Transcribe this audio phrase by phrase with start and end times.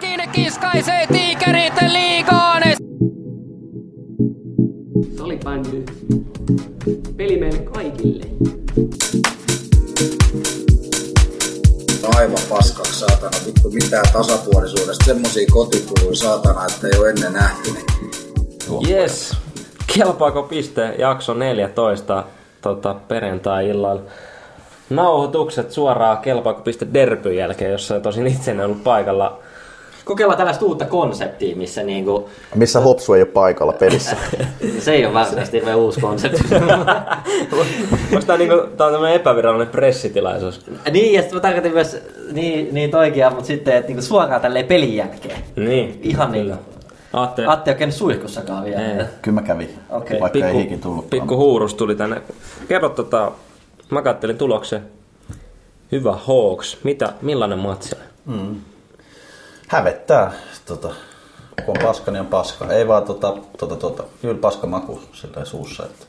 [0.00, 2.62] Todellakin kiskaisee tiikerit liigaan.
[5.18, 5.84] Salibändy.
[7.16, 8.24] Peli meille kaikille.
[12.16, 13.36] aivan paskaksi saatana.
[13.46, 15.04] Vittu mitään tasapuolisuudesta.
[15.04, 17.70] Semmosia kotipuluja saatana, että ei ole ennen nähty.
[18.88, 19.36] Yes.
[19.94, 22.24] Kelpaako piste jakso 14
[22.60, 24.02] tota, perjantai-illalla?
[24.90, 29.38] Nauhoitukset suoraan kelpaako piste derbyn jälkeen, jossa tosin itse en ollut paikalla.
[30.06, 34.16] Kokeillaan tällaista uutta konseptia, missä niinku, Missä Hopsu ei ole paikalla pelissä.
[34.78, 36.42] se ei ole välttämättä hirveän uusi konsepti.
[38.12, 40.66] Onko tää, niinku, tää on tämmönen epävirallinen pressitilaisuus?
[40.90, 41.96] niin, ja sitten mä tarkoitin myös,
[42.32, 45.38] niin, niin toikia, mutta sitten että niinku suoraan tälleen pelin jälkeen.
[45.56, 46.00] Niin.
[46.02, 46.44] Ihan niin.
[46.44, 46.58] Kyllä.
[47.12, 48.80] Atte, Atte ei ole käynyt suihkussakaan vielä.
[48.80, 49.04] Ei.
[49.22, 50.20] Kyllä mä kävin, Okei.
[50.20, 51.10] vaikka pikku, ei ikin tullut.
[51.10, 52.22] pikku huurus tuli tänne.
[52.68, 53.32] Kerro tota,
[53.90, 54.82] mä kattelin tuloksen.
[55.92, 56.78] Hyvä Hawks.
[56.84, 58.36] Mitä, millainen matsi oli?
[59.68, 60.32] Hävettää.
[60.66, 60.88] Tota,
[61.64, 62.72] kun on paska, niin on paska.
[62.72, 65.84] Ei vaan tota, tota, tota, kyllä paska maku sillä suussa.
[65.84, 66.06] Että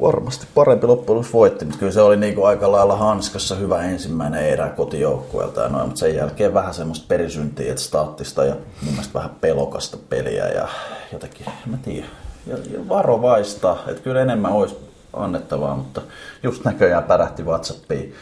[0.00, 4.68] varmasti parempi loppujen voitti, mutta kyllä se oli niinku aika lailla hanskassa hyvä ensimmäinen erä
[4.68, 9.30] kotijoukkueelta ja noin, mutta sen jälkeen vähän semmoista perisyntiä, että staattista ja mun mielestä vähän
[9.40, 10.68] pelokasta peliä ja
[11.12, 12.06] jotenkin, en mä tiedä,
[12.46, 14.76] ja, ja varovaista, että kyllä enemmän olisi
[15.12, 16.00] annettavaa, mutta
[16.42, 18.14] just näköjään pärähti Whatsappiin,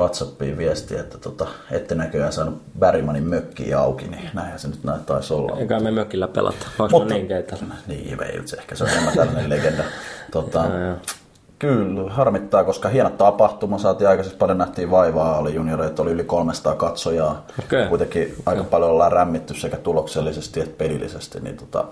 [0.00, 5.04] Whatsappiin viesti, että tota, ette näköjään saanut Bergmanin mökkiä auki, niin näinhän se nyt näin
[5.04, 5.56] taisi olla.
[5.58, 6.66] Eikä me mökillä pelata.
[6.78, 7.64] Onko Mutta- niin keitellä?
[7.86, 9.82] Niin, ei se ehkä se on enemmän tällainen legenda.
[10.32, 10.64] Tota,
[11.58, 13.78] kyllä, harmittaa, koska hieno tapahtuma.
[13.78, 17.46] Saatiin aikaisesti paljon nähtiin vaivaa, oli junioreita, oli yli 300 katsojaa.
[17.64, 17.86] Okei.
[17.86, 21.84] Kuitenkin aika paljon ollaan rämmitty sekä tuloksellisesti että pelillisesti, niin tota,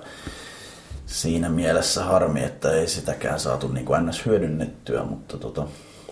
[1.07, 4.27] siinä mielessä harmi, että ei sitäkään saatu niin kuin ns.
[4.27, 5.63] hyödynnettyä, mutta tota,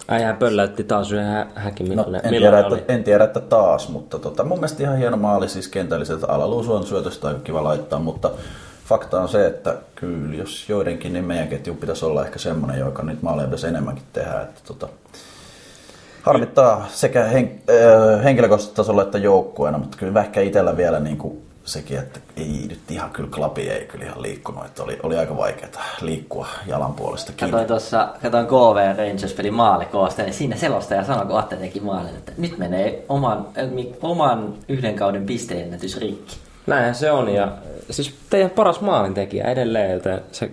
[0.09, 1.97] Äijä pölläytti taas yhden hä- häkin.
[1.97, 5.17] No, Millainen, en, tiedä, että, en tiedä, että taas, mutta tota, mun mielestä ihan hieno
[5.17, 8.31] maali siis kentälliset alaluusu on syötöstä aika kiva laittaa, mutta
[8.85, 13.03] fakta on se, että kyllä jos joidenkin, niin meidän ketju pitäisi olla ehkä semmoinen, joka
[13.03, 14.41] niitä maaleja pitäisi enemmänkin tehdä.
[14.41, 14.89] Että tota,
[16.23, 21.46] harmittaa sekä hen, äh, henkilökohtaisella tasolla että joukkueena, mutta kyllä ehkä itsellä vielä niin kuin
[21.67, 25.37] sekin, että ei nyt ihan kyllä klapi ei kyllä ihan liikkunut, että oli, oli aika
[25.37, 27.51] vaikeaa liikkua jalan puolesta kiinni.
[27.51, 32.17] Katoin tuossa, katoin KV Rangers pelin maalikoosta, niin siinä selostaja sanoi, kun Atte teki maalin,
[32.17, 36.37] että nyt menee oman, äh, oman yhden kauden pisteennätys rikki.
[36.67, 37.29] Näinhän se on.
[37.29, 37.53] Ja,
[37.91, 40.51] siis teidän paras maalintekijä edelleen, joten se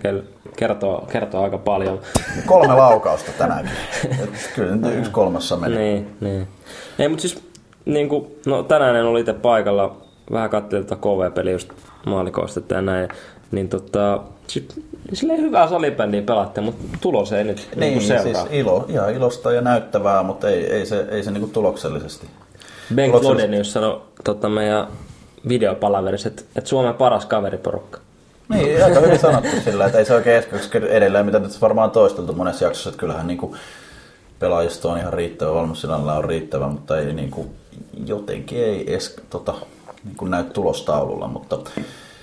[0.56, 2.00] kertoo, kertoo aika paljon.
[2.46, 3.72] Kolme laukausta tänäänkin.
[4.22, 5.76] Et kyllä nyt yksi kolmassa meni.
[5.76, 6.48] Niin, niin.
[6.98, 7.42] Ei, mutta siis
[7.84, 9.96] niin kuin, no tänään en ollut itse paikalla.
[10.32, 11.68] Vähän katselin tuota KV-peliä just
[12.06, 13.08] maalikoostetta ja näin.
[13.50, 14.68] Niin tota, siis,
[15.12, 18.46] silleen hyvää salibändiä pelatte, mutta tulos ei nyt niin, Niin, niin siis seuraa.
[18.50, 22.26] ilo, ihan ilosta ja näyttävää, mutta ei, ei se, ei se niinku tuloksellisesti.
[22.94, 24.86] Ben Klodenius sanoi tota, meidän
[25.48, 27.98] videopalaverissa, että, että Suomen paras kaveriporukka.
[28.48, 30.44] Niin, aika hyvin sanottu sillä, että ei se oikein
[30.88, 33.56] edelleen, mitä nyt varmaan toisteltu monessa jaksossa, että kyllähän niinku
[34.38, 37.46] pelaajisto on ihan riittävä, valmis sinällään on riittävä, mutta ei niinku,
[38.06, 39.54] jotenkin ei edes tota,
[40.04, 41.58] niinku näy tulostaululla, mutta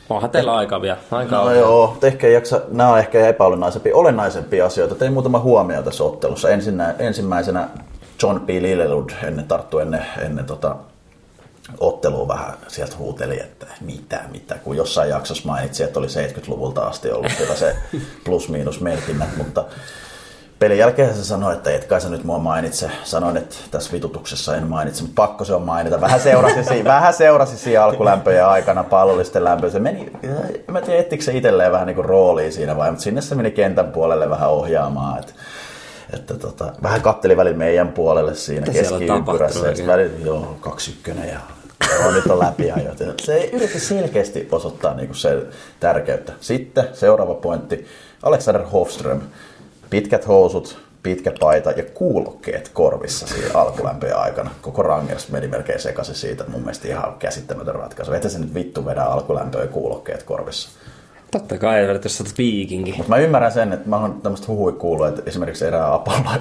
[0.10, 0.98] Onhan teillä aika vielä.
[1.12, 1.56] Aika No on.
[1.56, 4.96] joo, ehkä jaksa, nämä on ehkä olennaisempia, olennaisempia asioita.
[4.96, 6.50] Tein muutama huomio tässä ottelussa.
[6.50, 7.68] Ensinnä, ensimmäisenä
[8.24, 8.50] John P.
[8.50, 10.76] Lillelud ennen tarttu ennen, ennen tota,
[11.80, 17.12] ottelua vähän sieltä huuteli, että mitä, mitä, kun jossain jaksossa mainitsi, että oli 70-luvulta asti
[17.12, 17.76] ollut siellä se
[18.26, 19.64] plus-miinus merkinnät, mutta
[20.62, 22.92] pelin jälkeen se sanoi, että et kai sä nyt mua mainitse.
[23.04, 26.02] Sanoin, että tässä vitutuksessa en mainitse, mutta pakko se on mainita.
[26.02, 29.72] Vähän seurasi siinä, vähän seurasi siinä alkulämpöjen aikana pallollisten lämpöön.
[29.72, 33.22] Se meni, en mä tiedä, ettikö se itselleen vähän niin roolia siinä vai, mutta sinne
[33.22, 35.20] se meni kentän puolelle vähän ohjaamaan.
[35.20, 35.34] Että,
[36.14, 39.88] että tota, vähän katteli välillä meidän puolelle siinä on keskiympyrässä.
[39.88, 41.40] välillä, joo, kaksi ykkönen ja
[42.00, 42.98] joo, nyt on läpi ajoit.
[43.22, 45.46] Se yritti selkeästi osoittaa niin se
[45.80, 46.34] tärkeyttä.
[46.40, 47.88] Sitten seuraava pointti.
[48.24, 49.22] Alexander Hofström.
[49.92, 54.52] Pitkät housut, pitkä paita ja kuulokkeet korvissa siinä alkulämpöjen aikana.
[54.62, 56.44] Koko Rangers meni melkein sekaisin siitä.
[56.48, 58.14] Mun mielestä ihan käsittämätön ratkaisu.
[58.14, 60.70] Että se nyt vittu vedää alkulämpöön ja kuulokkeet korvissa.
[61.32, 62.94] Totta kai, jos sä oot viikinki.
[62.98, 66.32] Mutta mä ymmärrän sen, että mä oon tämmöistä huhui kuullut, että esimerkiksi erään Apollo,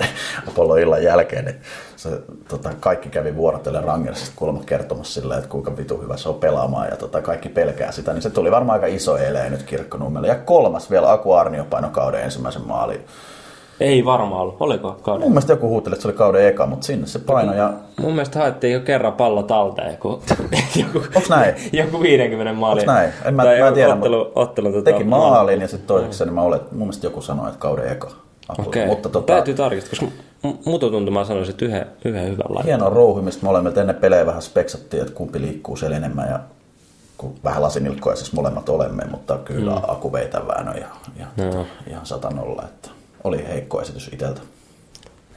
[0.48, 1.60] Apollo illan jälkeen, niin
[1.96, 2.10] se,
[2.48, 6.88] tota, kaikki kävi vuorotellen Rangersista kuulemma kertomassa sillä, että kuinka vitu hyvä se on pelaamaan
[6.90, 10.28] ja tota, kaikki pelkää sitä, niin se tuli varmaan aika iso ele nyt kirkkonummelle.
[10.28, 13.04] Ja kolmas vielä, Aku Arnio paino kauden ensimmäisen maalin.
[13.80, 14.56] Ei varmaan ollut.
[14.60, 15.22] Oliko kauden?
[15.22, 18.12] Mun mielestä joku huuteli, että se oli kauden eka, mutta sinne se paino ja Mun
[18.12, 20.22] mielestä haettiin jo kerran pallo talteen, kun
[20.76, 21.54] joku, Onks näin?
[21.72, 22.80] joku 50 maali.
[22.80, 23.10] Onks näin?
[23.24, 26.24] En mä- tai mä en tiedä, ottelu, mutta ottelu, tota, teki maalin ja sitten toiseksi
[26.24, 28.10] niin mä olet, mun mielestä joku sanoi, että kauden eka.
[28.58, 30.06] Okei, Mutta tota, täytyy tarkistaa, koska
[30.42, 32.62] m- mututuntuma sanoisin, että yhden, yhden hyvän laittaa.
[32.62, 33.42] hienoa rouhimista.
[33.42, 36.38] Me olemme ennen pelejä vähän speksattiin, että kumpi liikkuu siellä enemmän ja
[37.18, 39.82] kun vähän lasinilkkoja siis molemmat olemme, mutta kyllä mm.
[39.88, 40.86] aku veitä väännö ja,
[41.18, 41.66] ja Joo.
[41.86, 42.88] ihan satanolla, että
[43.24, 44.40] oli heikko esitys iteltä.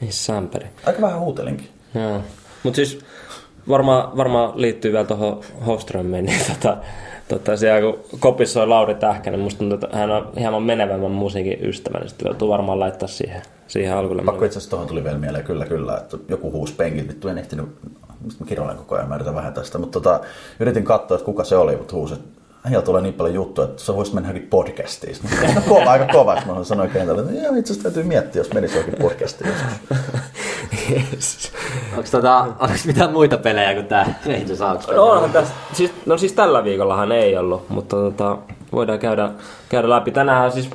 [0.00, 0.66] Niin sämpäri.
[0.86, 1.68] Aika vähän huutelinkin.
[1.94, 2.20] Joo.
[2.62, 2.98] Mutta siis
[3.68, 6.76] varmaan varmaa liittyy vielä tuohon Hofströmiin, niin tota,
[7.28, 11.98] tota, siellä kun kopisoi Lauri Tähkänen, musta tuntuu, että hän on hieman menevämmän musiikin ystävä,
[11.98, 14.22] niin sitten joutuu varmaan laittaa siihen, siihen alkuun.
[14.24, 17.38] Pakko itse asiassa tuohon tuli vielä mieleen, kyllä kyllä, että joku huusi penkit, vittu en
[17.38, 17.66] ehtinyt,
[18.20, 20.20] mistä mä kirjoilen koko ajan, mä yritän vähentää sitä, mutta tota,
[20.60, 23.82] yritin katsoa, että kuka se oli, mutta huusi, että äijällä tulee niin paljon juttuja, että
[23.82, 25.16] sä voisit mennä johonkin podcastiin.
[25.54, 28.54] No, kova, aika kova, että mä sanoin kentälle, että joo, itse asiassa täytyy miettiä, jos
[28.54, 29.50] menisi johonkin podcastiin
[30.90, 31.52] yes.
[31.96, 34.96] Onko tota, onks mitään muita pelejä kuin tää Rangers Augsburg?
[34.96, 38.38] No, onhan tässä, siis, no siis tällä viikollahan ei ollut, mutta tota,
[38.72, 39.30] voidaan käydä,
[39.68, 40.10] käydä läpi.
[40.10, 40.70] Tänään siis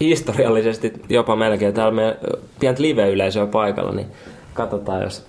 [0.00, 2.16] historiallisesti jopa melkein täällä meidän
[2.60, 4.06] pientä live-yleisöä paikalla, niin
[4.54, 5.26] katsotaan, jos,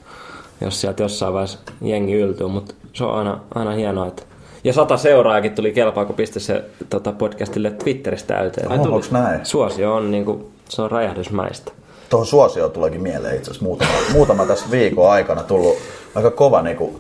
[0.62, 4.24] jos sieltä jossain vaiheessa jengi yltyy, mutta se on aina, aina hienoa, että
[4.64, 8.72] ja sata seuraajakin tuli kelpaa, kun pisti se tota, podcastille Twitteristä täyteen.
[8.72, 9.46] Ai, Onko näin?
[9.46, 11.72] Suosio on, niin kuin, se on räjähdysmäistä.
[12.10, 15.78] Tuohon suosioon tuleekin mieleen itse asiassa muutama, muutama tässä viikon aikana tullut
[16.16, 17.00] aika kova niin kuin,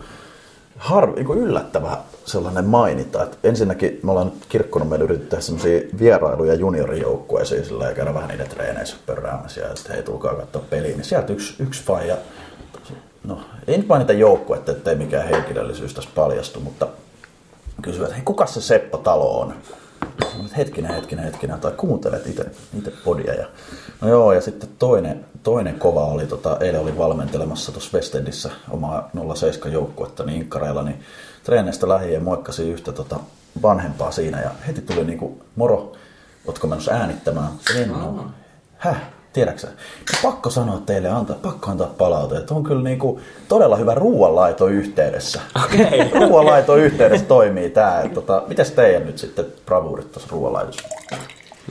[0.77, 3.23] har, niin kuin yllättävä sellainen maininta.
[3.23, 8.29] Että ensinnäkin me ollaan nyt kirkkonummella yritetty tehdä sellaisia vierailuja juniorijoukkueisiin sillä ja käydä vähän
[8.29, 10.95] niiden treeneissä pörräämässä ja että hei tulkaa katsoa peliä.
[10.95, 12.17] Niin sieltä yksi, yksi faija,
[13.23, 16.87] no ei nyt mainita joukkuetta, ettei mikään henkilöllisyys tässä paljastu, mutta
[17.81, 19.53] kysyä, että hei kuka se Seppo Talo on?
[20.57, 22.45] Hetkinen, hetkinen, hetkinen, tai kuuntelet itse,
[23.03, 23.33] podia.
[23.33, 23.45] Ja,
[24.01, 29.09] no joo, ja sitten toinen, toinen kova oli, tota, eilen oli valmentelemassa tuossa Westendissä omaa
[29.35, 30.99] 07 joukkuetta niin Inkkareilla, niin
[31.43, 33.19] treeneistä lähi ja moikkasi yhtä tota,
[33.61, 35.93] vanhempaa siinä ja heti tuli niinku, moro,
[36.45, 37.49] ootko menossa äänittämään?
[37.75, 38.25] En oo.
[38.77, 39.01] Häh?
[39.39, 39.67] Tiedätkö sä?
[39.67, 42.39] No pakko sanoa teille, antaa, pakko antaa palautetta.
[42.39, 45.41] että On kyllä niinku todella hyvä ruoanlaito yhteydessä.
[45.65, 46.11] Okei.
[46.19, 50.87] ruoanlaito yhteydessä toimii että Tota, mitäs teidän nyt sitten bravuurit tuossa ruoanlaitossa?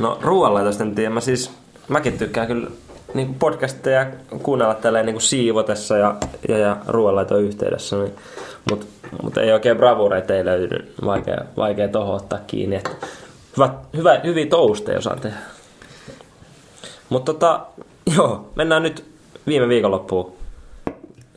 [0.01, 1.11] No ruoanlaitosta en tiedä.
[1.11, 1.51] Mä siis,
[1.89, 2.71] mäkin tykkään kyllä
[3.15, 4.07] niin podcasteja
[4.43, 6.15] kuunnella tälleen niin siivotessa ja,
[6.49, 7.97] ja, ja ruoanlaiton yhteydessä.
[7.97, 8.15] Niin,
[8.71, 8.87] Mutta
[9.23, 10.95] mut ei oikein bravureita ei löydy.
[11.05, 12.83] Vaikea, vaikea tohon ottaa kiinni.
[13.57, 15.58] Hyvä, hyvä, hyviä tousteja osaan tehdä.
[17.09, 17.61] Mutta tota,
[18.17, 19.05] joo, mennään nyt
[19.47, 20.33] viime viikonloppuun.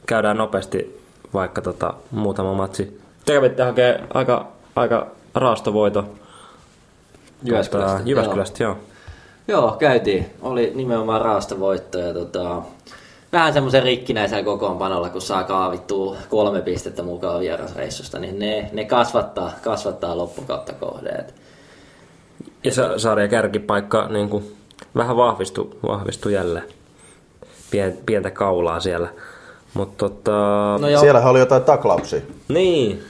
[0.06, 1.01] Käydään nopeasti
[1.33, 3.01] vaikka tota, muutama matsi.
[3.25, 6.06] Te kävitte hakee aika, aika raastovoito.
[7.44, 7.97] Jyväskylästä.
[7.97, 8.77] Tota, Jyväskylästä, joo.
[9.47, 9.62] Joo.
[9.62, 10.25] Joo, käytiin.
[10.41, 12.62] Oli nimenomaan raastavoitto ja tota,
[13.31, 19.51] vähän semmoisen rikkinäisellä kokoonpanolla, kun saa kaavittua kolme pistettä mukaan vierasreissusta, niin ne, ne kasvattaa,
[19.63, 21.19] kasvattaa loppukautta kohden.
[21.19, 21.33] Et
[22.63, 24.56] Ja sa- sarja kärkipaikka niin kuin,
[24.95, 26.66] vähän vahvistui, vahvistui jälleen.
[27.72, 29.10] Pien, pientä kaulaa siellä.
[29.74, 30.31] Mutta tota...
[30.81, 32.22] No joo, Siellähän oli jotain taklauksia.
[32.48, 33.04] Niin,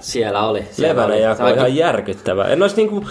[0.00, 0.64] siellä oli.
[0.78, 1.22] Levänen oli.
[1.22, 2.44] jako ihan järkyttävä.
[2.44, 3.04] En olisi niinku...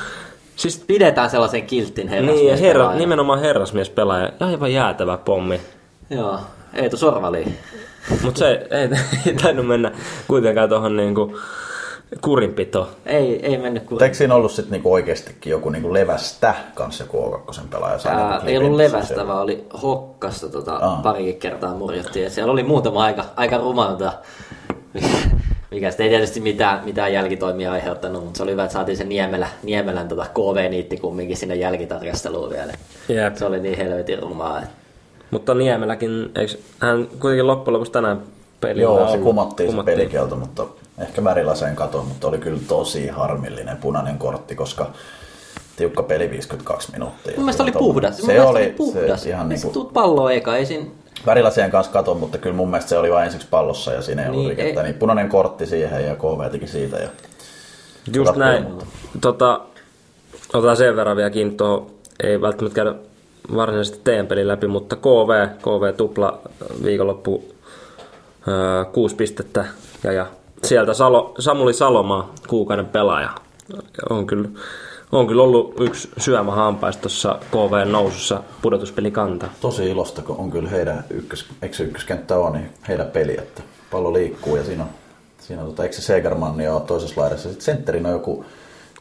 [0.56, 2.39] Siis Pidetään sellaisen kilttin herrasmies.
[2.39, 3.00] niin, ja herra, pelaajan.
[3.00, 4.30] nimenomaan herrasmies pelaaja.
[4.39, 5.62] Aivan jäätävä pommi.
[6.09, 6.39] Joo,
[6.74, 7.45] Eetu Sorvali.
[8.24, 8.89] Mutta se ei,
[9.27, 9.92] ei tainnut mennä
[10.27, 11.39] kuitenkaan tuohon niinku
[12.21, 12.87] kurinpitoon.
[13.05, 14.03] Ei, ei mennyt kuin...
[14.03, 17.99] Eikö siinä ollut sitten niinku oikeastikin joku niinku levästä kanssa joku O2 pelaaja?
[17.99, 19.27] Saa Ää, niinku ei ollut levästä, siellä?
[19.27, 20.99] vaan oli hokkasta tota, Aa.
[21.03, 22.23] parikin kertaa murjottiin.
[22.23, 24.13] Ja siellä oli muutama aika, aika rumalta,
[25.71, 29.03] mikä sitten ei tietysti mitään, mitään jälkitoimia aiheuttanut, mutta se oli hyvä, että saatiin se
[29.03, 32.74] Niemelä, Niemelän tota KV-niitti kumminkin sinne jälkitarkasteluun vielä.
[33.09, 33.36] Jep.
[33.36, 34.57] Se oli niin helvetin rumaa.
[34.57, 34.74] Että...
[35.31, 38.21] Mutta Niemelläkin, eikö hän kuitenkin loppujen lopuksi tänään
[38.62, 40.65] peli Joo, se kumattiin se pelikielto, mutta
[41.01, 44.89] ehkä värilaseen katon, mutta oli kyllä tosi harmillinen punainen kortti, koska
[45.75, 47.34] tiukka peli 52 minuuttia.
[47.36, 48.17] Mun mielestä oli puhdas.
[48.17, 49.24] Se oli, puhdas.
[49.24, 50.86] se ihan niin niinku, tuut palloa eka, ei siinä...
[51.25, 54.29] värilasien kanssa katon, mutta kyllä mun mielestä se oli vain ensiksi pallossa ja siinä ei
[54.29, 54.81] ollut Niin, rikettä.
[54.81, 56.98] ei- Niin punainen kortti siihen ja KV teki siitä.
[56.98, 57.10] Ja...
[58.13, 58.65] Just Hyvä näin.
[58.65, 58.75] peli.
[59.22, 59.62] Tota,
[60.53, 61.88] otetaan sen verran vielä kiinni tuohon,
[62.24, 62.96] ei välttämättä käydä
[63.55, 66.39] varsinaisesti teidän pelin läpi, mutta KV, KV tupla
[66.84, 67.43] viikonloppu
[68.48, 69.65] öö, kuusi pistettä
[70.03, 70.25] ja, ja
[70.63, 73.30] sieltä Salo, Samuli Salomaa, kuukauden pelaaja.
[74.10, 74.50] On kyllä,
[75.12, 79.50] on kyllä ollut yksi syömä hampaista tuossa KV nousussa pudotuspeli kantaa.
[79.62, 83.62] Tosi ilosta, kun on kyllä heidän ykkös, eikö se ykköskenttä on, niin heidän peli, että
[83.91, 84.89] pallo liikkuu ja siinä on,
[85.39, 87.50] siinä on tota, eikö se Segerman jo toisessa laidassa.
[87.50, 88.46] Sitten sentterinä on joku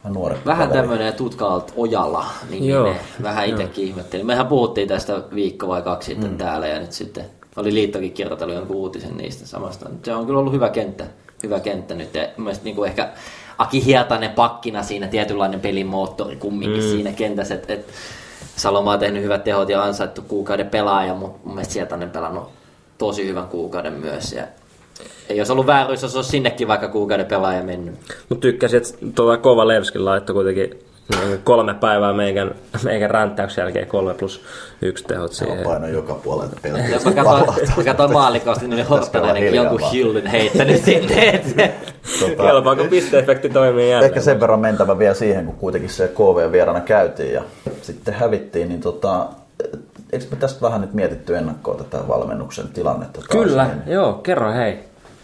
[0.09, 0.87] nuorempi Vähän kaveri.
[0.87, 4.25] tämmöinen tutkalt ojalla, niin Joo, Joo, vähän itsekin ihmettelin.
[4.25, 6.37] Mehän puhuttiin tästä viikko vai kaksi sitten mm.
[6.37, 7.25] täällä ja nyt sitten
[7.55, 9.89] oli liittokin kirjoitellut jonkun uutisen niistä samasta.
[10.03, 11.05] Se on kyllä ollut hyvä kenttä,
[11.43, 12.15] hyvä kenttä nyt.
[12.15, 13.09] Ja mielestäni niin kuin ehkä
[13.57, 16.89] Aki Hietanen pakkina siinä tietynlainen pelin moottori kumminkin mm.
[16.89, 17.55] siinä kentässä.
[17.55, 17.87] Et, et
[18.55, 22.49] Saloma on tehnyt hyvät tehot ja ansaittu kuukauden pelaaja, mutta mun mielestä sieltä on pelannut
[22.97, 24.33] tosi hyvän kuukauden myös.
[24.33, 24.43] Ja
[25.29, 27.95] ei olisi ollut vääryys, jos olisi sinnekin vaikka kuukauden pelaaja mennyt.
[28.29, 30.90] Mutta tykkäsin, että tuota Kova Levskin laittoi kuitenkin
[31.43, 34.41] kolme päivää meikän, meikän ränttäyksen jälkeen kolme plus
[34.81, 35.63] yksi tehot siihen.
[35.63, 37.15] Paino joka puolelta pelkästään.
[37.15, 39.91] mä katsoin, mä katsoin maalikosta, niin oli Horttanainenkin hiljaa jonkun vaan.
[39.91, 41.73] hillin heittänyt sinne.
[42.19, 44.09] Tota, Kelpaako pisteefekti toimii jälleen?
[44.09, 47.41] Ehkä sen verran mentävä vielä siihen, kun kuitenkin se KV vierana käytiin ja
[47.81, 49.25] sitten hävittiin, niin tota,
[50.11, 53.21] eikö me tästä vähän nyt mietitty ennakkoon tätä valmennuksen tilannetta?
[53.21, 53.27] taas?
[53.31, 54.79] Kyllä, Niin- joo, kerro hei.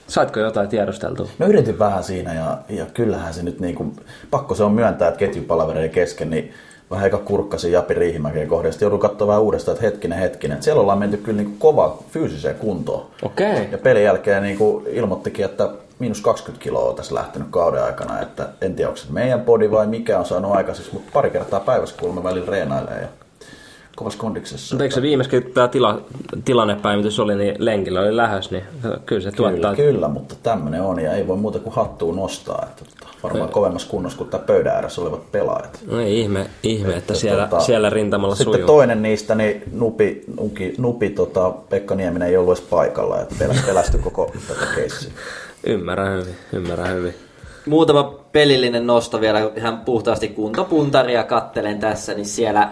[0.07, 1.27] Saitko jotain tiedosteltua?
[1.39, 3.95] No yritin vähän siinä ja, ja kyllähän se nyt niin kuin,
[4.31, 6.53] pakko se on myöntää, että ketjupalvereiden kesken, niin
[6.91, 8.71] vähän eka kurkkasin Japi Riihimäkeen kohden.
[8.71, 10.55] Sitten joudun katsoa vähän uudestaan, että hetkinen, hetkinen.
[10.55, 13.05] Että siellä ollaan menty kyllä niin kuin kova fyysiseen kuntoon.
[13.21, 13.67] Okei.
[13.71, 18.21] Ja pelin jälkeen niin kuin ilmoittikin, että miinus 20 kiloa on tässä lähtenyt kauden aikana.
[18.21, 21.59] Että en tiedä, onko se meidän podi vai mikä on saanut aikaiseksi, mutta pari kertaa
[21.59, 23.01] päivässä kuulemma välillä reenailee.
[23.01, 23.07] Ja
[23.97, 24.75] kovassa kondiksessa.
[24.75, 26.01] Mutta eikö se viimeiskin tämä tila,
[26.45, 28.63] tilannepäivitys oli, niin lenkillä oli lähös, niin
[29.05, 29.75] kyllä se tuottaa.
[29.75, 32.65] Kyllä, kyllä, mutta tämmöinen on ja ei voi muuta kuin hattua nostaa.
[32.69, 35.79] Että, tota, varmaan kovemmassa kunnossa kuin tämä pöydän ääressä olevat pelaajat.
[35.91, 38.67] No ei ihme, ihme että Että siellä, tota, siellä rintamalla Sitten sujuu.
[38.67, 43.55] toinen niistä, niin Nupi, Nuki, Nupi tota, Pekka Nieminen ei ollut edes paikalla, että pelä-
[43.65, 45.11] pelästyi koko tätä keissiä.
[45.63, 47.13] Ymmärrän hyvin, ymmärrän hyvin.
[47.65, 52.69] Muutama pelillinen nosto vielä, ihan puhtaasti kuntopuntaria kattelen tässä, niin siellä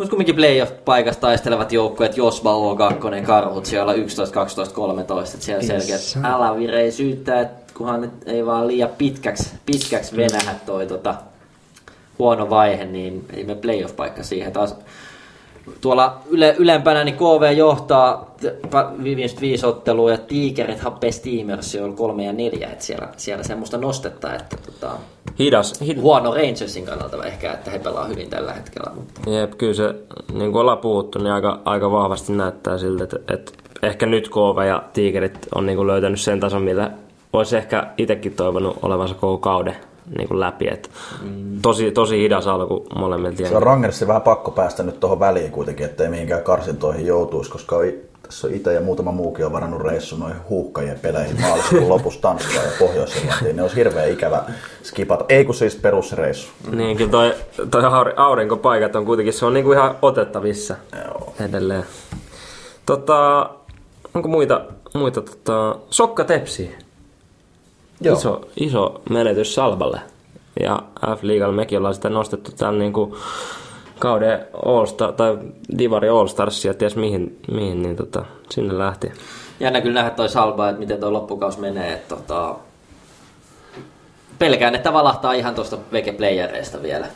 [0.00, 6.00] Mutta kumminkin playoff-paikasta taistelevat joukkueet, Josva O2, Karhut, siellä 11, 12, 13, että siellä selkeät
[6.24, 11.14] älävireisyyttä, että kunhan nyt ei vaan liian pitkäksi, pitkäksi venähä toi tota,
[12.18, 14.74] huono vaihe, niin ei me playoff-paikka siihen taas.
[15.80, 21.96] Tuolla yle, ylempänä niin KV johtaa t- viimeiset viisi ottelua ja Tigerit happee Steamers on
[21.96, 24.90] kolme ja neljä, että siellä, siellä semmoista nostetta, että tota,
[25.38, 28.92] Hidas, hid, huono Rangersin kannalta ehkä, että he pelaa hyvin tällä hetkellä.
[28.94, 29.94] Mutta Jep, kyllä se,
[30.32, 33.52] niin kuin ollaan puhuttu, niin aika, aika vahvasti näyttää siltä, että, että
[33.82, 36.90] ehkä nyt KV ja Tigerit on niin kuin löytänyt sen tason, millä
[37.32, 39.76] olisi ehkä itsekin toivonut olevansa koko kauden
[40.18, 40.68] niin kuin läpi.
[40.68, 40.88] Että
[41.62, 43.48] tosi, tosi hidas alku molemmilta.
[43.48, 43.62] Se on.
[43.62, 47.76] Rangerssin vähän pakko päästä nyt tuohon väliin kuitenkin, ettei mihinkään karsintoihin joutuisi, koska
[48.22, 52.64] tässä on itse ja muutama muukin on varannut reissu noihin huuhkajien peleihin maaliskuun lopussa Tanskaan
[52.64, 54.42] ja pohjois Ne olisi hirveän ikävä
[54.82, 55.24] skipata.
[55.28, 56.48] Ei kun siis perusreissu.
[56.70, 57.34] Niin, kyllä toi,
[57.70, 61.32] toi auri- aurinkopaikat on kuitenkin, se on niinku ihan otettavissa Joo.
[61.40, 61.84] edelleen.
[62.86, 63.50] Tota,
[64.14, 64.60] onko muita,
[64.94, 66.74] muita tota, Sokka Tepsi.
[68.00, 68.16] Joo.
[68.16, 70.00] Iso, iso menetys Salballe.
[70.60, 70.82] Ja
[71.16, 73.16] F-liigalla mekin ollaan sitä nostettu täällä niinku
[73.98, 75.38] kauden All-Star, tai
[75.78, 79.12] Divari All-Stars ja ties mihin, mihin niin tota, sinne lähti.
[79.60, 81.92] jännä kyllä nähdä toi Salba, että miten toi loppukaus menee.
[81.92, 82.54] Että, tota,
[84.38, 87.06] pelkään, että valahtaa ihan tuosta vekeplayereista vielä.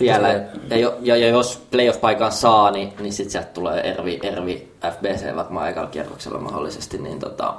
[0.00, 0.28] Vielä.
[0.70, 5.36] Ja, jo, ja, ja jos playoff-paikan saa, niin, niin sitten sieltä tulee Ervi, Ervi FBC
[5.36, 6.98] varmaan ekalla kierroksella mahdollisesti.
[6.98, 7.54] Niin tota,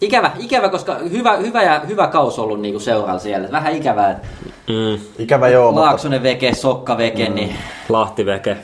[0.00, 3.48] ikävä, ikävä, koska hyvä, hyvä, ja, hyvä kaus ollut niinku seuralla siellä.
[3.52, 4.28] Vähän ikävää, että
[4.68, 7.34] Mm, Ikävä joo, mutta Laaksonen veke, Sokka veke, mm.
[7.34, 7.56] niin,
[7.88, 8.56] Lahtiveke.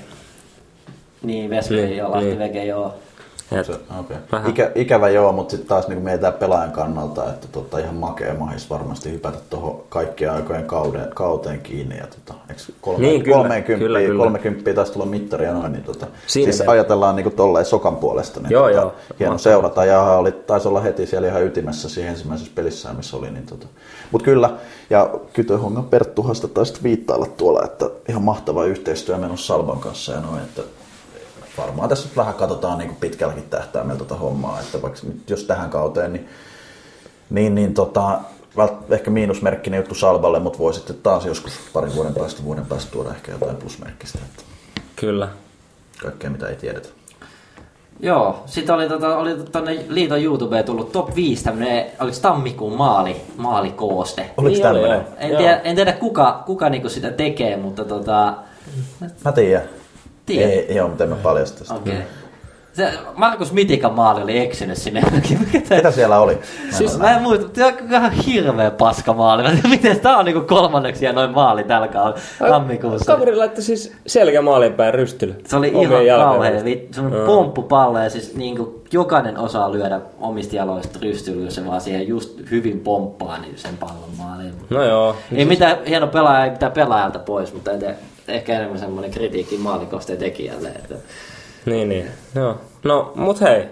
[1.23, 2.39] niin Vesperi Niin, ja Lahti niin.
[2.39, 2.95] veke, joo.
[3.59, 4.17] Et, Okay.
[4.33, 4.51] Vähän.
[4.51, 8.71] Ikä, ikävä joo, mutta sitten taas niin mietitään pelaajan kannalta, että tota, ihan makea mahis
[8.71, 11.97] varmasti hypätä tuohon kaikkien aikojen kauden, kauteen kiinni.
[11.97, 12.35] Ja tota,
[12.81, 14.25] kolme, Niin, kyllä, 30, kyllä, kyllä.
[14.25, 18.41] 30 taisi tulla mittari ja noin, niin tota, Siinä siis ajatellaan niin tolleen sokan puolesta.
[18.41, 18.93] Niin Joo, tota, joo.
[19.19, 19.39] Hieno Mahtavaa.
[19.39, 23.31] seurata ja oli, taisi olla heti siellä ihan ytimessä siinä ensimmäisessä pelissä, missä oli.
[23.31, 23.67] Niin tota.
[24.13, 24.51] Mutta kyllä,
[24.91, 30.21] ja Kytöhongan Perttuhan sitä taisi viittailla tuolla, että ihan mahtava yhteistyö menossa Salban kanssa ja
[30.21, 30.63] noin, että
[31.59, 35.71] varmaan tässä nyt vähän katsotaan niin pitkälläkin tähtäimellä tuota hommaa, että vaikka nyt jos tähän
[35.71, 36.29] kauteen, niin,
[37.31, 38.21] niin, niin tota,
[38.91, 43.11] ehkä miinusmerkkinen juttu Salballe, mutta voi sitten taas joskus parin vuoden päästä, vuoden päästä tuoda
[43.11, 44.43] ehkä jotain plusmerkkistä, että
[44.97, 45.29] Kyllä.
[46.03, 46.89] kaikkea mitä ei tiedetä.
[48.01, 53.17] Joo, sitten oli, tota, oli tonne liiton YouTubeen tullut top 5 tämmönen, oliko tammikuun maali,
[53.37, 54.31] maalikooste.
[54.37, 55.05] Oliko Niin niin oli.
[55.17, 58.35] En tiedä, en tiedä kuka, kuka niinku sitä tekee, mutta tota,
[59.25, 59.69] Mä tiedän.
[60.27, 60.51] Tiedät?
[60.51, 61.75] Ei, joo, mutta en mä paljasta sitä.
[61.75, 61.93] okei.
[61.95, 62.05] Okay.
[62.73, 65.03] Se Markus Mitikan maali oli eksynyt sinne.
[65.69, 66.39] Ketä siellä oli?
[66.71, 69.43] Siis mä en muista, tämä on ihan hirveä paska maali.
[69.43, 73.13] Tiedä, Miten tää on niinku kolmanneksi ja noin maali tällä kaudella tammikuussa.
[73.13, 75.35] Kaveri laittoi siis selkä maalin päin rystyllä.
[75.47, 76.51] Se oli Omien ihan jalkojen kauhea.
[76.51, 76.67] välissä.
[76.67, 81.67] vit- Se on pomppupallo ja siis niinku jokainen osaa lyödä omista jaloista rystyllä, jos se
[81.67, 84.55] vaan siihen just hyvin pomppaa niin sen pallon maaliin.
[84.71, 85.17] No joo.
[85.35, 87.95] Ei mitään hieno pelaaja, ei mitään pelaajalta pois, mutta en tiedä,
[88.29, 90.69] ehkä enemmän semmoinen kritiikki maalikosteen tekijälle.
[90.69, 90.95] Että
[91.67, 92.11] Niin, niin.
[92.35, 92.61] Joo.
[92.85, 93.65] No, mut hei.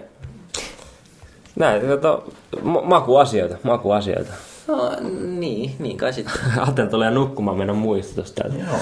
[1.55, 2.21] Näin, tota,
[2.61, 4.33] ma- makuasioita, makuasioita.
[4.67, 4.91] no
[5.39, 6.33] niin, niin kai sitten.
[6.69, 8.55] Että tulee nukkumaan mennä muistutus täältä.
[8.57, 8.79] Joo.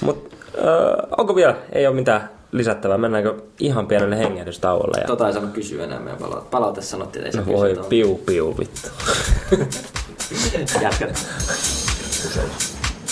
[0.00, 1.56] Mut Öö, onko vielä?
[1.72, 2.98] Ei ole mitään lisättävää.
[2.98, 5.00] Mennäänkö ihan pienelle hengähdystauolle?
[5.00, 5.06] Ja...
[5.06, 6.48] Tota ei saanut kysyä enää meidän palaute.
[6.50, 8.88] Palaute sanottiin, että ei No saa voi piu piu vittu.
[10.82, 11.16] Jatketaan.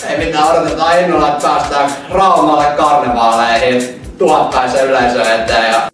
[0.08, 5.72] Ei mitään, odotetaan innolla, että päästään Raumalle karnevaaleihin tuhatpäisen yleisö eteen.
[5.72, 5.90] Ja...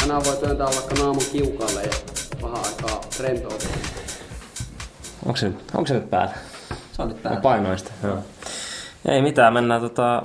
[0.00, 1.90] Tänään voi työntää vaikka naamun kiukalle ja
[2.42, 3.68] vähän aikaa rentoutua.
[5.26, 6.34] Onko se, nyt, onko se nyt päällä?
[6.92, 7.40] Se on nyt Mä päällä.
[7.40, 7.90] painoin sitä.
[8.02, 8.18] Joo.
[9.08, 10.22] Ei mitään, mennään tota,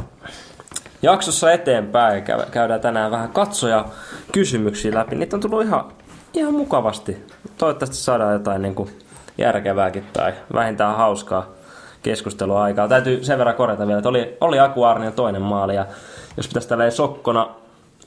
[1.02, 2.24] jaksossa eteenpäin.
[2.24, 3.86] Käy- Käydään tänään vähän katsoja
[4.32, 5.16] kysymyksiä läpi.
[5.16, 5.92] Niitä on tullut ihan,
[6.34, 7.26] ihan mukavasti.
[7.58, 9.00] Toivottavasti saadaan jotain niin kuin
[9.40, 11.48] järkevääkin tai vähintään hauskaa
[12.04, 12.88] keskustelua aikaa.
[12.88, 15.86] Täytyy sen verran korjata vielä, että oli, oli Aku Arnion toinen maali ja
[16.38, 17.50] jos pitäisi tälleen sokkona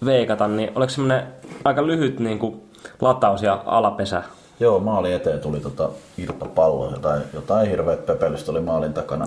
[0.05, 1.27] veikata, niin oliko semmoinen
[1.65, 2.71] aika lyhyt niin kuin
[3.01, 4.23] lataus ja alapesä?
[4.61, 9.27] Joo, maali eteen tuli tota irtopallo, jotain, jotain hirveät pepelystä oli maalin takana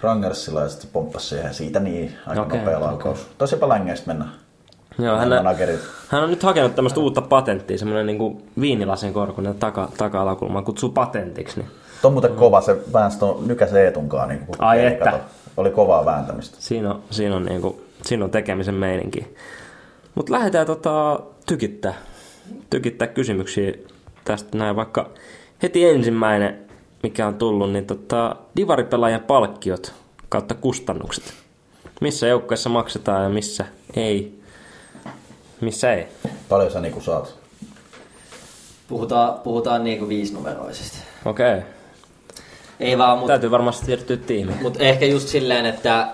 [0.00, 3.20] Rangersilla ja sitten pomppasi siihen siitä niin aika okay, nopea laukaus.
[3.20, 3.32] Okay.
[3.38, 4.24] Tosipa längeistä mennä.
[4.98, 5.28] Joo, hän,
[6.08, 11.60] hän on nyt hakenut tämmöistä uutta patenttia, semmoinen niin viinilasin korkunen taka, taka-alakulma, kutsuu patentiksi.
[11.60, 11.70] Niin
[12.02, 14.28] Tuo on muuten kova, se väänsi tuon nykäsen eetunkaan.
[14.28, 15.04] Niin kuin, Ai että.
[15.04, 15.18] kato.
[15.56, 16.56] Oli kovaa vääntämistä.
[16.60, 19.36] siinä, on, siinä, on, niin kuin, siinä on tekemisen meininki.
[20.14, 21.94] Mutta lähdetään tota, tykittää,
[22.70, 23.72] tykittää kysymyksiä
[24.24, 25.10] tästä näin, vaikka
[25.62, 26.58] heti ensimmäinen,
[27.02, 29.94] mikä on tullut, niin tota, divaripelaajan palkkiot
[30.28, 31.24] kautta kustannukset.
[32.00, 33.64] Missä joukkueessa maksetaan ja missä
[33.96, 34.43] ei.
[35.64, 36.06] Missä ei.
[36.48, 37.34] Paljon sä niinku saat.
[38.88, 40.98] Puhutaan, puhutaan niinku viisinumeroisesti.
[41.24, 41.58] Okei.
[41.58, 41.68] Okay.
[42.80, 44.62] Ei vaan, mutta Täytyy varmasti siirtyä tiimiin.
[44.62, 46.08] Mutta ehkä just silleen, että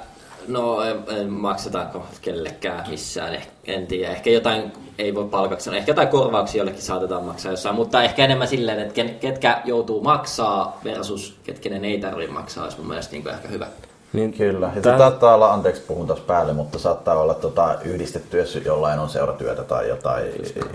[0.48, 4.12] no en, en maksetaanko kellekään missään, eh- en tiedä.
[4.12, 5.78] Ehkä jotain ei voi palkaksi sanoa.
[5.78, 10.02] Ehkä jotain korvauksia jollekin saatetaan maksaa jossain, mutta ehkä enemmän silleen, että ken- ketkä joutuu
[10.02, 13.66] maksaa versus ketkenen ei tarvitse maksaa, olisi mun mielestä niin ehkä hyvä.
[14.12, 14.72] Niin, Kyllä.
[14.76, 18.58] Ja Tää- se saattaa olla, anteeksi puhun taas päälle, mutta saattaa olla tota, yhdistetty, jos
[18.64, 20.26] jollain on seuratyötä tai jotain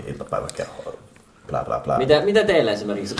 [0.06, 0.92] iltapäiväkerhoa.
[1.98, 3.16] Mitä, mitä teillä esimerkiksi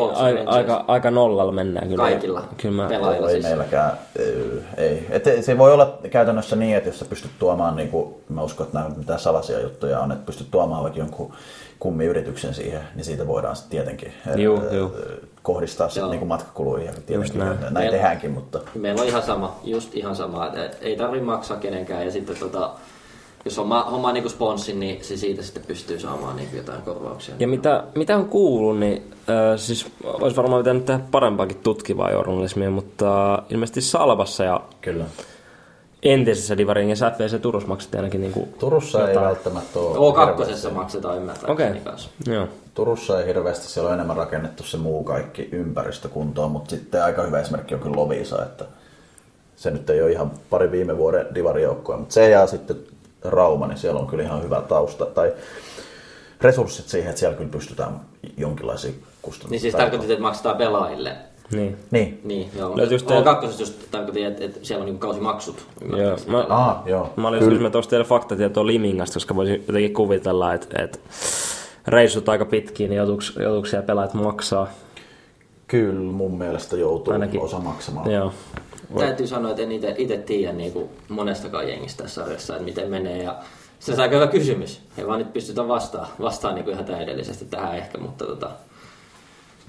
[0.00, 0.56] Hawks Ai, Rangers?
[0.56, 2.02] aika, aika nollalla mennään kyllä.
[2.02, 3.28] Kaikilla Kyllä mä, pelaajilla.
[3.28, 3.44] Ei siis.
[3.44, 5.06] meilläkään, ö, ei.
[5.10, 8.66] Et se voi olla käytännössä niin, että jos sä pystyt tuomaan, niin kuin, mä uskon,
[8.66, 11.32] että nämä mitään salaisia juttuja on, että pystyt tuomaan vaikka jonkun
[11.78, 14.92] kummiyrityksen siihen, niin siitä voidaan sitten tietenkin Juu, ö, juu.
[15.42, 16.10] kohdistaa sitten Joo.
[16.10, 16.86] niin matkakuluihin.
[16.86, 17.60] Ja tietenkin näin.
[17.60, 21.56] näin, Meillä- tehdäänkin, mutta Meillä on ihan sama, just ihan sama, että ei tarvi maksaa
[21.56, 22.70] kenenkään ja sitten tota,
[23.44, 27.34] jos homma, homma niin sponssin, niin se siitä sitten pystyy saamaan niin jotain korvauksia.
[27.38, 32.70] Ja mitä, mitä on kuullut, niin äh, siis olisi varmaan pitänyt tehdä parempaakin tutkivaa journalismia,
[32.70, 35.04] mutta ilmeisesti Salvassa ja kyllä.
[36.02, 39.26] entisessä Divaringissa FVC Turussa maksettiin ainakin niinku Turussa ei jotain.
[39.26, 42.10] välttämättä ole O2 hirveästi- maksetaan ymmärtääkseni Okei, kanssa.
[42.26, 42.48] joo.
[42.74, 47.22] Turussa ei hirveästi, siellä on enemmän rakennettu se muu kaikki ympäristö kuntoon, mutta sitten aika
[47.22, 48.64] hyvä esimerkki on kyllä Lovisa, että
[49.56, 52.76] se nyt ei ole ihan pari viime vuoden divarijoukkoa, mutta se ja sitten
[53.24, 55.32] Rauma, niin siellä on kyllä ihan hyvä tausta, tai
[56.40, 58.00] resurssit siihen, että siellä kyllä pystytään
[58.36, 59.50] jonkinlaisia kustannuksia.
[59.50, 61.16] Niin siis tarkoitit, että maksetaan pelaajille.
[61.52, 61.76] Niin.
[61.90, 62.20] Niin.
[62.24, 62.76] Niin, joo.
[62.76, 65.66] Löytyykö O2 teillä- just tarkoitin, että, että siellä on niin kausimaksut.
[65.96, 66.16] Joo.
[66.26, 67.10] Mä, Ah, joo.
[67.16, 67.60] mä olin Kyllä.
[67.60, 70.98] just tuosta teille faktatietoa Limingasta, koska voisin jotenkin kuvitella, että, että
[71.88, 74.66] reissut aika pitkiä, niin joutuuko, joutuuko siellä pelaajat maksaa?
[75.66, 77.40] Kyllä mun mielestä joutuu Ainakin.
[77.40, 78.10] osa maksamaan.
[78.10, 78.32] Joo.
[78.98, 83.22] Täytyy sanoa, että en itse tiedä niin kuin monestakaan jengistä tässä sarjassa, että miten menee.
[83.22, 83.36] Ja
[83.78, 84.80] se on aika hyvä kysymys.
[84.98, 88.50] Ei vaan nyt pystytä vastaan, vastaan niin kuin ihan täydellisesti tähän ehkä, mutta tota,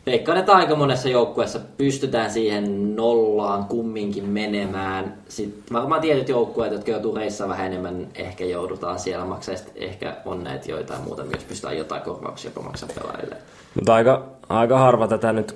[0.06, 5.18] veikkaan, että aika monessa joukkueessa pystytään siihen nollaan kumminkin menemään.
[5.28, 9.56] Sitten varmaan tietyt joukkueet, jotka joutuu reissaan vähän enemmän, ehkä joudutaan siellä maksaa.
[9.56, 13.38] Sitten ehkä on näitä joitain muuta, myös pystytään jotain korvauksia maksaa pelaajille.
[13.76, 15.56] Mutta aika, aika harva tätä nyt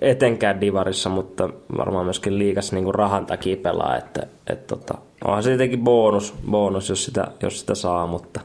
[0.00, 5.48] etenkään divarissa, mutta varmaan myöskin liikas niin rahan takia pelaa, että et tota, onhan se
[5.48, 8.40] tietenkin bonus, bonus jos, sitä, jos sitä saa, mutta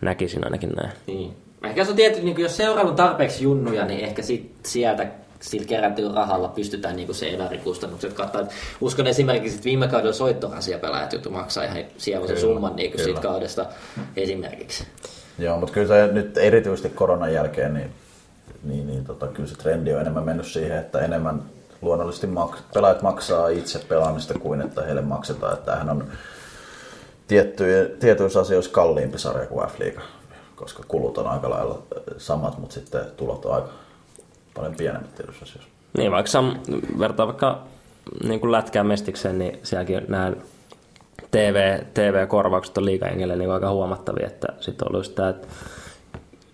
[0.00, 0.92] näkisin ainakin näin.
[1.06, 1.36] Niin.
[1.64, 5.06] Ehkä se on tietty, niin jos seuraava on tarpeeksi junnuja, niin ehkä sit sieltä
[5.40, 8.42] sillä kerätyllä rahalla pystytään niin se elärinkustannukset kattaa.
[8.80, 13.66] Uskon esimerkiksi, että viime kaudella soittorasia pelaajat joutu maksaa ihan sievoisen summan niin siitä kaudesta
[14.16, 14.84] esimerkiksi.
[15.38, 17.90] Joo, mutta kyllä se nyt erityisesti koronan jälkeen, niin,
[18.62, 21.42] niin, niin tota, kyllä se trendi on enemmän mennyt siihen, että enemmän
[21.82, 25.52] luonnollisesti mak- pelaajat maksaa itse pelaamista kuin että heille maksetaan.
[25.54, 26.08] Että tämähän on
[28.00, 30.00] tietyissä asioissa kalliimpi sarja kuin F-liiga,
[30.56, 31.82] koska kulut on aika lailla
[32.18, 33.68] samat, mutta sitten tulot on aika
[34.54, 35.70] paljon pienemmät tietyissä asioissa.
[35.96, 36.56] Niin, vaikka sam,
[36.98, 37.62] vertaa vaikka
[38.24, 40.32] niin kuin lätkään mestikseen, niin sielläkin nämä
[41.30, 45.48] TV, TV-korvaukset on liikajengelle niin aika huomattavia, että sitten on ollut sitä, että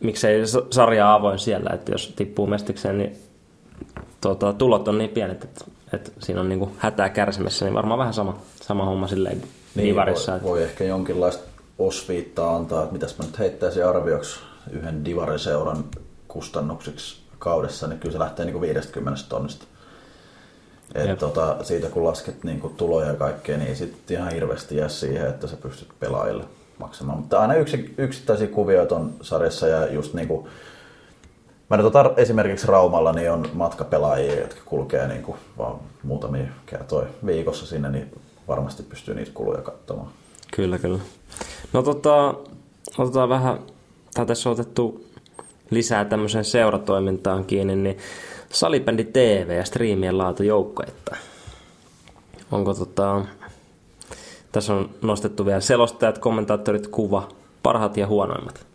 [0.02, 3.16] miksei sarja avoin siellä, että jos tippuu mestikseen, niin
[4.20, 8.14] tota, tulot on niin pienet, että, että siinä on niinku hätää kärsimässä, niin varmaan vähän
[8.14, 9.42] sama, sama homma silleen
[9.76, 10.32] divarissa.
[10.32, 11.44] Niin, voi, voi, ehkä jonkinlaista
[11.78, 15.84] osviittaa antaa, että mitäs mä nyt heittäisin arvioksi yhden divariseuran
[16.28, 19.64] kustannuksiksi kaudessa, niin kyllä se lähtee niin kuin 50 tonnista.
[20.94, 24.88] Et tota, siitä kun lasket niin kuin tuloja ja kaikkea, niin sitten ihan hirveästi jää
[24.88, 26.44] siihen, että sä pystyt pelaajille
[26.82, 27.18] maksamaan.
[27.18, 30.46] Mutta aina yksi, yksittäisiä kuvioita on sarjassa ja just niin kuin,
[31.72, 37.06] Mä nyt otan esimerkiksi Raumalla, niin on matkapelaajia, jotka kulkee niin kuin vaan muutamia kertoja
[37.26, 38.14] viikossa sinne, niin
[38.48, 40.08] varmasti pystyy niitä kuluja katsomaan.
[40.56, 40.98] Kyllä, kyllä.
[41.72, 42.34] No tota,
[42.98, 43.58] otetaan vähän,
[44.14, 45.06] tai tässä on otettu
[45.70, 47.98] lisää tämmöiseen seuratoimintaan kiinni, niin
[48.50, 51.16] salibändi TV ja striimien laatu joukkoetta.
[52.50, 53.24] Onko tota,
[54.52, 57.28] tässä on nostettu vielä selostajat, kommentaattorit, kuva,
[57.62, 58.66] parhaat ja huonoimmat.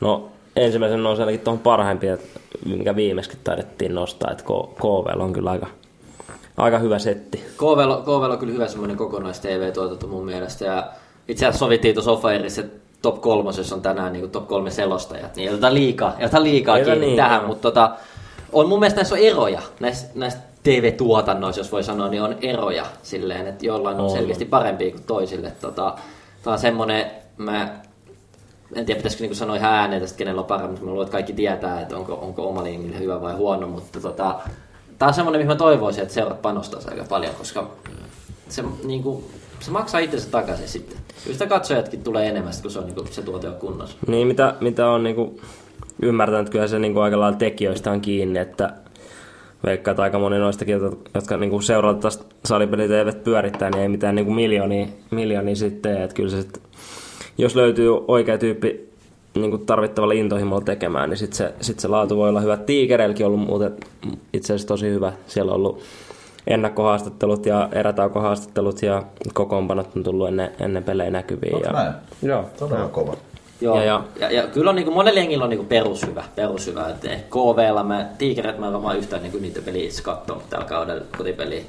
[0.00, 2.18] No ensimmäisen nousi ainakin tuohon parhaimpia,
[2.66, 4.44] mikä viimeiskin taidettiin nostaa, että
[4.80, 5.66] KV on kyllä aika,
[6.56, 7.44] aika hyvä setti.
[7.56, 10.86] KV, on kyllä hyvä semmoinen kokonais-TV-tuotanto mun mielestä ja
[11.28, 15.64] itse asiassa sovittiin tuossa offerissa, että top kolmosessa on tänään niin top kolme selostajat, niin
[15.64, 17.90] ei liikaa, ei liikaa kiinni niin, tähän, mutta tota,
[18.52, 22.86] on mun mielestä näissä on eroja, näissä, näissä TV-tuotannoissa, jos voi sanoa, niin on eroja
[23.02, 24.10] silleen, että jollain on, on.
[24.10, 25.52] selkeästi parempia kuin toisille.
[25.60, 25.94] Tota,
[26.42, 27.80] tämä on semmoinen, mä
[28.74, 31.12] en tiedä pitäisikö niinku sanoa ihan ääneen tästä, kenellä on paremmin, mutta mä luulen, että
[31.12, 34.34] kaikki tietää, että onko, onko oma liingille hyvä vai huono, mutta tota,
[34.98, 37.70] tämä on semmoinen, mihin mä toivoisin, että seurat panostaisi aika paljon, koska
[38.48, 39.24] se, niin kuin,
[39.60, 40.98] se maksaa itsensä takaisin sitten.
[41.24, 43.96] Kyllä sitä katsojatkin tulee enemmän, kun se, on, niin kuin, se tuote on kunnossa.
[44.06, 45.40] Niin, mitä, mitä on niin kuin,
[46.02, 48.72] ymmärtänyt, kyllä se niin kuin, aika lailla tekijöistä on kiinni, että
[49.64, 50.80] veikkaa, että aika moni noistakin,
[51.14, 56.02] jotka niin seuraavat tästä salipelit eivät pyörittää, niin ei mitään niin miljoonia, miljoonia sitten.
[56.02, 56.62] Että kyllä se sit,
[57.38, 58.94] jos löytyy oikea tyyppi
[59.34, 62.56] niin kuin tarvittavalla intohimolla tekemään, niin sitten se, sit se laatu voi olla hyvä.
[62.56, 63.72] Tiikereilläkin on ollut muuten
[64.32, 65.12] itse asiassa tosi hyvä.
[65.26, 65.82] Siellä on ollut
[66.46, 69.02] ennakkohaastattelut ja erätaukohaastattelut ja
[69.34, 71.60] kokoonpanot on tullut ennen, ennen pelejä näkyviin.
[71.64, 71.92] ja, näin?
[72.22, 72.44] Joo.
[72.58, 73.16] Todella kova.
[73.60, 76.24] Joo, ja, ja, ja, ja kyllä on niin kuin, monella jengillä on niin kuin perushyvä,
[76.34, 76.88] perushyvä.
[76.88, 80.64] Et KVlla mä, Tiikeret mä en varmaan yhtään niin kuin niitä peliä itse katsonut tällä
[80.64, 81.62] kaudella kotipeliä.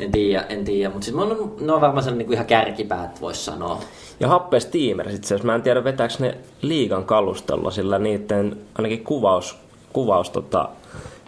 [0.00, 0.90] En tiedä, en tiedä.
[0.90, 3.80] mutta siis on, ne on varmaan sen niin kuin ihan kärkipäät, voisi sanoa.
[4.20, 9.58] Ja Happe Steamer, itse mä en tiedä vetääkö ne liigan kalustelua, sillä niiden ainakin kuvaus,
[9.92, 10.68] kuvaus tota,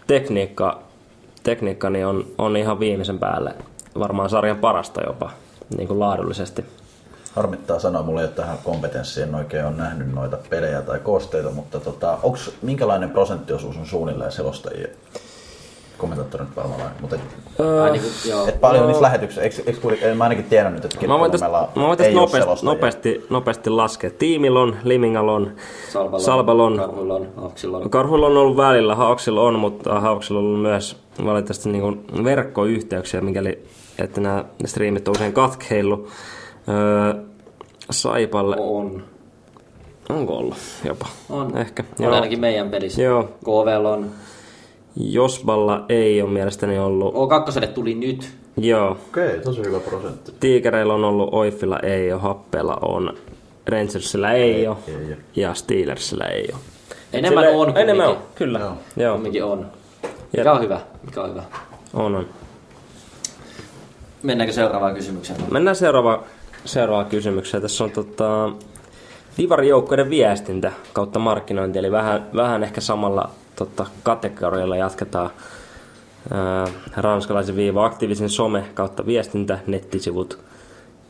[0.07, 0.83] tekniikka,
[1.43, 3.55] tekniikka niin on, on ihan viimeisen päälle.
[3.99, 5.31] Varmaan sarjan parasta jopa,
[5.77, 6.65] niin kuin laadullisesti.
[7.37, 11.81] Harmittaa sanoa, mulle ei ole tähän kompetenssiin oikein on nähnyt noita pelejä tai koosteita, mutta
[11.81, 14.89] tota, onks, minkälainen prosenttiosuus on suunnilleen selostajia?
[15.99, 17.17] kommentaattorit varmaan mutta
[17.61, 20.85] öö, niin kuin, et paljon no, niissä lähetyksissä, eikö, eikö kuitenkin, mä ainakin tiennyt nyt,
[20.85, 24.11] että mä voin tästä, mä voin tästä nopeasti, nopeasti, nopeasti laskea.
[24.11, 25.53] Tiimilon, Limingalon,
[25.93, 30.97] Salbalon, Salbalon Karhulon, Hauksilla Karhulla on ollut välillä, Hauksilla on, mutta Hauksilla on ollut myös
[31.25, 33.63] valitettavasti niin verkkoyhteyksiä, mikäli
[33.99, 36.09] että nämä striimit on usein katkeillut.
[36.69, 37.23] Öö,
[37.91, 38.57] Saipalle.
[38.59, 39.05] On.
[40.09, 41.07] Onko ollut jopa?
[41.31, 41.59] On.
[41.59, 41.85] Ehkä.
[41.99, 42.15] On Joo.
[42.15, 43.03] ainakin meidän pelissä.
[43.03, 43.23] Joo.
[43.45, 44.11] KVL on.
[44.97, 47.15] Josballa ei ole mielestäni ollut.
[47.15, 48.37] O2 tuli nyt.
[48.57, 48.91] Joo.
[48.91, 50.33] Okei, okay, tosi hyvä prosentti.
[50.41, 53.15] Tiikereillä on ollut, Oifilla ei ole, Happella on,
[53.67, 55.17] Rangersillä ei, ei ole ei, ei.
[55.37, 56.61] ja Steelersillä ei ole.
[57.13, 58.59] Enemmän Sille, on Enemmän on, kyllä.
[58.59, 58.73] Joo.
[58.97, 59.15] Joo.
[59.15, 59.67] Kumminkin on.
[60.37, 60.81] Mikä on hyvä?
[61.03, 61.43] Mikä on hyvä?
[61.95, 62.27] On, on.
[64.23, 65.41] Mennäänkö seuraavaan kysymykseen?
[65.51, 66.21] Mennään seuraavaan
[66.67, 67.63] seuraavaan kysymykseen.
[67.63, 68.51] Tässä on tota,
[69.39, 75.31] Divarijoukkoiden viestintä kautta markkinointi, eli vähän, vähän ehkä samalla tota, kategorialla jatketaan
[76.33, 80.39] ää, ranskalaisen viiva aktiivisen some kautta viestintä, nettisivut,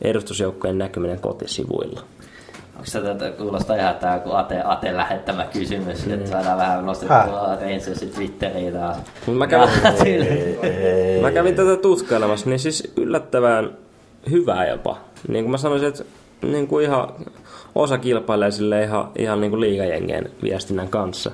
[0.01, 2.01] edustusjoukkojen näkyminen kotisivuilla.
[2.75, 6.13] Onko se tätä kuulostaa ihan tämä kun Ate, Ate lähettämä kysymys, mm.
[6.13, 8.97] että saadaan vähän nostettua Rangersin Twitteriin taas.
[9.27, 9.69] Mä kävin,
[11.21, 13.69] mä kävin tätä tutkailemassa, niin siis yllättävän
[14.31, 14.97] hyvää jopa.
[15.27, 16.03] Niin kuin mä sanoisin, että
[16.41, 17.07] niin kuin ihan
[17.75, 21.31] osa kilpailee sille ihan, ihan niin kuin liigajengien viestinnän kanssa.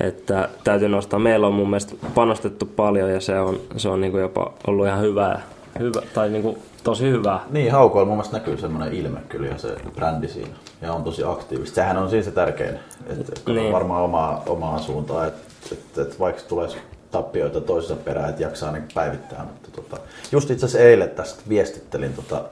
[0.00, 1.18] Että täytyy nostaa.
[1.18, 4.86] Meillä on mun mielestä panostettu paljon ja se on, se on niin kuin jopa ollut
[4.86, 5.42] ihan hyvää.
[5.78, 7.40] Hyvä, tai niin kuin tosi hyvää.
[7.50, 10.54] Niin, haukoilla mun mielestä näkyy semmoinen ilme kyllä ja se brändi siinä.
[10.82, 11.74] Ja on tosi aktiivista.
[11.74, 12.78] Sehän on siis se tärkein.
[13.06, 13.72] Että niin.
[13.72, 15.28] varmaan omaa, omaa suuntaan.
[15.28, 15.40] Että
[15.72, 16.68] et, et vaikka tulee
[17.10, 19.44] tappioita toisessa perään, että jaksaa niin päivittää.
[19.44, 19.96] Mutta tota,
[20.32, 22.44] just itse asiassa eilen tästä viestittelin tota,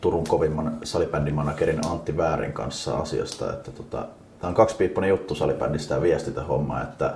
[0.00, 4.06] Turun kovimman salibändimanagerin Antti Väärin kanssa asiasta, että tota,
[4.40, 7.14] tämä on kaksipiippunen juttu salibändistä ja viestitä homma, että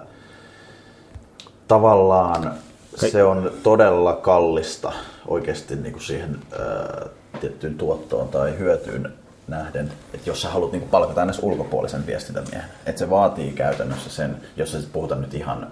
[1.69, 2.53] tavallaan
[2.97, 4.93] se on todella kallista
[5.27, 7.07] oikeasti niin kuin siihen ää,
[7.41, 9.13] tiettyyn tuottoon tai hyötyyn
[9.49, 14.37] nähden, että jos sä haluat niin palkata edes ulkopuolisen viestintämiehen, että se vaatii käytännössä sen,
[14.57, 15.67] jos sä puhutaan nyt ihan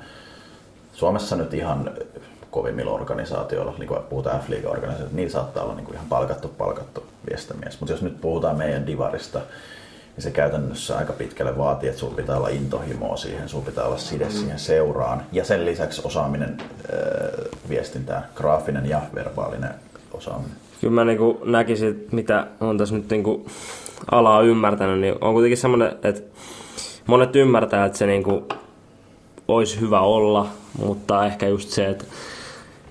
[0.92, 1.90] Suomessa nyt ihan
[2.50, 7.04] kovimmilla organisaatioilla, niin kuin puhutaan f organisaatioilla niillä saattaa olla niin kuin ihan palkattu, palkattu
[7.30, 7.80] viestintämies.
[7.80, 9.38] Mutta jos nyt puhutaan meidän divarista,
[10.16, 13.98] niin se käytännössä aika pitkälle vaatii, että sulla pitää olla intohimoa siihen, sulla pitää olla
[13.98, 14.30] side mm.
[14.30, 15.22] siihen seuraan.
[15.32, 16.68] Ja sen lisäksi osaaminen äh,
[17.68, 19.74] viestintään, graafinen ja verbaalinen
[20.12, 20.56] osaaminen.
[20.80, 23.46] Kyllä mä niin näkisin, mitä on tässä nyt niin
[24.10, 26.22] alaa ymmärtänyt, niin on kuitenkin semmoinen, että
[27.06, 28.44] monet ymmärtää, että se niin kuin
[29.48, 30.46] olisi hyvä olla,
[30.78, 32.04] mutta ehkä just se, että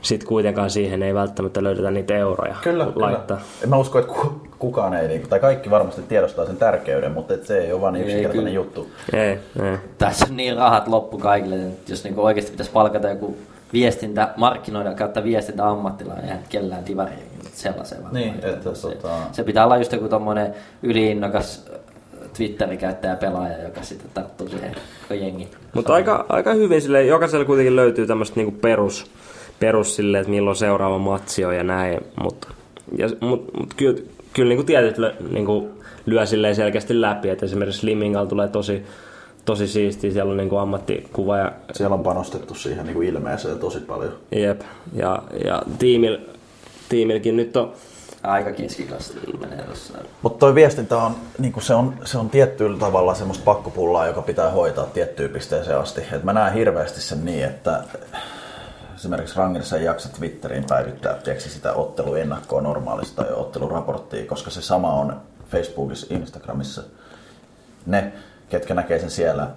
[0.02, 3.38] sitten kuitenkaan siihen ei välttämättä löydetä niitä euroja kyllä, laittaa.
[3.38, 3.50] Kyllä.
[3.64, 4.14] En mä usko, että
[4.60, 8.06] kukaan ei, niinku- tai kaikki varmasti tiedostaa sen tärkeyden, mutta se ei ole vaan niin
[8.06, 8.92] yksinkertainen juttu.
[9.14, 9.78] Ei, ei.
[9.98, 13.38] Tässä on niin rahat loppu kaikille, että jos niinku oikeasti pitäisi palkata joku
[13.74, 17.12] viestintä, markkinoida kautta viestintä ammattilainen, eihän kellään divari
[17.54, 18.02] sellaiseen.
[18.12, 19.16] Niin, että se, tota...
[19.32, 21.66] se, pitää olla just joku tommonen yliinnokas
[22.38, 24.76] Twitterin käyttäjä pelaaja, joka sitten tarttuu siihen
[25.10, 25.48] jengi.
[25.74, 29.12] Mutta aika, aika hyvin sille, jokaisella kuitenkin löytyy tämmöistä niinku perus,
[29.60, 32.00] perus sille, että milloin seuraava matsi on ja näin.
[32.24, 32.48] Mutta
[33.20, 34.02] mut, mut kyllä,
[34.34, 34.96] kyllä niinku tietyt
[35.32, 35.70] niinku
[36.06, 38.84] lyö silleen selkeästi läpi, että esimerkiksi Slimingal tulee tosi,
[39.46, 41.38] tosi siisti, siellä on niinku ammattikuva.
[41.38, 44.14] Ja, siellä on panostettu siihen niinku ilmeeseen tosi paljon.
[44.32, 44.62] Jep,
[44.94, 46.18] ja, ja tiimil,
[46.90, 47.74] tiimilläkin nyt on
[48.24, 49.94] aika keskikasta menee tuossa.
[50.22, 54.50] Mutta toi viestintä on, niin se on, se on tiettyllä tavalla semmoista pakkopullaa, joka pitää
[54.50, 56.02] hoitaa tiettyyn pisteeseen asti.
[56.12, 57.84] Et mä näen hirveästi sen niin, että
[58.96, 64.94] esimerkiksi Rangerissa ei jaksa Twitteriin päivittää tiedätkö, sitä otteluennakkoa normaalista ja otteluraporttia, koska se sama
[64.94, 66.84] on Facebookissa, Instagramissa.
[67.86, 68.14] Ne,
[68.50, 69.48] ketkä näkee sen siellä,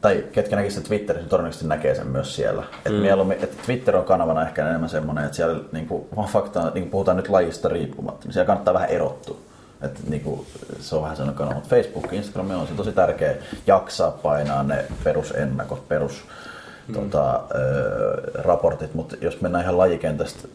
[0.00, 2.64] tai ketkä näkee sen Twitterissä, niin todennäköisesti näkee sen myös siellä.
[2.86, 2.98] Et mm.
[2.98, 6.90] mieluummin, että Twitter on kanavana ehkä enemmän semmoinen, että siellä niin kuin, fakta, niin kuin
[6.90, 9.36] puhutaan nyt lajista riippumatta, niin siellä kannattaa vähän erottua.
[9.82, 10.46] Että niin kuin,
[10.80, 13.34] se on vähän sellainen kanava, mutta Facebook, Instagram on se tosi tärkeä
[13.66, 16.24] jaksaa painaa ne perusennakot, perus
[16.88, 16.94] mm.
[16.94, 20.48] tota, ö, raportit, mutta jos mennään ihan lajikentästä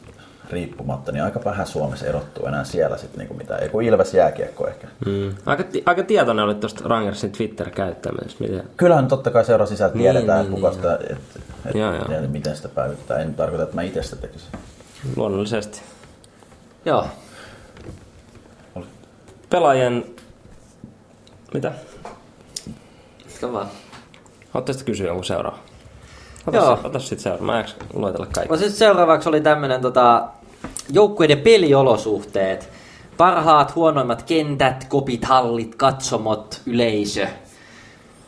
[0.50, 3.64] riippumatta, niin aika vähän Suomessa erottuu enää siellä sitten niinku mitään.
[3.64, 4.88] Eiku Ilves jääkiekko ehkä.
[5.06, 5.36] Mm.
[5.46, 8.44] Aika, aika tietoinen oli tuosta Rangersin Twitter-käyttämisestä.
[8.44, 8.64] Miten...
[8.78, 11.18] Kyllähän totta kai seuraa sisältä niin, tiedetään, niin, kuka niin, sitä, et,
[11.66, 12.06] et, joo, joo.
[12.06, 13.22] Tiedä, miten sitä päivitetään.
[13.22, 14.50] En tarkoita, että mä itse sitä tekisin.
[15.16, 15.82] Luonnollisesti.
[16.86, 17.08] Joo.
[19.50, 20.06] Pelaajien...
[21.54, 21.72] Mitä?
[23.34, 23.68] Mikä vaan.
[24.50, 25.60] Haluatteko kysyä jonkun seuraava?
[26.48, 26.80] Ota, Joo.
[26.84, 27.46] ota sitten seuraava.
[27.46, 28.52] Mä luetella kaikki.
[28.52, 30.28] No sitten seuraavaksi oli tämmönen tota,
[30.90, 32.70] joukkueiden peliolosuhteet.
[33.18, 37.28] Parhaat, huonoimmat kentät, kopit, hallit, katsomot, yleisö.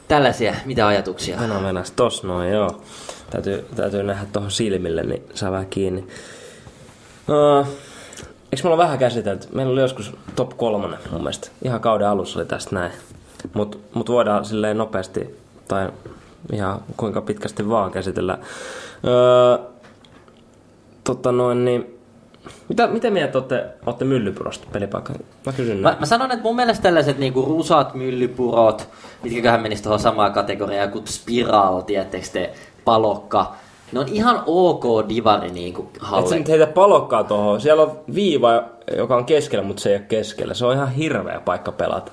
[0.07, 1.39] Tällaisia, mitä ajatuksia?
[1.39, 2.81] Mennään mennään tos noin, joo.
[3.29, 6.01] Täytyy, täytyy nähdä tuohon silmille, niin saa vähän kiinni.
[7.27, 7.67] Uh,
[8.51, 9.47] eikö me olla vähän käsitelty?
[9.53, 11.47] Meillä oli joskus top kolmonen mun mielestä.
[11.63, 12.91] Ihan kauden alussa oli tästä näin.
[13.53, 15.89] Mutta mut voidaan silleen nopeasti, tai
[16.53, 18.37] ihan kuinka pitkästi vaan käsitellä.
[19.07, 19.57] Öö,
[21.03, 21.95] tota noin, niin
[22.69, 25.13] mitä, miten mieltä olette, olette myllypurosta pelipaikka?
[25.45, 28.89] Mä kysyn mä, mä, sanon, että mun mielestä tällaiset niinku rusat myllypurot,
[29.23, 32.53] mitkäköhän menisi tuohon samaan kategoriaan kuin spiral, tiettekö te,
[32.85, 33.55] palokka.
[33.91, 36.23] Ne on ihan ok divari niinku halle.
[36.23, 37.61] Et sä nyt heitä palokkaa tuohon.
[37.61, 38.63] Siellä on viiva,
[38.97, 40.53] joka on keskellä, mutta se ei ole keskellä.
[40.53, 42.11] Se on ihan hirveä paikka pelata.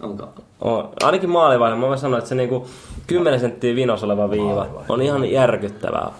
[0.00, 0.28] Onko?
[0.60, 0.88] On.
[1.02, 1.80] Ainakin maalivahdella.
[1.80, 2.66] Mä voin sanoa, että se niinku
[3.06, 6.12] 10 senttiä vinos oleva viiva on ihan järkyttävää.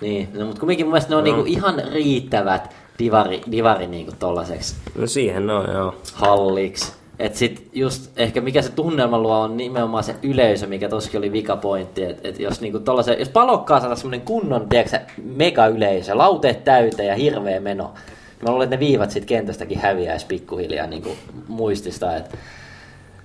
[0.00, 1.32] Niin, no, mutta kumminkin mun mielestä ne on no.
[1.32, 4.76] niinku ihan riittävät divari, divari niinku tollaseksi.
[4.98, 5.94] No siihen no joo.
[6.14, 6.92] Halliksi.
[7.18, 11.32] Et sit just ehkä mikä se tunnelma luo on nimenomaan se yleisö, mikä toskin oli
[11.32, 12.04] vikapointti.
[12.04, 17.08] Et, et jos niinku tollase, jos palokkaa saada semmonen kunnon, tiedätkö, mega yleisö, lauteet täyteen
[17.08, 17.94] ja hirveä meno.
[18.42, 21.10] Mä luulen, että ne viivat sit kentästäkin häviäisi pikkuhiljaa niinku
[21.48, 22.16] muistista.
[22.16, 22.38] Et,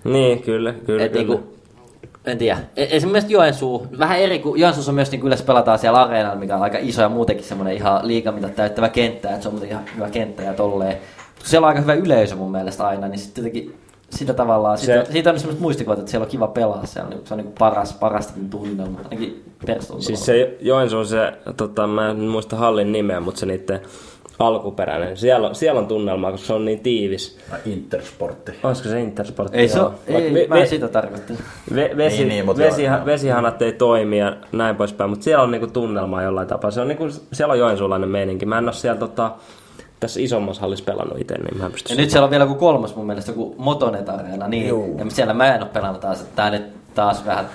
[0.05, 1.03] niin, kyllä, kyllä.
[1.03, 1.27] Et kyllä.
[1.27, 1.55] niinku,
[2.25, 2.59] en tiedä.
[2.75, 6.61] E- Esimerkiksi Joensuu, vähän eri kuin Joensuussa myös niin yleensä pelataan siellä areenalla, mikä on
[6.61, 10.09] aika iso ja muutenkin semmoinen ihan liikamita täyttävä kenttä, että se on muuten ihan hyvä
[10.09, 10.97] kenttä ja tolleen.
[11.43, 13.75] Siellä on aika hyvä yleisö mun mielestä aina, niin sitten jotenkin
[14.09, 14.85] sitä tavallaan, se...
[14.85, 17.53] siitä, siitä on semmoiset muistikuvat, että siellä on kiva pelaa, se on, se on niin
[17.59, 19.43] paras, parastakin tunnelma, ainakin
[19.99, 23.79] Siis se Joensuu, se, tota, mä en muista hallin nimeä, mutta se niiden
[24.39, 25.17] alkuperäinen.
[25.17, 27.37] Siellä on, siellä on tunnelma, koska se on niin tiivis.
[27.65, 28.51] Intersportti.
[28.63, 29.57] Olisiko se Intersportti?
[29.57, 31.41] Ei, se on, ei, ve, mä sitä tarkoittanut.
[31.75, 35.51] Ve, vesi, niin, niin, vesi, joo, vesihanat ei toimi ja näin poispäin, mutta siellä on
[35.51, 36.71] niinku tunnelmaa jollain tapaa.
[36.71, 38.45] Se on niinku, siellä on joensuulainen meininki.
[38.45, 39.31] Mä en ole siellä tota,
[39.99, 43.05] tässä isommassa hallissa pelannut itse, niin mä Ja nyt siellä on vielä kuin kolmas mun
[43.05, 44.97] mielestä, kuin Motonet Arena, niin Juu.
[44.97, 47.45] ja siellä mä en ole pelannut taas, että tää nyt taas vähän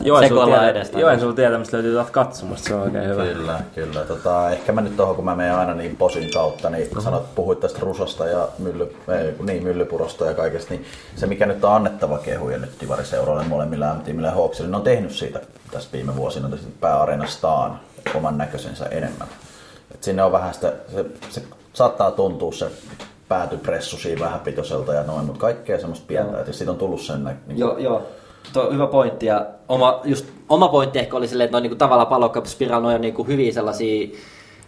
[0.00, 1.00] Joensuulla edestä.
[1.00, 3.24] Joensuulla tietämistä löytyy taas katsomasta, se on oikein hyvä.
[3.24, 4.00] Kyllä, kyllä.
[4.00, 7.02] Tota, ehkä mä nyt tuohon, kun mä menen aina niin posin kautta, niin uh-huh.
[7.02, 10.84] sanot, puhuit tästä Rusasta ja mylly, ei, niin, Myllypurosta ja kaikesta, niin
[11.16, 15.12] se mikä nyt on annettava kehuja nyt Divariseuroille molemmille tiimille ja Hawksille, ne on tehnyt
[15.12, 17.80] siitä tässä viime vuosina pääareenastaan
[18.14, 19.28] oman näköisensä enemmän.
[19.94, 22.70] Et sinne on vähän sitä, se, se saattaa tuntua se
[23.28, 27.24] päätypressu siinä vähän pitoiselta ja noin, mutta kaikkea semmoista pientä, että siitä on tullut sen
[27.24, 28.06] niin Joo, joo.
[28.52, 29.26] Tuo hyvä pointti.
[29.26, 32.94] Ja oma, just, oma pointti ehkä oli silleen, että noin niinku tavallaan Pallokka Spiral noin
[32.94, 34.08] on niinku hyviä sellaisia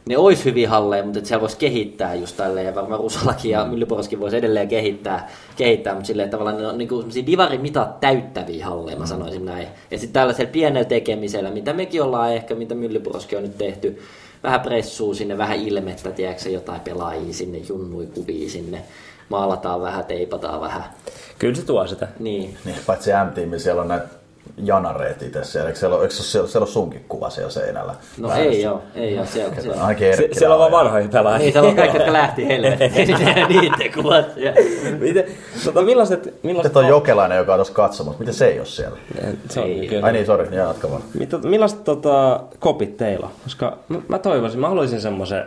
[0.09, 3.64] ne olisi hyviä halleja, mutta että siellä voisi kehittää just tälleen, ja varmaan Rusalakin ja
[3.64, 8.99] Myllyporoskin voisi edelleen kehittää, kehittää mutta silleen tavallaan ne on niinku semmosia divarimitat täyttäviä halleja,
[8.99, 9.69] mä sanoisin näin.
[9.91, 13.99] Ja sitten tällaisella pienellä tekemisellä, mitä mekin ollaan ehkä, mitä Myllyporoskin on nyt tehty,
[14.43, 18.83] vähän pressuu sinne, vähän ilmettä, tiedätkö, jotain pelaajia sinne, junnui kuvia sinne,
[19.29, 20.85] maalataan vähän, teipataan vähän.
[21.38, 22.09] Kyllä se tuo sitä.
[22.19, 22.57] Niin.
[22.64, 24.07] Niin, paitsi M-tiimi, siellä on näitä
[24.64, 25.69] janareet itse siellä.
[25.69, 27.95] Eikö siellä, ole, eikö se ole- siellä, siellä on sunkin kuva siellä seinällä?
[28.19, 28.51] No Väärässä?
[28.51, 29.83] ei joo, ei joo, siellä, siellä.
[29.83, 31.38] Ainakin Se, siellä on vaan vanhoja pelaajia.
[31.38, 33.09] Niin, siellä on kaikki, jotka lähti helvettiin.
[33.49, 34.27] Niiden kuvat.
[34.99, 35.25] Miten,
[35.64, 38.19] tota, millaiset, millaiset on Jokelainen, joka on tuossa katsomassa.
[38.19, 38.99] Miten se ei ole siellä?
[39.49, 39.87] Se on, Ei.
[39.88, 40.07] kyllä.
[40.07, 41.03] Ai niin, sori, jatka vaan.
[41.19, 43.33] Mitä, millaiset tota, kopit teillä on?
[43.45, 45.45] Koska mä, mä toivoisin, mä haluaisin semmoisen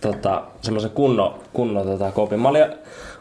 [0.00, 2.40] tota, semmoisen kunnon, kunnon tota, kopin.
[2.40, 2.66] Mä olin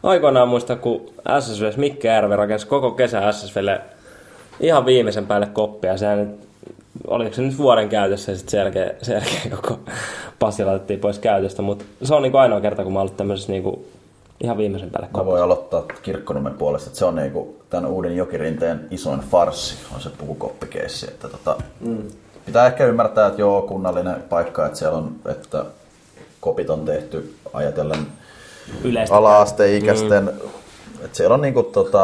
[0.03, 1.01] aikoinaan muista, kun
[1.39, 3.81] SSV Mikke Järvi rakensi koko kesän SSVlle
[4.59, 5.97] ihan viimeisen päälle koppia.
[5.97, 6.47] Sehän nyt,
[7.07, 8.51] oliko se nyt vuoden käytössä ja sitten
[9.01, 9.79] sen jälkeen koko
[10.39, 11.61] passi laitettiin pois käytöstä.
[11.61, 13.85] Mutta se on niinku ainoa kerta, kun mä oon ollut tämmöisessä niinku,
[14.43, 15.31] ihan viimeisen päälle Mä kopissa.
[15.31, 20.09] voin aloittaa Kirkkonummen puolesta, että se on niinku tämän uuden Jokirinteen isoin farssi, on se
[20.17, 21.07] pukukoppikeissi.
[21.07, 22.03] Että tota, mm.
[22.45, 25.65] Pitää ehkä ymmärtää, että joo, kunnallinen paikka, että siellä on, että
[26.39, 28.07] kopit on tehty ajatellen
[28.83, 29.15] Yleistä.
[29.15, 30.49] ala-asteikäisten, mm.
[31.05, 32.03] että siellä on niinku tota,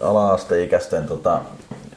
[0.00, 1.40] ala-asteikäisten tota,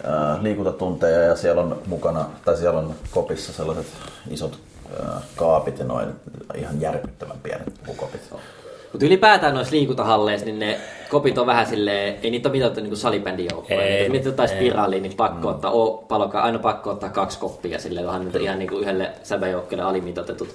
[0.03, 3.87] ää, liikuntatunteja ja siellä on mukana, tai siellä on kopissa sellaiset
[4.29, 4.59] isot
[4.99, 6.07] ää, kaapit ja noin
[6.55, 8.21] ihan järkyttävän pienet pukopit.
[8.91, 13.23] Mutta ylipäätään noissa liikuntahalleissa, niin ne kopit on vähän silleen, ei niitä ole mitattu niin
[13.23, 13.81] bändinjoukkoja.
[13.81, 15.53] Ei, mietit jotain spiraaliin, niin pakko mm.
[15.55, 19.83] ottaa, o, paloka, aina pakko ottaa kaksi koppia silleen, vähän ihan niin kuin yhdelle säbäjoukkeelle
[19.83, 20.49] alimitotetut.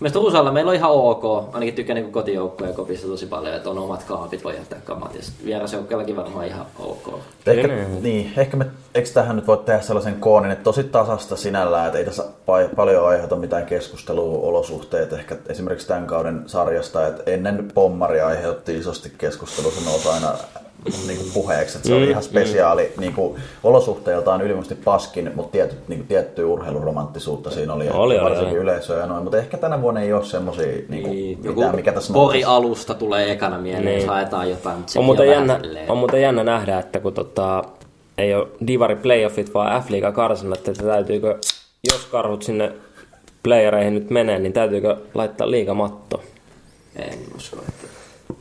[0.00, 3.78] Mielestäni Rusalla meillä on ihan ok, ainakin tykkään niin kotijoukkoja kopissa tosi paljon, että on
[3.78, 5.14] omat kaapit, voi jättää kamat.
[5.14, 7.18] Ja sitten vierasjoukkeellakin varmaan ihan ok.
[7.46, 7.84] Ehkä, Kyllä.
[8.00, 11.98] niin, ehkä me, eikö tähän nyt voi tehdä sellaisen koonin, että tosi tasasta sinällään, että
[11.98, 17.70] ei tässä pa- paljon aiheuta mitään keskustelua olosuhteet ehkä esimerkiksi tämän kauden sarjasta, että ennen
[17.74, 20.28] pommari aiheutti isosti keskustelua, se nousi aina
[21.06, 25.76] niin kuin puheeksi, että se oli ihan spesiaali niin kuin, olosuhteiltaan ylivoimaisesti paskin, mutta tiety,
[25.88, 28.62] niin kuin, tiettyä urheiluromanttisuutta siinä oli, Oli, oli, varsinkin oli.
[28.62, 31.92] yleisöä ja noin, mutta ehkä tänä vuonna ei ole semmoisia niin kuin, Niin, mitään, mikä
[31.92, 32.44] tässä Pori nousisi.
[32.44, 33.96] alusta tulee ekana mieleen, Niin.
[33.98, 34.08] niin.
[34.08, 34.76] haetaan jotain.
[34.78, 37.64] mutta On muuten, jännä, silleen- on muuten jännä nähdä, että kun tota,
[38.18, 41.38] ei ole Divari playoffit, vaan F-liiga karsinat, että täytyykö,
[41.92, 42.72] jos karhut sinne
[43.42, 46.22] playereihin nyt menee, niin täytyykö laittaa liigamatto?
[46.96, 47.86] En usko, että...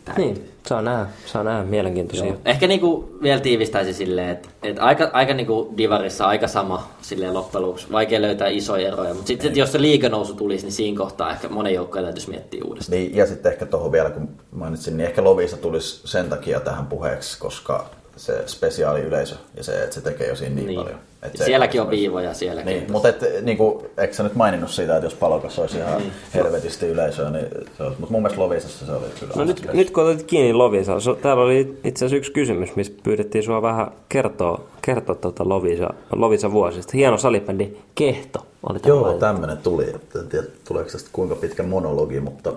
[0.06, 2.26] Tää- Niin, saa nähdä, saa nähdä, mielenkiintoisia.
[2.26, 2.38] Joo.
[2.46, 7.68] Ehkä niinku vielä tiivistäisi silleen, että et aika, aika niinku divarissa aika sama silleen loppujen
[7.68, 7.92] lopuksi.
[7.92, 11.74] Vaikea löytää isoja eroja, mutta sitten jos se liiganousu tulisi, niin siinä kohtaa ehkä monen
[11.74, 13.00] joukkojen täytyisi miettiä uudestaan.
[13.00, 16.86] Niin, ja sitten ehkä tuohon vielä, kun mainitsin, niin ehkä Lovisa tulisi sen takia tähän
[16.86, 20.80] puheeksi, koska se spesiaali yleisö ja se, että se tekee jo siinä niin, Niin.
[20.80, 21.00] paljon.
[21.24, 22.74] Et se- Sielläkin on viivoja sielläkin.
[22.74, 25.98] Niin, mutta et, niin kuin, eikö sä nyt maininnut siitä, että jos palokas olisi ihan
[25.98, 26.12] Niin.
[26.34, 27.46] helvetisti yleisöä, niin
[27.78, 29.34] se olisi, mutta mun mielestä Lovisassa se oli kyllä.
[29.36, 32.94] No nyt, nyt kun otit kiinni Lovisa, so, täällä oli itse asiassa yksi kysymys, missä
[33.04, 36.92] pyydettiin sua vähän kertoa, kertoa tuota Lovisa, Lovisa vuosista.
[36.96, 39.86] Hieno salibändi Kehto oli täällä Joo, tämmöinen tuli.
[40.20, 42.54] En tiedä, tuleeko tästä kuinka pitkä monologi, mutta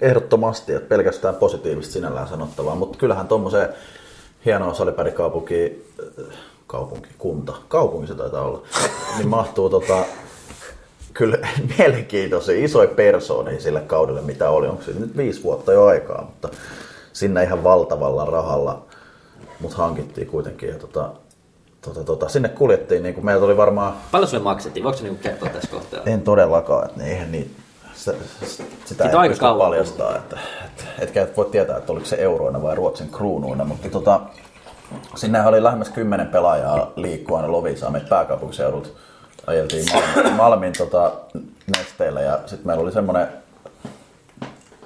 [0.00, 2.74] ehdottomasti, että pelkästään positiivista sinällään sanottavaa.
[2.74, 3.68] Mutta kyllähän tuommoiseen
[4.44, 5.86] hienoa salipärikaupunki,
[6.66, 8.62] kaupunki, kunta, kaupunki se taitaa olla,
[9.18, 10.04] niin mahtuu tota,
[11.12, 14.68] kyllä mielenkiintoisia isoja persoonia sille kaudelle, mitä oli.
[14.68, 16.48] Onko se nyt viisi vuotta jo aikaa, mutta
[17.12, 18.82] sinne ihan valtavalla rahalla
[19.60, 20.68] mut hankittiin kuitenkin.
[20.68, 21.10] Ja tota,
[21.80, 24.84] tota, tota, sinne kuljettiin, niin kuin meiltä oli varmaan Paljon sulle maksettiin?
[24.84, 26.00] Voiko se niinku kertoa tässä kohtaa?
[26.06, 27.56] en todellakaan, että ne eihän niin,
[27.94, 28.18] sitä,
[28.84, 29.58] sitä ei pysty kauan.
[29.58, 33.88] paljastaa, että, että, etkä et voi tietää, että oliko se euroina vai Ruotsin kruunuina, mutta
[33.88, 34.20] tota,
[35.14, 38.88] sinne oli lähemmäs kymmenen pelaajaa liikkuu aina Lovisaan, meitä pääkaupunkiseudulta
[39.46, 41.12] ajeltiin Malmin, Malmin tota,
[41.76, 43.28] nesteillä ja sitten meillä oli semmoinen,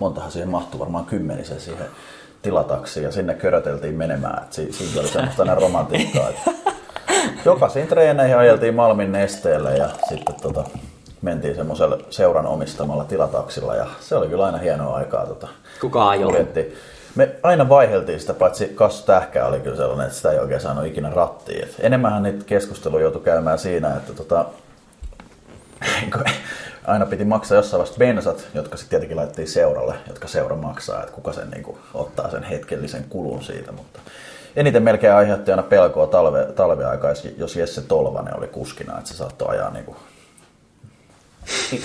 [0.01, 1.87] montahan siihen mahtui, varmaan kymmenisen siihen
[2.43, 6.51] tilataksiin ja sinne köröteltiin menemään, että si- siinä oli semmoista aina romantiikkaa, että
[7.45, 10.65] jokaisiin treeneihin ajeltiin Malmin nesteelle ja sitten tota,
[11.23, 15.27] mentiin semmoisella seuran omistamalla tilataksilla ja se oli kyllä aina hienoa aikaa.
[15.27, 15.49] Tota,
[15.81, 16.25] Kuka ajoi?
[16.25, 16.75] kuljettiin.
[17.15, 20.87] Me aina vaiheltiin sitä, paitsi Kassu Tähkä oli kyllä sellainen, että sitä ei oikein saanut
[20.87, 21.65] ikinä rattiin.
[21.65, 24.45] Et enemmänhän niitä keskusteluja joutui käymään siinä, että tota,
[26.87, 31.15] aina piti maksaa jossain vaiheessa bensat, jotka sitten tietenkin laitettiin seuralle, jotka seura maksaa, että
[31.15, 33.73] kuka sen niin kuin, ottaa sen hetkellisen kulun siitä.
[33.73, 33.99] Mutta
[34.57, 39.49] eniten melkein aiheutti aina pelkoa talve, talveaikaa, jos Jesse Tolvanen oli kuskina, että se saattoi
[39.49, 40.18] ajaa niin kuin, i-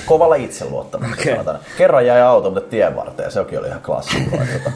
[0.05, 1.41] kovalla itseluottamuksella.
[1.41, 1.55] Okay.
[1.77, 4.39] Kerran jäi auto mutta tien varteen, sekin oli ihan klassikkoa.
[4.39, 4.71] Tuota,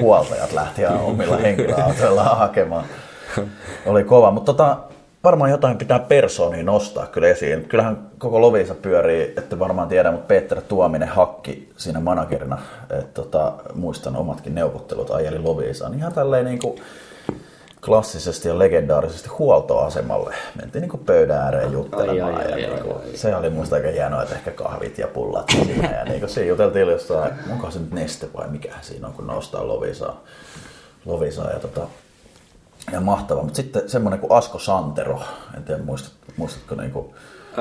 [0.00, 2.84] huoltajat lähti omilla henkilöautoillaan hakemaan.
[3.86, 4.76] Oli kova, mutta tota,
[5.24, 7.64] varmaan jotain pitää persoonia nostaa kyllä esiin.
[7.64, 12.58] Kyllähän koko Lovisa pyörii, että varmaan tiedä, mutta Peter Tuominen hakki siinä managerina.
[12.98, 15.94] Et tota, muistan omatkin neuvottelut ajeli Lovisaan.
[15.94, 16.80] Ihan tälleen niin kuin
[17.84, 20.34] klassisesti ja legendaarisesti huoltoasemalle.
[20.56, 22.34] Mentiin niin kuin pöydän ääreen juttelemaan.
[22.34, 23.16] Ai, ai, ja ai, niin ai, kuin, ai.
[23.16, 25.96] se oli musta aika hienoa, että ehkä kahvit ja pullat siinä.
[25.98, 29.26] Ja niin kuin siinä juteltiin jostain, onko se nyt neste vai mikä siinä on, kun
[29.26, 30.20] noustaan Lovisaa.
[31.04, 31.86] Lovisaa ja tota,
[32.92, 33.42] ja mahtava.
[33.42, 35.20] Mutta sitten semmoinen kuin Asko Santero,
[35.56, 37.14] en tiedä muistat, muistatko niinku,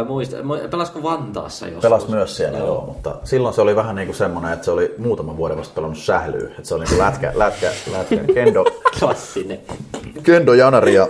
[0.08, 1.82] Muista, mu- pelasko Vantaassa joskus?
[1.82, 2.68] pelas myös siellä joo.
[2.68, 2.86] joo.
[2.86, 6.00] mutta silloin se oli vähän niin kuin semmoinen, että se oli muutaman vuoden vasta pelannut
[6.00, 6.48] sählyä.
[6.48, 8.66] Että se oli niin kuin lätkä, lätkä, lätkä, kendo,
[9.00, 9.60] Klassinen.
[10.24, 11.08] kendo janari ja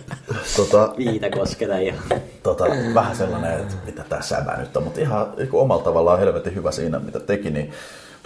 [0.56, 1.94] tota, Viitakosketa ja...
[2.42, 2.64] tota,
[2.94, 6.70] vähän sellainen, että mitä tämä sävä nyt on, mutta ihan niin omalla tavallaan helvetin hyvä
[6.72, 7.72] siinä, mitä teki, niin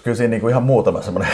[0.05, 1.33] kyllä siinä niin kuin ihan muutama semmoinen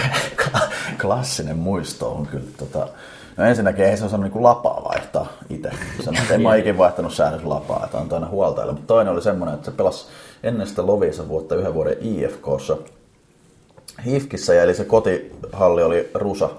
[1.03, 2.51] klassinen muisto on kyllä.
[2.59, 2.89] Tota,
[3.37, 5.71] no ensinnäkin ei se osannut niin lapaa vaihtaa itse.
[6.05, 8.73] Sanoin, että en mä ole ikinä vaihtanut säännös lapaa, että on aina huoltajille.
[8.73, 10.07] Mutta toinen oli semmoinen, että se pelasi
[10.43, 12.77] ennen sitä Lovisa vuotta yhden vuoden IFKssa.
[14.07, 16.51] HIFKissä, ja eli se kotihalli oli Rusa.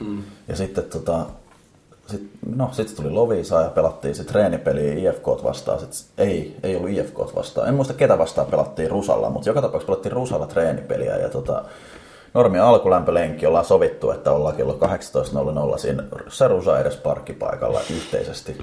[0.00, 0.22] Mm.
[0.48, 1.26] Ja sitten tota,
[2.06, 5.80] sit, no, sit tuli Lovisa ja pelattiin sit treenipeliä IFK vastaan.
[5.80, 7.68] Sit, ei, ei ollut IFK vastaan.
[7.68, 11.16] En muista ketä vastaan pelattiin Rusalla, mutta joka tapauksessa pelattiin Rusalla treenipeliä.
[11.16, 11.64] Ja tota,
[12.34, 14.78] normi alkulämpölenkki ollaan sovittu, että ollaan kello
[15.72, 18.58] 18.00 siinä se Rusa edes parkkipaikalla yhteisesti.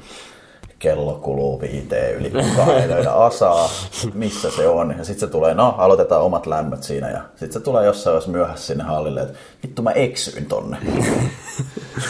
[0.80, 3.70] Kello kuluu viiteen yli, kukaan asaa,
[4.14, 4.96] missä se on.
[4.98, 8.32] Ja sitten se tulee, no aloitetaan omat lämmöt siinä ja sitten se tulee jossain vaiheessa
[8.32, 10.78] myöhässä sinne hallille, että vittu mä eksyin tonne.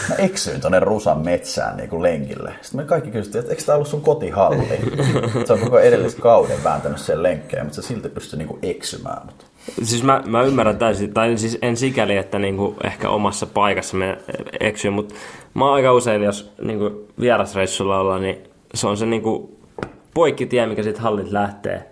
[0.08, 2.52] Mä eksyin tonne Rusan metsään niin kuin lenkille.
[2.62, 4.68] Sitten me kaikki kysyttiin, että eikö tää ollut sun kotihalli?
[5.46, 9.26] Se on koko edellisen kauden vääntänyt sen lenkkejä, mutta se silti pystyy niin kuin eksymään.
[9.26, 9.44] Mutta
[9.82, 14.18] Siis mä, mä ymmärrän täysin, tai siis en sikäli, että niinku ehkä omassa paikassa me
[14.60, 15.14] eksyy, mutta
[15.54, 18.38] mä oon aika usein, jos niinku vierasreissulla ollaan, niin
[18.74, 19.58] se on se niinku
[20.14, 21.88] poikkitie, mikä siitä hallit lähtee.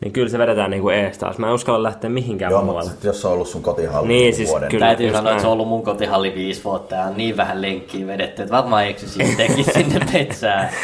[0.00, 1.38] Niin kyllä se vedetään niinku ees taas.
[1.38, 2.82] Mä en uskalla lähteä mihinkään Joo, muualle.
[2.82, 4.86] mutta sit jos se on ollut sun kotihalli Niin, niin, siis vuoden, kyllä.
[4.86, 8.06] Täytyy sanoa, että se on ollut mun kotihalli viisi vuotta ja on niin vähän lenkkiä
[8.06, 10.68] vedetty, että varmaan eksy sittenkin sinne metsään.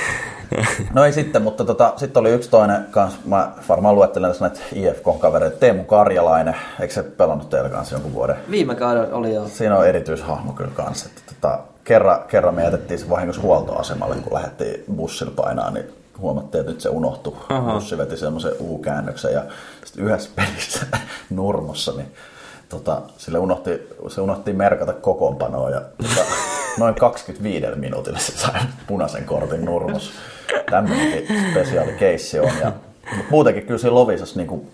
[0.94, 4.60] No ei sitten, mutta tota, sitten oli yksi toinen kans, mä varmaan luettelen tässä näitä
[4.74, 8.36] IFK-kavereita, Teemu Karjalainen, eikö se pelannut teillä kanssa jonkun vuoden?
[8.50, 9.48] Viime kaudella oli jo.
[9.48, 11.08] Siinä on erityishahmo kyllä kanssa.
[11.08, 15.86] Että tota, kerran, kerran me jätettiin se vahingossa huoltoasemalle, kun lähdettiin bussilla painaa, niin
[16.18, 17.36] huomattiin, että nyt se unohtui.
[17.48, 17.72] Aha.
[17.72, 19.42] Bussi veti semmoisen U-käännöksen ja
[19.84, 20.86] sitten yhdessä pelissä
[21.30, 22.14] Nurmossa, niin
[22.68, 26.20] tota, sille unohti, se unohti merkata kokoonpanoa ja tota,
[26.78, 30.12] noin 25 minuutilla se sai punaisen kortin Nurmos.
[30.70, 32.50] Tämmöinenkin spesiaali keissi on.
[32.60, 32.72] Ja,
[33.16, 34.66] mutta muutenkin kyllä siinä Lovisassa niinku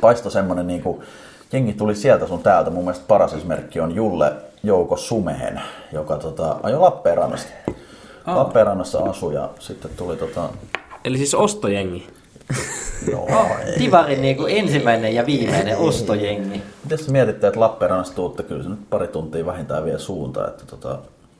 [0.00, 1.02] paistoi semmoinen niinku,
[1.52, 2.70] jengi tuli sieltä sun täältä.
[2.70, 5.60] Mun mielestä paras esimerkki on Julle Jouko Sumehen,
[5.92, 7.50] joka tota, ajoi Lappeenrannasta.
[8.26, 8.36] Oh.
[8.36, 10.48] Lappeenrannassa asui ja sitten tuli tota,
[11.04, 12.06] Eli siis ostojengi.
[13.12, 13.26] no,
[13.66, 13.78] ei.
[13.78, 16.62] Divarin niin kuin ensimmäinen ja viimeinen ostojengi.
[16.84, 20.66] Miten sä mietitte, että Lappeenrannasta tuutte, kyllä se nyt pari tuntia vähintään vie suuntaan, että
[20.66, 20.98] tota,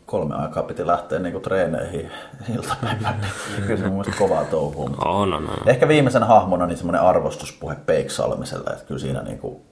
[0.09, 2.11] kolme aikaa piti lähteä niinku treeneihin
[2.57, 3.27] iltapäivällä.
[3.57, 4.91] Niin kyllä se mun mielestä kovaa touhua.
[5.05, 5.69] On, on, on.
[5.69, 9.63] Ehkä viimeisen hahmona niin semmoinen arvostuspuhe Peik Salmiselle, että kyllä siinä niinku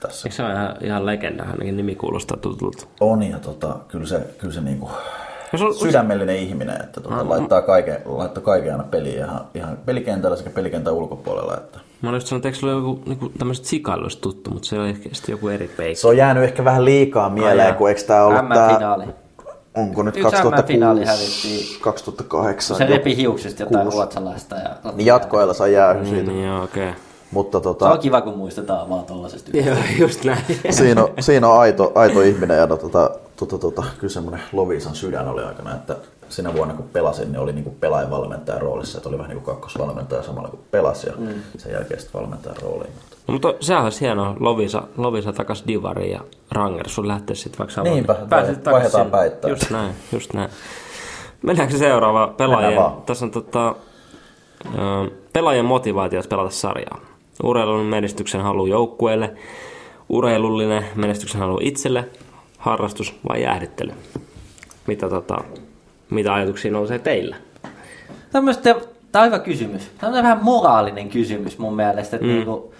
[0.00, 1.42] tässä Eikö se ole ihan, ihan legenda?
[1.42, 2.86] Ainakin nimi kuulostaa tutulta.
[3.00, 4.90] on ja tota, kyllä se, kyllä se niinku
[5.52, 10.36] Jos on, sydämellinen ihminen, että tota, laittaa, kaiken, laittaa kaiken aina peliin ihan, ihan pelikentällä
[10.36, 11.56] sekä pelikentän ulkopuolella.
[11.56, 11.78] Että.
[12.02, 15.08] mä olin just sanonut, että eikö joku niinku, tämmöiset sikailuista tuttu, mutta se on ehkä
[15.12, 16.00] sitten joku eri peikki.
[16.00, 19.04] Se on jäänyt ehkä vähän liikaa mieleen, Ai kun eikö tämä ollut M-finaali.
[19.76, 21.80] Onko nyt Yksi 2006, M-finaali hävittiin.
[21.80, 22.76] 2008.
[22.76, 23.96] Se repi hiuksista jotain kuusi.
[23.96, 24.56] ruotsalaista.
[24.56, 24.92] Ja...
[24.92, 26.16] Niin jatkoajalla saa jäähy siitä.
[26.16, 26.88] Niin, niin joo, okei.
[26.88, 27.00] Okay.
[27.30, 29.56] Mutta Se tota, on kiva, kun muistetaan vaan tollasesta.
[29.56, 30.38] Joo, just näin.
[30.70, 35.28] siinä, on, siinä on aito, aito ihminen ja tota, tota, tota, kyllä semmoinen Lovisan sydän
[35.28, 35.96] oli aikana, että
[36.28, 39.54] sinä vuonna kun pelasin, niin oli niin pelaajan valmentajan roolissa, että oli vähän niin kuin
[39.54, 41.34] kakkosvalmentaja samalla kun pelasi ja mm.
[41.58, 42.92] sen jälkeen sitten valmentajan rooliin.
[42.94, 46.20] Mutta No, mutta sehän olisi hienoa, Lovisa, Lovisa takas Divariin ja
[46.52, 47.94] Ranger, sun lähtee sitten vaikka samaan.
[47.94, 49.50] Niinpä, Pääset takas vaihdetaan päittää.
[49.50, 50.50] Just näin, just näin.
[51.42, 52.34] Mennäänkö se seuraava
[52.76, 53.02] vaan.
[53.02, 53.74] Tässä on tota,
[55.32, 57.00] pelaajien motivaatiot pelata sarjaa.
[57.42, 59.34] Urheilun menestyksen halu joukkueelle,
[60.08, 62.08] urheilullinen menestyksen halu itselle,
[62.58, 63.92] harrastus vai jäähdyttely?
[64.86, 65.38] Mitä, tota,
[66.10, 67.36] mitä ajatuksia nousee teillä?
[68.32, 68.74] Tämmöistä,
[69.12, 69.90] tämä on hyvä kysymys.
[69.98, 72.16] Tämä on vähän moraalinen kysymys mun mielestä.
[72.16, 72.32] Että mm.
[72.32, 72.74] niinku,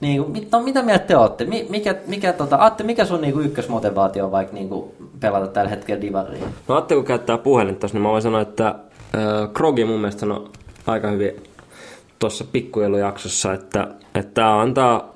[0.00, 1.44] niinku, mit, no, mitä mieltä te olette?
[1.44, 6.00] Mi, mikä, mikä, tota, Atte, mikä sun niinku ykkösmotivaatio on vaikka niinku, pelata tällä hetkellä
[6.00, 6.44] divariin?
[6.68, 10.26] No Atte kun käyttää puhelinta tuossa, niin mä voin sanoa, että äh, Krogi mun mielestä
[10.26, 10.50] on
[10.86, 11.42] aika hyvin
[12.18, 15.14] tuossa pikkujoulujaksossa, että, että tämä antaa,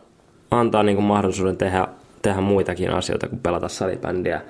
[0.51, 1.89] antaa niin kuin mahdollisuuden tehdä,
[2.23, 4.41] tehdä muitakin asioita kuin pelata salibändiä.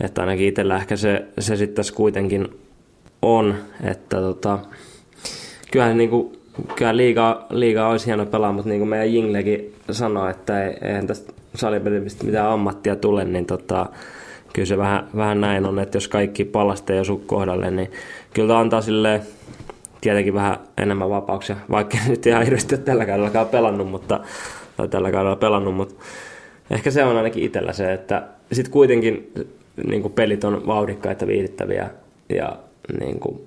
[0.00, 2.60] Että ainakin itsellä ehkä se, se sitten tässä kuitenkin
[3.22, 3.54] on,
[3.84, 4.58] että tota,
[5.72, 6.39] kyllähän niin kuin,
[6.76, 11.06] kyllä liigaa, liigaa olisi hieno pelaa, mutta niin kuin meidän Jinglekin sanoi, että ei, eihän
[11.06, 13.86] tästä salipelistä mitään ammattia tule, niin tota,
[14.52, 17.90] kyllä se vähän, vähän näin on, että jos kaikki palaste ei osu kohdalle, niin
[18.34, 19.20] kyllä tämä antaa sille
[20.00, 24.20] tietenkin vähän enemmän vapauksia, vaikka nyt ihan hirveästi ole tällä kaudella pelannut, mutta,
[24.76, 25.94] tai tällä kaudella pelannut, mutta
[26.70, 28.22] ehkä se on ainakin itsellä se, että
[28.52, 29.32] sitten kuitenkin
[29.86, 31.90] niin kuin pelit on vauhdikkaita, viihdyttäviä
[32.28, 32.56] ja
[33.00, 33.40] niin kuin,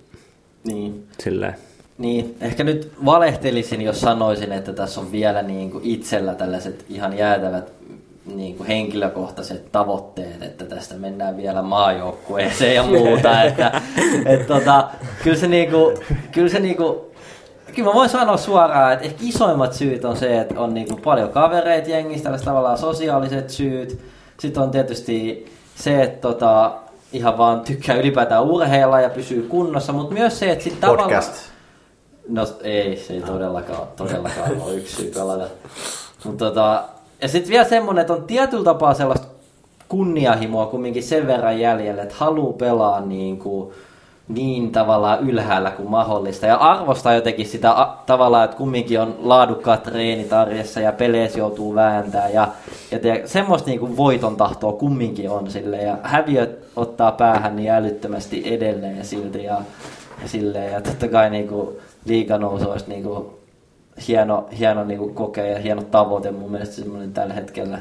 [0.63, 1.03] Niin.
[1.19, 1.55] silleen,
[1.97, 7.17] Niin, ehkä nyt valehtelisin, jos sanoisin, että tässä on vielä niin kuin itsellä tällaiset ihan
[7.17, 7.73] jäätävät
[8.25, 13.43] niin kuin henkilökohtaiset tavoitteet, että tästä mennään vielä maajoukkueeseen ja muuta.
[13.43, 13.81] että,
[14.25, 14.89] et tota,
[15.23, 15.97] kyllä se, niin kuin,
[16.31, 16.97] kyllä se niin kuin,
[17.75, 21.01] Kyllä mä voin sanoa suoraan, että ehkä isoimmat syyt on se, että on niin kuin
[21.01, 23.99] paljon kavereita jengistä, tällaiset tavallaan sosiaaliset syyt.
[24.39, 26.73] Sitten on tietysti se, että tota,
[27.13, 31.23] ihan vaan tykkää ylipäätään urheilla ja pysyy kunnossa, mutta myös se, että sitten tavallaan...
[32.29, 35.47] No ei, se ei todellakaan, todellakaan ole yksi syy pelata.
[36.25, 36.83] Mut tota,
[37.21, 39.27] ja sitten vielä semmonen, että on tietyllä tapaa sellaista
[39.89, 43.73] kunnianhimoa kumminkin sen verran jäljellä, että haluaa pelaa niin, kuin,
[44.27, 46.45] niin tavallaan ylhäällä kuin mahdollista.
[46.45, 51.75] Ja arvostaa jotenkin sitä a, tavallaan, että kumminkin on laadukkaat treenit arjessa ja peleissä joutuu
[51.75, 52.29] vääntää.
[52.29, 52.47] Ja,
[52.91, 57.71] ja te, semmoista niin kuin voiton tahtoa kumminkin on sille Ja häviöt ottaa päähän niin
[57.71, 59.43] älyttömästi edelleen silti.
[59.43, 59.61] Ja,
[60.21, 63.39] ja silleen, ja totta kai niinku liiganousu olisi niinku
[64.07, 67.79] hieno, hieno niinku kokea ja hieno tavoite mun mielestä semmoinen tällä hetkellä.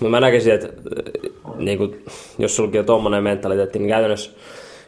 [0.00, 2.04] No mä näkisin, että äh, niin kuin,
[2.38, 4.30] jos sulki on tommonen mentaliteetti, niin käytännössä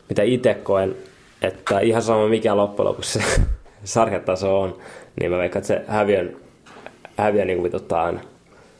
[0.08, 0.96] mitä itse koen,
[1.42, 3.24] että ihan sama mikä loppujen lopuksi se
[3.84, 4.76] sarjataso on,
[5.20, 6.36] niin mä veikkaan, että se häviön,
[7.16, 8.20] häviö niin kuin vituttaa aina.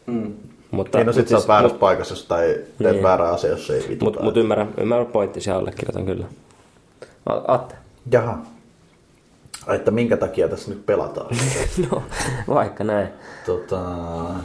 [0.06, 0.32] Mm.
[0.70, 2.46] Mutta, Niin no sit mut sä oot siis- väärässä mut- paikassa, jos tai
[2.78, 3.02] teet Niin.
[3.02, 4.04] väärää asiaa, jos ei vituta.
[4.04, 6.26] Mutta mut ymmärrän, ymmärrän pointtisia allekirjoitan kyllä.
[7.48, 7.74] Atte.
[8.12, 8.38] Jaha.
[9.74, 11.36] Että minkä takia tässä nyt pelataan?
[11.90, 12.02] No,
[12.48, 13.08] vaikka näin.
[13.46, 13.80] tota,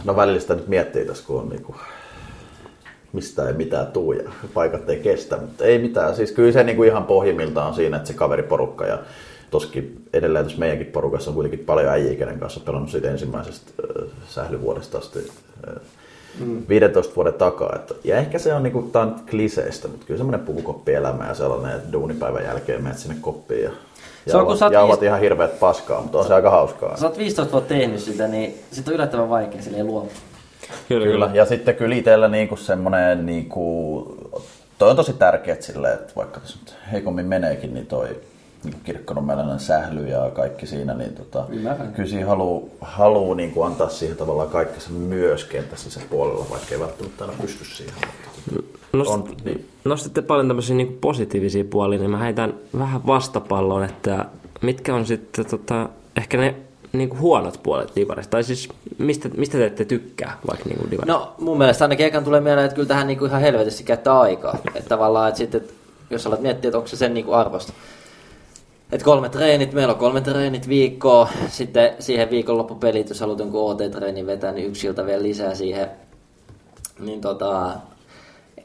[0.04, 1.76] no välillä sitä nyt miettii tässä, kun on niinku,
[3.14, 6.16] mistä ei mitään tuu ja paikat ei kestä, mutta ei mitään.
[6.16, 9.00] Siis kyllä se niinku ihan pohjimmiltaan on siinä, että se kaveriporukka ja
[9.52, 14.08] toskin edelleen tässä meidänkin porukassa on kuitenkin paljon äijä, kenen kanssa pelannut siitä ensimmäisestä äh,
[14.28, 15.20] sählyvuodesta asti
[15.68, 15.76] äh,
[16.40, 16.64] mm.
[16.70, 17.76] 15 vuoden takaa.
[17.76, 21.78] Että, ja ehkä se on, niinku, tää on kliseistä, mutta kyllä semmoinen pukukoppielämä ja sellainen,
[21.78, 23.72] että duunipäivän jälkeen menet sinne koppiin ja
[24.28, 26.98] Se on, kun sä jauhat, viis- ihan hirveät paskaa, mutta on se aika hauskaa.
[26.98, 30.12] Sä oot 15 vuotta tehnyt sitä, niin sit on yllättävän vaikea silleen luopua.
[30.88, 34.18] Kyllä, Kyllä, ja sitten kyllä itsellä niinku semmoinen, niinku,
[34.78, 38.20] toi on tosi tärkeä silleen, että vaikka tässä nyt heikommin meneekin, niin toi
[38.64, 41.94] niin kirkkonummelainen sähly ja kaikki siinä, niin tota, Ymmärrän.
[41.94, 46.80] kyllä siinä haluu, haluu niinku antaa siihen tavallaan kaikkensa myös kentässä se puolella, vaikka ei
[46.80, 47.94] välttämättä aina pysty siihen.
[47.96, 48.30] Mutta
[48.94, 49.66] Nost, on, niin.
[49.86, 54.26] Nostitte paljon tämmöisiä niin positiivisia puolia, niin mä heitän vähän vastapallon, että
[54.62, 56.56] mitkä on sitten tota, ehkä ne
[56.94, 58.32] niin kuin huonot puolet divarista?
[58.32, 61.14] Tai siis mistä, mistä te ette tykkää vaikka niin kuin divarista?
[61.14, 64.58] No mun mielestä ainakin ekan tulee mieleen, että kyllä tähän niinku ihan helvetisti käyttää aikaa.
[64.76, 65.74] Että tavallaan, että sitten, että
[66.10, 67.74] jos alat miettiä, että onko se sen niinku arvosta.
[68.92, 74.26] Että kolme treenit, meillä on kolme treenit viikkoa, sitten siihen viikonloppupelit, jos haluat jonkun OT-treenin
[74.26, 75.88] vetää, niin yksi ilta vielä lisää siihen.
[77.00, 77.72] Niin tota,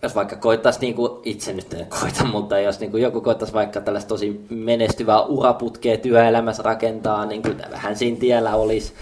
[0.02, 3.54] jos vaikka koittaisi, niin kuin itse nyt en koita, mutta jos niin kuin joku koittaisi
[3.54, 8.92] vaikka tällaista tosi menestyvää uraputkea työelämässä rakentaa, niin kyllä vähän siinä tiellä olisi.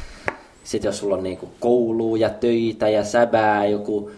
[0.65, 4.11] Sitten jos sulla on niin kuin koulua ja töitä ja säbää, joku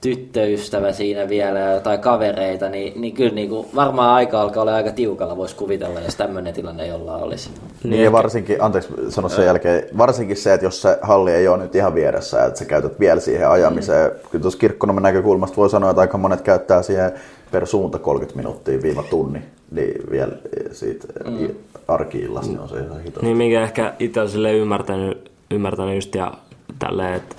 [0.00, 4.92] tyttöystävä siinä vielä jotain kavereita, niin, niin kyllä niin kuin varmaan aika alkaa olla aika
[4.92, 7.50] tiukalla, voisi kuvitella, jos tämmöinen tilanne jollain olisi.
[7.84, 11.62] Niin ja varsinkin, anteeksi sano sen jälkeen, varsinkin se, että jos se halli ei ole
[11.62, 14.10] nyt ihan vieressä, että sä käytät vielä siihen ajamiseen.
[14.30, 17.12] Kyllä tuossa kirkkonomen näkökulmasta voi sanoa, että aika monet käyttää siihen
[17.50, 20.32] per suunta 30 minuuttia viiva tunni, niin vielä
[20.72, 21.48] siitä mm.
[21.88, 23.20] arki-illasta niin on se ihan hito.
[23.22, 26.32] Niin minkä ehkä itse olen ymmärtänyt, ymmärtänyt just ja
[26.78, 27.36] tälleen, että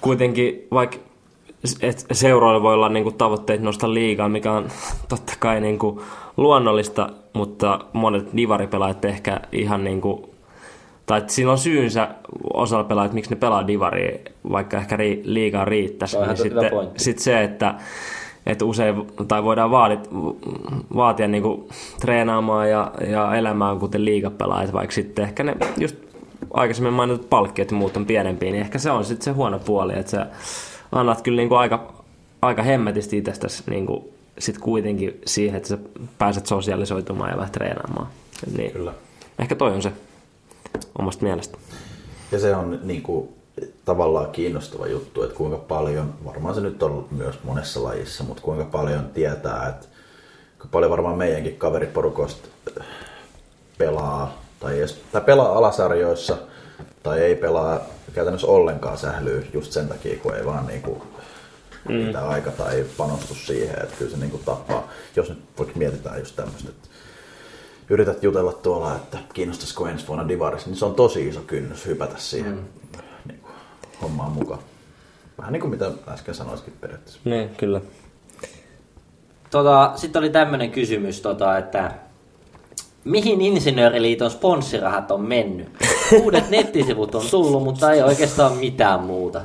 [0.00, 0.96] kuitenkin vaikka
[1.80, 4.68] et seuroilla voi olla niinku tavoitteet nostaa liigaa, mikä on
[5.08, 6.02] totta kai niinku
[6.36, 10.34] luonnollista, mutta monet divaripelaajat ehkä ihan niinku,
[11.06, 12.08] tai että siinä on syynsä
[12.54, 14.18] osalla pelaajat, miksi ne pelaa divaria,
[14.52, 16.16] vaikka ehkä ri, liigaa riittäisi.
[16.16, 17.74] Se niin sitten, sitten se, että,
[18.46, 18.94] että usein,
[19.28, 20.08] tai voidaan vaadit,
[20.96, 21.68] vaatia niinku
[22.00, 25.96] treenaamaan ja, ja elämään kuten liigapelaajat, vaikka sitten ehkä ne just
[26.52, 29.92] aikaisemmin mainitut palkkiot ja muut on pienempiä, niin ehkä se on sitten se huono puoli,
[29.98, 30.26] että sä
[30.94, 31.94] annat kyllä niinku aika,
[32.42, 35.78] aika hemmetisti itsestäsi niinku sit kuitenkin siihen, että sä
[36.18, 38.06] pääset sosialisoitumaan ja vähän treenaamaan.
[38.56, 38.72] Niin.
[38.72, 38.92] Kyllä.
[39.38, 39.92] Ehkä toi on se.
[40.98, 41.58] omasta mielestä.
[42.32, 43.28] Ja se on niin kuin,
[43.84, 48.64] tavallaan kiinnostava juttu, että kuinka paljon, varmaan se nyt on myös monessa lajissa, mutta kuinka
[48.64, 49.86] paljon tietää, että
[50.58, 52.48] kuinka paljon varmaan meidänkin kaveriporukoista
[53.78, 56.36] pelaa tai, edes, tai pelaa alasarjoissa
[57.04, 57.80] tai ei pelaa
[58.14, 61.02] käytännössä ollenkaan sählyy just sen takia, kun ei vaan niinku
[61.88, 62.28] mm.
[62.28, 64.88] aika tai panostus siihen, että kyllä se niinku tappaa.
[65.16, 66.88] Jos nyt vaikka mietitään just tämmöistä, että
[67.90, 72.14] yrität jutella tuolla, että kiinnostaisiko ensi vuonna Divaris, niin se on tosi iso kynnys hypätä
[72.16, 73.00] siihen mm.
[73.28, 73.48] niinku,
[74.02, 74.60] hommaan mukaan.
[75.38, 77.20] Vähän niin kuin mitä äsken sanoisikin periaatteessa.
[77.24, 77.80] Niin, kyllä.
[79.50, 81.90] Tota, Sitten oli tämmöinen kysymys, tota, että
[83.04, 85.68] mihin Insinööriliiton sponssirahat on mennyt?
[86.22, 89.40] Uudet nettisivut on tullut, mutta ei oikeastaan mitään muuta.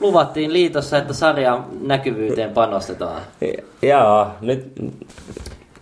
[0.00, 3.20] Luvattiin liitossa, että sarjan näkyvyyteen panostetaan.
[3.82, 4.72] Jaa, nyt...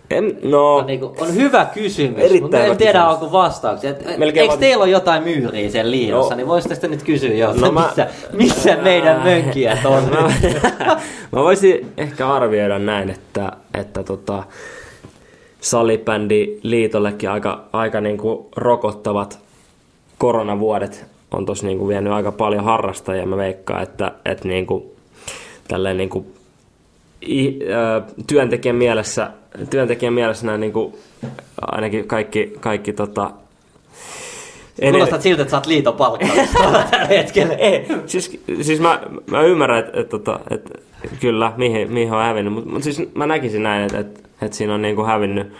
[0.09, 3.13] En, no, On, niinku, on hyvä kysymys, Erittäin mutta en tiedä kysymys.
[3.13, 3.89] onko vastauksia.
[3.89, 6.37] Et, Melkein eikö teillä ole jotain myyriä sen liitossa, No.
[6.37, 10.31] niin voisitte sitten nyt kysyä jo, No mä- missä, missä meidän mönkijät on mä,
[11.31, 14.43] mä voisin ehkä arvioida näin, että, että tota,
[15.61, 19.39] salibändi liitollekin aika, aika niinku rokottavat
[20.21, 23.25] koronavuodet on tossa niinku vienyt aika paljon harrastajia.
[23.25, 24.95] Mä veikkaan, että, että niinku,
[25.67, 26.25] tälleen niinku,
[27.27, 29.31] i, ö, työntekijän mielessä,
[29.69, 30.99] työntekijän mielessä nämä niinku,
[31.61, 33.31] ainakin kaikki, kaikki tota,
[34.81, 37.53] ener- Kuulostat siltä, että sä oot liiton palkkaamista tällä hetkellä.
[37.53, 39.01] ei, siis, siis mä,
[39.31, 40.83] mä ymmärrän, että et, tota, et,
[41.19, 44.73] kyllä, mihin, mihin on hävinnyt, mutta mut siis mä näkisin näin, että et, et siinä
[44.73, 45.53] on niinku hävinnyt,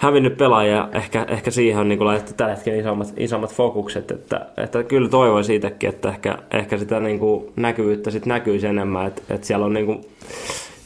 [0.00, 4.82] hävinnyt pelaajia, ehkä, ehkä siihen on niinku laitettu tällä hetkellä isommat, isommat fokukset, että, että
[4.82, 9.66] kyllä toivoin siitäkin, että ehkä, ehkä sitä niinku näkyvyyttä sit näkyisi enemmän, että, että siellä
[9.66, 10.00] on niinku,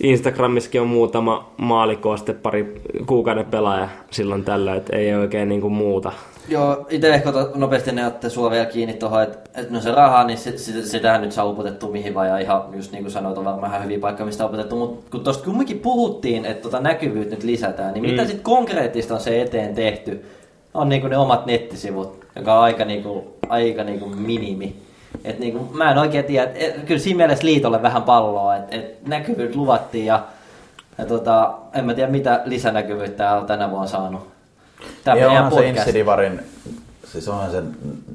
[0.02, 2.74] Instagramissakin on muutama maalikko, sitten pari
[3.06, 6.12] kuukauden pelaaja silloin tällä, että ei oikein niinku muuta.
[6.49, 10.24] Joo, itse ehkä nopeasti ne otte sua vielä kiinni tuohon, että et no se raha,
[10.24, 13.38] niin se, se, sitähän nyt saa upotettu mihin vaan, ja ihan just niin kuin sanoit,
[13.38, 16.80] on varmaan ihan hyviä paikka, mistä on upotettu, mutta kun tosta kumminkin puhuttiin, että tota
[16.80, 18.11] näkyvyyttä nyt lisätään, niin mm.
[18.11, 20.24] mitä sitten konkreettista on se eteen tehty?
[20.74, 24.76] On niinku ne omat nettisivut, joka on aika, niinku, aika niinku minimi.
[25.24, 28.76] Et niinku, mä en oikein tiedä, et, et, kyllä siinä mielessä liitolle vähän palloa, että
[28.76, 30.24] et näkyvyyttä luvattiin ja,
[30.99, 34.34] ja tota, en mä tiedä mitä lisänäkyvyyttä on tänä vuonna saanut.
[35.07, 35.68] Ja meidän onhan se.
[35.68, 36.41] Insidivarin,
[37.12, 37.62] siis onhan se,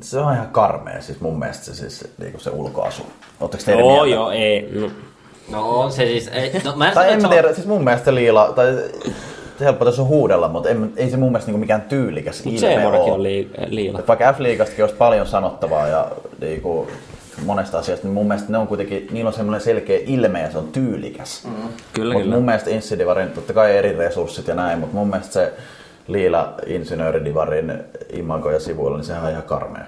[0.02, 3.04] se on ihan karmea, siis mun mielestä se, siis, niinku se ulkoasu.
[3.40, 4.16] Oletteko te eri Joo, mieltä?
[4.16, 4.70] joo, ei.
[4.82, 4.90] No,
[5.52, 7.68] No on se siis, ei, no mä en Tai en mä se on- tiedä, siis
[7.68, 8.74] mun mielestä se liila, tai
[9.60, 12.68] se helppo tässä on huudella, mutta en, ei se mun mielestä niinku mikään tyylikäs Mutta
[12.70, 13.14] ilme oo.
[13.14, 14.00] on lii, liila.
[14.00, 16.88] Et vaikka F-liigastakin olisi paljon sanottavaa ja niinku,
[17.46, 20.58] monesta asiasta, niin mun mielestä ne on kuitenkin, niillä on semmoinen selkeä ilme ja se
[20.58, 21.44] on tyylikäs.
[21.46, 21.52] Mm.
[21.94, 22.36] Kyllä, Mutta kyllä.
[22.36, 25.54] mun mielestä Insidivarin, totta kai eri resurssit ja näin, mutta mun mielestä se
[26.10, 27.74] liila insinööridivarin
[28.14, 29.84] imago ja sivuilla, niin sehän on ihan karmea.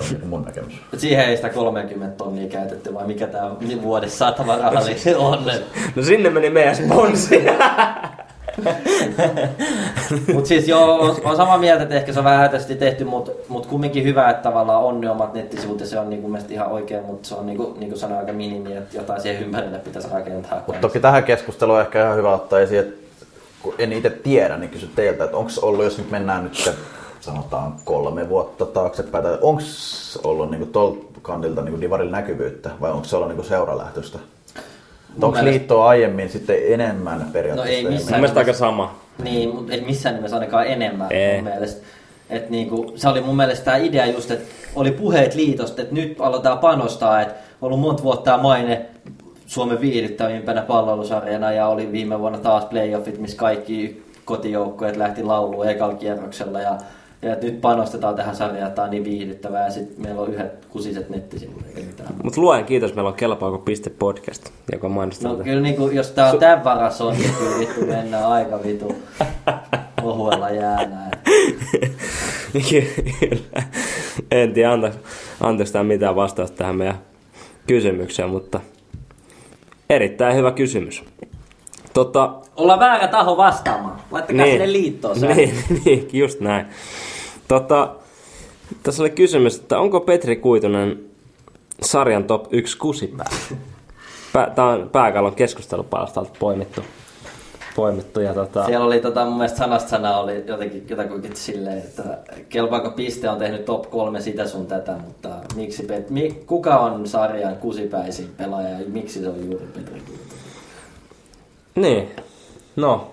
[0.00, 0.74] Se on mun näkemys.
[0.96, 3.50] Siihen ei sitä 30 tonnia käytetty, vai mikä tää
[3.82, 5.38] vuodessa saatava rahalli on.
[5.96, 7.44] No sinne meni meidän sponssi.
[10.34, 13.66] Mutta siis joo, on, samaa mieltä, että ehkä se on vähän hätäisesti tehty, mutta mut
[13.66, 17.04] kumminkin hyvä, että tavallaan on ne omat nettisivut ja se on niinku mielestäni ihan oikein,
[17.04, 20.62] mutta se on niinku, niinku sanoin aika minimi, että jotain siihen ympärille pitäisi rakentaa.
[20.66, 23.01] Mutta toki tähän keskusteluun on ehkä ihan hyvä ottaa esiin, että
[23.62, 26.74] kun en itse tiedä, niin kysy teiltä, että onko ollut, jos nyt mennään nyt se,
[27.20, 29.62] sanotaan kolme vuotta taaksepäin, tai onko
[30.24, 34.18] ollut niin tuolta kantilta niin divarilla näkyvyyttä, vai onko se ollut niin seuralähtöistä?
[35.14, 37.82] Onko mielestä- liittoa aiemmin sitten enemmän periaatteessa?
[37.82, 38.20] No ei missään.
[38.20, 38.94] Mielestä aika sama.
[39.22, 41.34] Niin, mutta ei missään nimessä ainakaan enemmän Ei.
[41.42, 41.86] mun mielestä.
[42.30, 46.16] Et niinku, se oli mun mielestä tämä idea just, että oli puheet liitosta, että nyt
[46.20, 48.86] aletaan panostaa, että on ollut monta vuotta tämä maine
[49.52, 55.94] Suomen viihdyttävimpänä palvelusarjana ja oli viime vuonna taas playoffit, missä kaikki kotijoukkueet lähti lauluun ekalla
[55.94, 56.78] kierroksella ja,
[57.22, 60.66] ja nyt panostetaan tähän sarjaan, että tämä on niin viihdyttävää ja sitten meillä on yhdet
[60.66, 61.52] kusiset mitään.
[62.22, 65.32] Mutta luen kiitos, meillä on kelpaako piste podcast, joka mainostaa.
[65.32, 68.94] No kyllä niinku, jos tää on tämän varassa on, niin kyllä vittu mennään aika vitu
[70.02, 71.10] ohuella jäänä.
[74.30, 74.92] en tiedä,
[75.40, 76.98] antaisi tämä mitään vastausta tähän meidän
[77.66, 78.60] kysymykseen, mutta
[79.90, 81.04] erittäin hyvä kysymys.
[81.94, 84.00] Tota, Ollaan väärä taho vastaamaan.
[84.10, 84.52] Laittakaa Niin.
[84.54, 85.34] sinne liittoon se.
[85.34, 85.54] niin,
[85.84, 86.66] niin, just näin.
[87.48, 87.94] Tota,
[88.82, 91.00] tässä oli kysymys, että onko Petri Kuitunen
[91.82, 93.30] sarjan top 1 kusipää?
[94.32, 96.80] Pää, Tämä on pääkallon keskustelupalstalta poimittu.
[97.76, 102.18] Poimittu ja tota, Siellä oli tota, mun mielestä sanasta sana oli jotenkin jotakuinkin silleen, että
[102.48, 107.06] kelpaako piste on tehnyt top kolme sitä sun tätä, mutta miksi Pet, mi, kuka on
[107.08, 110.02] sarjan kusipäisin pelaaja ja miksi se on juuri Petri?
[111.74, 112.10] Niin,
[112.76, 113.10] no.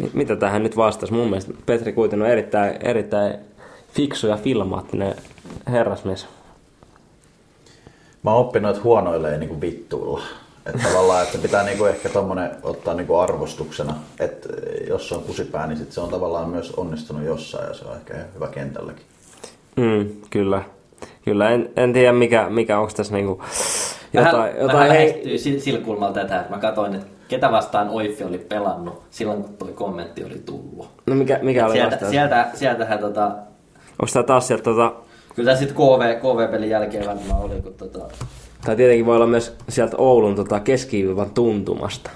[0.00, 1.12] Mi- Mitä tähän nyt vastasi?
[1.12, 3.34] Mun mielestä Petri Kuitunen on erittäin, erittäin
[3.92, 5.14] fiksu ja filmaattinen
[5.66, 6.26] herrasmies.
[8.22, 10.20] Mä oon oppinut, että huonoille ei niinku vittuilla.
[10.66, 14.48] Että tavallaan, että pitää niinku ehkä tommonen ottaa niinku arvostuksena, että
[14.88, 17.96] jos se on kusipää, niin sit se on tavallaan myös onnistunut jossain ja se on
[17.96, 19.04] ehkä hyvä kentälläkin.
[19.76, 20.62] Mm, kyllä.
[21.24, 23.42] Kyllä, en, en tiedä mikä, mikä onko tässä niinku
[24.14, 27.52] Vähän, jotain, vähän jotain hei, lähestyy sil- sillä kulmalla tätä, että mä katsoin, että ketä
[27.52, 30.88] vastaan Oiffi oli pelannut silloin, kun toi kommentti oli tullut.
[31.06, 32.10] No mikä, mikä oli Sieltä, vastaus?
[32.10, 33.24] sieltä, sieltähän tota,
[34.02, 34.92] Onko tää taas sieltä tota,
[35.34, 37.98] kyllä tää sitten KV, KV-pelin jälkeen varmaan oli, kun tota,
[38.64, 42.10] tai tietenkin voi olla myös sieltä Oulun tota keskiviivan tuntumasta.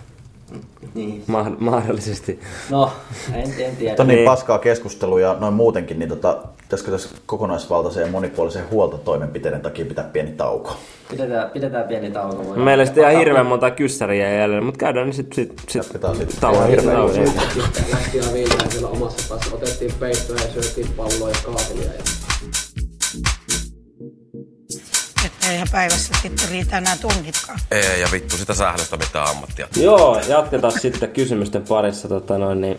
[0.95, 1.25] niin.
[1.27, 2.41] Ma- mahdollisesti.
[2.71, 2.91] No,
[3.35, 3.95] en, en tiedä.
[3.97, 4.25] Tämä on niin Niin.
[4.25, 10.05] paskaa keskustelua ja noin muutenkin, niin tota, pitäisikö tässä kokonaisvaltaisen ja monipuolisen huoltotoimenpiteiden takia pitää
[10.05, 10.77] pieni tauko?
[11.11, 12.37] Pidetään, pidetään pieni tauko.
[12.37, 16.17] voidaan- Meillä sitten ihan hirveän monta kyssäriä jäljellä, mutta käydään niin sitten sit, sit, Jatketaan
[16.17, 16.37] sitten.
[16.41, 17.11] tauon hirveän tauon.
[17.93, 19.55] Lähti ihan viimein siellä omassa päässä.
[19.55, 21.85] Otettiin peittoja ja syötiin palloa ja kaapelia.
[21.93, 22.18] Ja...
[25.49, 27.59] Eihän päivässä sitten riitä enää tunnitkaan.
[27.71, 29.69] Ei, ja vittu sitä sählöstä mitään ammattia.
[29.77, 32.09] Joo, jatketaan sitten kysymysten parissa.
[32.09, 32.77] Tota noin, niin,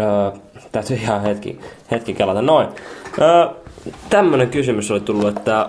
[0.00, 0.40] öö,
[0.72, 1.60] täytyy ihan hetki,
[1.90, 2.42] hetki kelata.
[2.42, 2.68] Noin.
[3.20, 3.46] Öö,
[4.10, 5.68] tämmönen kysymys oli tullut, että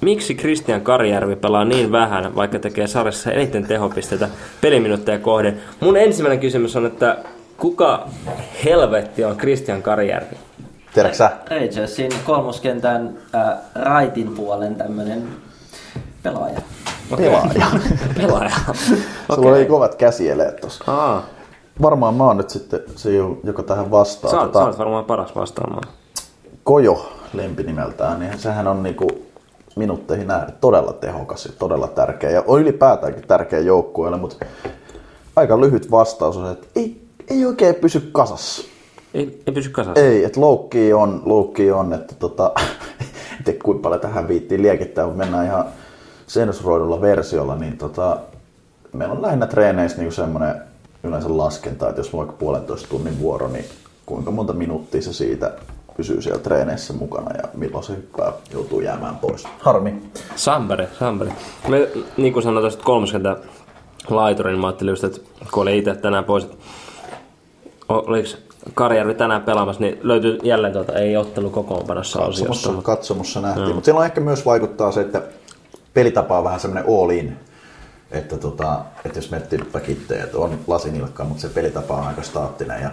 [0.00, 4.28] miksi Christian Karjärvi pelaa niin vähän, vaikka tekee sarjassa eniten tehopisteitä
[4.60, 5.60] peliminuutteja kohden?
[5.80, 7.16] Mun ensimmäinen kysymys on, että
[7.56, 8.08] kuka
[8.64, 10.36] helvetti on Christian Karjärvi?
[10.94, 11.30] Tiedätkö sä?
[11.50, 15.28] Rangersin kolmoskentän äh, raitin puolen tämmönen
[16.22, 16.60] pelaaja.
[17.16, 17.66] Pelaaja.
[18.16, 18.50] Pelaaja.
[19.34, 20.84] Sulla oli kovat käsieleet tossa.
[20.86, 21.26] Aa,
[21.82, 23.10] Varmaan mä oon nyt sitten se,
[23.44, 24.30] joka tähän vastaa.
[24.30, 25.82] sä, Tota, sä oot varmaan paras vastaamaan.
[26.64, 29.06] Kojo lempinimeltään, niin sehän on niinku
[29.76, 32.30] minuutteihin nähden todella tehokas ja todella tärkeä.
[32.30, 34.46] Ja on ylipäätäänkin tärkeä joukkueelle, mutta
[35.36, 38.62] aika lyhyt vastaus on, että ei, ei oikein pysy kasassa.
[39.14, 40.00] Ei, ei pysy kasassa.
[40.00, 42.52] Ei, että loukki on, loukki on, että tota,
[43.44, 45.64] tiedä kuinka paljon tähän viittiin liekittää, mutta mennään ihan
[46.26, 48.18] sensuroidulla versiolla, niin tota,
[48.92, 50.54] meillä on lähinnä treeneissä niin semmoinen
[51.02, 53.64] yleensä laskenta, että jos on vaikka puolentoista tunnin vuoro, niin
[54.06, 55.52] kuinka monta minuuttia se siitä
[55.96, 59.44] pysyy siellä treeneissä mukana ja milloin se hyppää joutuu jäämään pois.
[59.58, 60.02] Harmi.
[60.36, 61.32] Sampere, Sampere.
[61.68, 63.36] Me, niin kuin sanoin tuosta 30
[64.10, 65.20] laiturin, niin mä ajattelin just, että
[65.52, 66.48] kun oli itse tänään pois,
[67.88, 68.28] oliko
[68.74, 72.44] Karjärvi tänään pelaamassa, niin löytyy jälleen tuota, ei ottelu kokoonpanossa osiosta.
[72.44, 72.96] Katsomussa, Mutta...
[72.96, 75.22] katsomussa nähtiin, mutta silloin ehkä myös vaikuttaa se, että
[75.94, 77.36] pelitapa on vähän semmoinen all in.
[78.10, 82.82] Että, tota, että jos miettii väkittejä, että on lasinilkka, mutta se pelitapa on aika staattinen
[82.82, 82.90] ja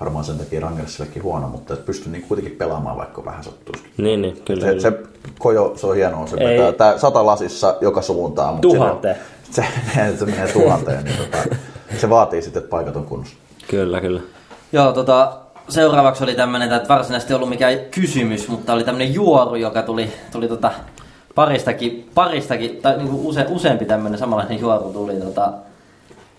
[0.00, 3.92] varmaan sen takia Rangersillekin huono, mutta et pystyy niin kuitenkin pelaamaan vaikka vähän sattuisikin.
[3.96, 4.60] Niin, niin, kyllä.
[4.60, 4.80] Se, kyllä.
[4.80, 4.92] se
[5.38, 8.54] kojo, se on hienoa, se vetää tää sata lasissa joka suuntaan.
[8.54, 9.16] Mutta Tuhanteen.
[9.50, 9.64] Se,
[9.94, 11.56] se, se menee tuhanteen, niin tota,
[11.98, 13.36] se vaatii sitten, että paikat on kunnossa.
[13.68, 14.20] Kyllä, kyllä.
[14.76, 15.32] Joo, tota,
[15.68, 20.12] seuraavaksi oli tämmönen, että varsinaisesti ei ollut mikään kysymys, mutta oli tämmönen juoru, joka tuli,
[20.32, 20.70] tuli tota
[21.34, 25.52] paristakin, paristakin tai niinku use, useampi tämmönen samanlainen juoru tuli tota,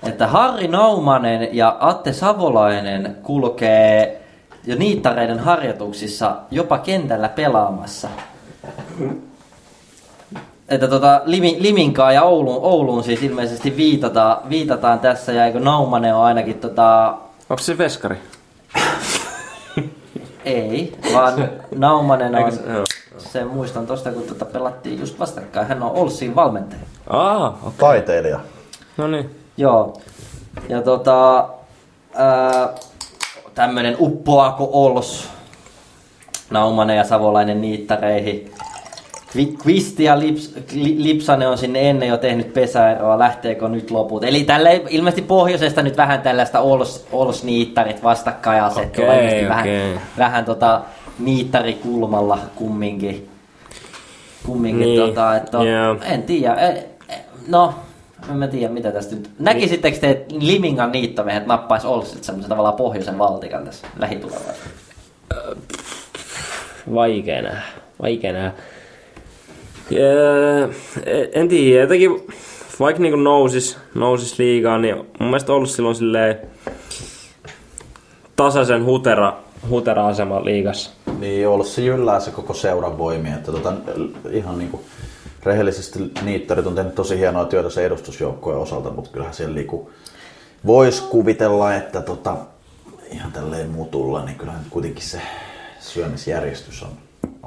[0.04, 4.22] että Harri Naumanen ja Atte Savolainen kulkee
[4.66, 8.08] jo niittareiden harjoituksissa jopa kentällä pelaamassa.
[10.70, 16.16] Että tota, Limi, Liminkaan ja Ouluun, Ouluun siis ilmeisesti viitataan, viitataan tässä, ja eikö Naumanen
[16.16, 17.18] on ainakin tota,
[17.50, 18.18] Onko se veskari?
[20.46, 22.52] ei, vaan Naumanen on,
[23.18, 25.68] se- muistan tosta, kun tota pelattiin just vastakkain.
[25.68, 26.82] Hän on Olssiin valmentaja.
[27.10, 27.72] Aa, okay.
[27.78, 28.40] Taiteilija.
[28.98, 29.40] no niin.
[29.58, 29.98] Joo.
[30.70, 31.50] Ja tota,
[32.16, 32.70] ää,
[33.56, 35.30] tämmönen uppoako Ols.
[36.50, 38.52] Naumanen ja Savolainen niittareihin.
[39.32, 44.24] Kvi- Kvisti ja Lips, Li- Lipsanen on sinne ennen jo tehnyt pesäeroa, lähteekö nyt loput.
[44.24, 49.10] Eli tälle ilmeisesti pohjoisesta nyt vähän tällaista Ols, Ols niittarit vastakkainasettelua.
[49.10, 49.68] Okei, ilmeisesti vähän,
[50.18, 50.82] vähän tota
[51.20, 53.30] niittarikulmalla kumminkin.
[54.46, 55.96] Kumminkin Niin, tota, että on, joo.
[56.04, 56.54] en tiedä.
[56.54, 56.68] E-
[57.10, 57.18] e-
[57.48, 57.74] No,
[58.30, 59.30] en mä tiedä mitä tästä nyt.
[59.40, 64.70] Näkisittekö te, että Limingan niittomiehet nappais Olsit semmoisen tavallaan pohjoisen valtikan tässä lähitulevaisuudessa?
[66.94, 67.62] Vaikea nähdä.
[68.02, 68.52] Vaikea nähdä.
[69.92, 70.70] Öö,
[71.34, 72.28] en tiedä, jotenkin
[72.80, 76.38] vaikka niinku nousis, nousis liigaan, niin mun mielestä ollut silloin silleen
[78.36, 79.38] tasaisen hutera,
[79.70, 80.92] hutera-asema liigassa.
[81.20, 83.36] Niin, olla se jyllää se koko seuran voimia.
[83.36, 83.74] Että tota,
[84.32, 84.84] ihan niin kuin
[85.44, 89.92] rehellisesti niittarit on tehnyt tosi hienoa työtä se edustusjoukkojen osalta, mutta kyllähän siellä liiku
[90.66, 92.38] voisi kuvitella, että tota,
[93.12, 95.22] ihan tälleen mutulla, niin kyllähän kuitenkin se
[95.80, 96.90] syömisjärjestys on,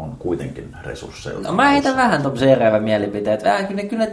[0.01, 1.49] on kuitenkin resursseilta.
[1.49, 4.07] No, mä heitän vähän tommosen eriävän mielipiteen, että vähän kyllä, kyllä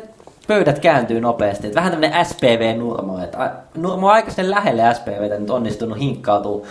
[0.48, 1.68] pöydät kääntyy nopeasti.
[1.68, 3.24] Että vähän tämmönen SPV-nurmo.
[3.24, 6.68] Että Nurmo on aika sen lähelle SPVtä nyt onnistunut hinkkautuu,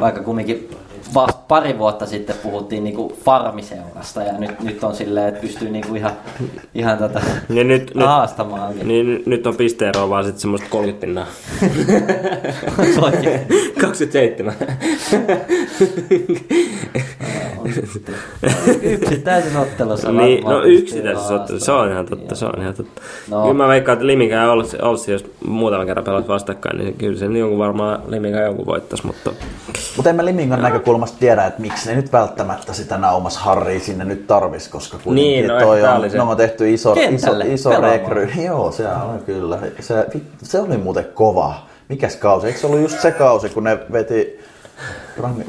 [0.00, 0.76] vaikka kumminkin
[1.14, 5.94] vasta pari vuotta sitten puhuttiin niinku farmiseurasta ja nyt, nyt on silleen, että pystyy niinku
[5.94, 6.12] ihan,
[6.74, 8.88] ihan tota, Ja nyt, nyt, haastamaankin.
[8.88, 11.26] niin, nyt on pisteeroa vaan sitten semmoista 30 pinnaa.
[12.94, 13.40] Se oikein.
[13.80, 14.54] 27.
[18.82, 23.02] Yksittäisessä ottelussa niin, no yksittäisessä ottelussa, se on ihan totta, se on ihan totta.
[23.30, 23.42] No.
[23.42, 27.18] Kyllä mä veikkaan, että Liminka ja Olssi, Olssi, jos muutaman kerran pelat vastakkain, niin kyllä
[27.18, 29.30] se jonkun varmaan Liminka jonkun voittaisi, mutta
[29.96, 34.04] Mutta en mä Limingan näkökulmasta tiedä, että miksi ne nyt välttämättä sitä Naumas Harria sinne
[34.04, 37.70] nyt tarvis, koska kuitenkin Niin, no toi on, ne on tehty iso, iso, Kentälle iso
[37.70, 38.00] pelaamaan.
[38.00, 38.42] rekry.
[38.44, 39.58] Joo, se on kyllä.
[39.80, 40.06] Se,
[40.42, 41.54] se oli muuten kova.
[41.88, 42.46] Mikäs kausi?
[42.46, 44.40] Eikö se ollut just se kausi, kun ne veti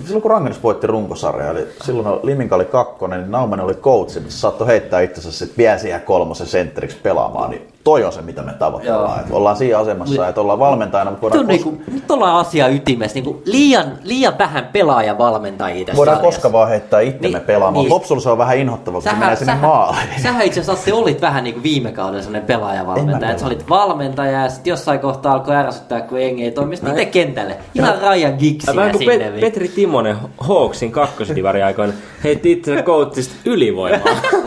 [0.05, 4.39] Silloin kun Rangers voitti runkosarja, eli silloin Liminka oli kakkonen, niin Naumanen oli coachi, missä
[4.39, 8.53] saattoi heittää itsensä sitten vielä siihen kolmosen sentteriksi pelaamaan, niin toi on se, mitä me
[8.53, 9.19] tavoitellaan.
[9.19, 12.67] Että ollaan siinä asemassa, että ollaan valmentajana, mutta Nyt, voidaan, kos- niinku, nyt ollaan asia
[12.67, 13.15] ytimessä.
[13.15, 16.37] Niinku liian, liian vähän pelaajavalmentajia tässä voidaan sarjassa.
[16.41, 17.73] koska vaan heittää itsemme Niin, pelaamaan.
[17.73, 17.81] niin.
[17.83, 17.93] Niin.
[17.93, 20.21] Lopsulla se on vähän inhottavaa, kun se menee sinne maaliin.
[20.23, 23.37] sähän itse asiassa Atte, olit vähän niin kuin viime kaudella sellainen En pelaajavalmentaja.
[23.37, 26.75] sä olit valmentaja ja sitten jossain kohtaa alkoi ärsyttää, kun jengi ei toimi.
[26.75, 27.57] Sitten itse kentälle.
[27.75, 29.29] Ihan Vähän kuin sinne.
[29.29, 33.99] Pet- Petri Timonen Hawksin kakkosdivari aikoina heitti itsensä coachista ylivoimaa.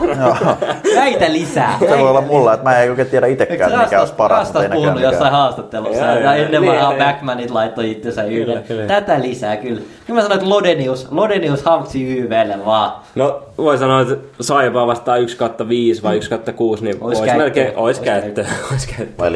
[0.95, 1.77] Väitä lisää.
[1.79, 4.39] Se voi olla mulla, että mä en oikein tiedä itsekään, mikä olisi paras.
[4.39, 6.05] Rastas ei puhunut jossain haastattelussa.
[6.05, 6.33] Joo, Ja, joo.
[6.45, 7.03] ennen Niin, vanhaa niin.
[7.03, 8.87] Backmanit laittoi itsensä kyllä.
[8.87, 9.81] Tätä lisää kyllä.
[10.07, 12.91] Kyllä mä sanoin, että Lodenius, Lodenius hamsi YVlle vaan.
[13.15, 17.03] No voi sanoa, että Saipaa vastaan 1 kautta 5 vai 1 kautta 6, niin Ois
[17.03, 17.37] olisi käyttöä.
[17.45, 18.45] melkein, ois Ois käyttöä.
[18.71, 19.17] Ois käyttöä.
[19.19, 19.29] Vai?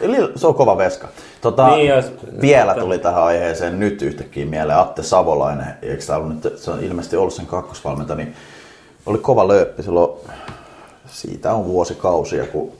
[0.00, 1.08] Lil- Se on kova veska.
[1.40, 6.42] Tota, Niin, jos- vielä tuli tähän aiheeseen nyt yhtäkkiä mieleen Atte Savolainen, eikö tämä ollut
[6.44, 8.34] nyt, se on ilmeisesti ollut sen kakkosvalmentaja, niin
[9.06, 10.10] oli kova lööppi silloin,
[11.12, 12.72] siitä on vuosikausia, kun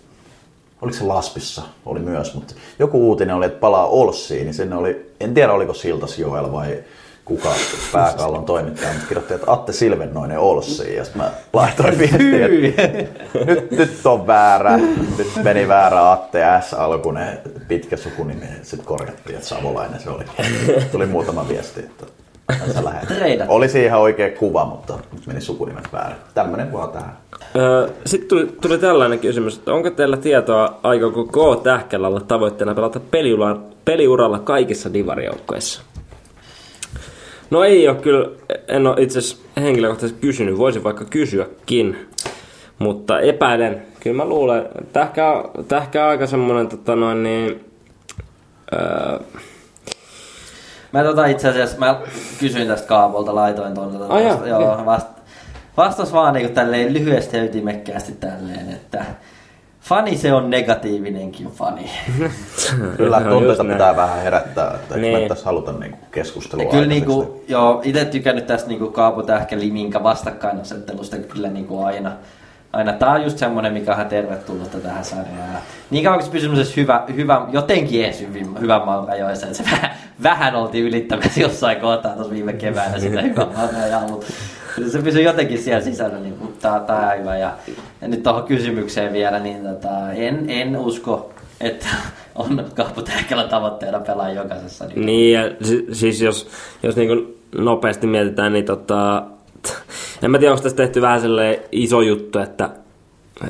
[0.83, 5.13] oliko se Laspissa, oli myös, mutta joku uutinen oli, että palaa Olssiin, niin sinne oli,
[5.21, 6.79] en tiedä oliko Siltas Joel vai
[7.25, 7.55] kuka
[7.93, 13.71] pääkallon toimittaja, mutta kirjoitti, että Atte Silvennoinen Olssiin, ja sitten mä laitoin viestiä, että nyt,
[13.71, 14.77] nyt on väärä,
[15.19, 16.75] nyt meni väärä Atte S.
[16.75, 20.25] alkunen pitkä sukunimi, sitten korjattiin, että Savolainen se oli.
[20.93, 22.07] Tuli muutama viesti, että
[22.75, 23.09] sä lähet.
[23.09, 23.47] Treidat.
[23.51, 26.17] Oli siihen oikea kuva, mutta nyt meni sukunimet väärin.
[26.35, 27.17] Tämmönen vaan tähän.
[28.07, 31.63] Sitten tuli, tuli tällainen kysymys, että onko teillä tietoa, aikooko K.
[31.63, 35.83] Tähkellä olla tavoitteena pelata peliuralla, peliuralla kaikissa divarijoukkoissa?
[37.51, 38.29] No ei ole kyllä,
[38.69, 42.09] en ole itse asiassa henkilökohtaisesti kysynyt, voisin vaikka kysyäkin,
[42.79, 47.65] mutta epäilen, kyllä mä luulen, tähkä, tähkä aika semmonen tota noin niin,
[48.73, 49.19] öö,
[50.93, 52.01] Mä tota itse asiassa, mä
[52.41, 54.87] kysyin tästä Kaapolta, laitoin tuon tota, Ai vasta, joo, joo, okei.
[54.87, 55.09] vast,
[55.77, 59.05] vastas vaan niinku tälleen lyhyesti ja ytimekkäästi tälleen, että
[59.81, 61.91] fani se on negatiivinenkin fani.
[62.97, 63.73] Kyllä tunteita just näin.
[63.73, 65.03] pitää vähän herättää, että niin.
[65.03, 65.23] Niin.
[65.23, 66.65] me tässä haluta niinku keskustelua.
[66.65, 72.13] Ja kyllä niinku, joo, itse tykännyt tästä niinku Kaapo Tähkä Liminka vastakkainasettelusta kyllä niinku aina.
[72.73, 75.53] Aina tää on just semmonen, mikä on tervetullutta tähän sarjaan.
[75.53, 75.59] Ja
[75.91, 79.65] niin kauan kun se semmoisessa hyvä, hyvä, jotenkin edes hyvin, hyvän maan rajoissa, että se
[79.65, 79.91] vähän,
[80.23, 84.27] vähän oltiin ylittämässä jossain kohtaa tuossa viime keväänä sitä hyvän maan mutta
[84.89, 87.39] se pysyi jotenkin siellä sisällä, niin tää, tää on hyvä.
[87.39, 87.53] Ja,
[88.01, 91.87] ja nyt tuohon kysymykseen vielä, niin tota, en, en usko, että
[92.35, 94.87] on Kaapo Tähkälä tavoitteena pelaa jokaisessa.
[94.87, 95.07] Niin.
[95.07, 96.49] Niin, ja si- siis jos,
[96.83, 99.25] jos niin nopeasti mietitään, niin tota,
[100.23, 102.71] en mä tiedä, onko tässä tehty vähän sellainen iso juttu, että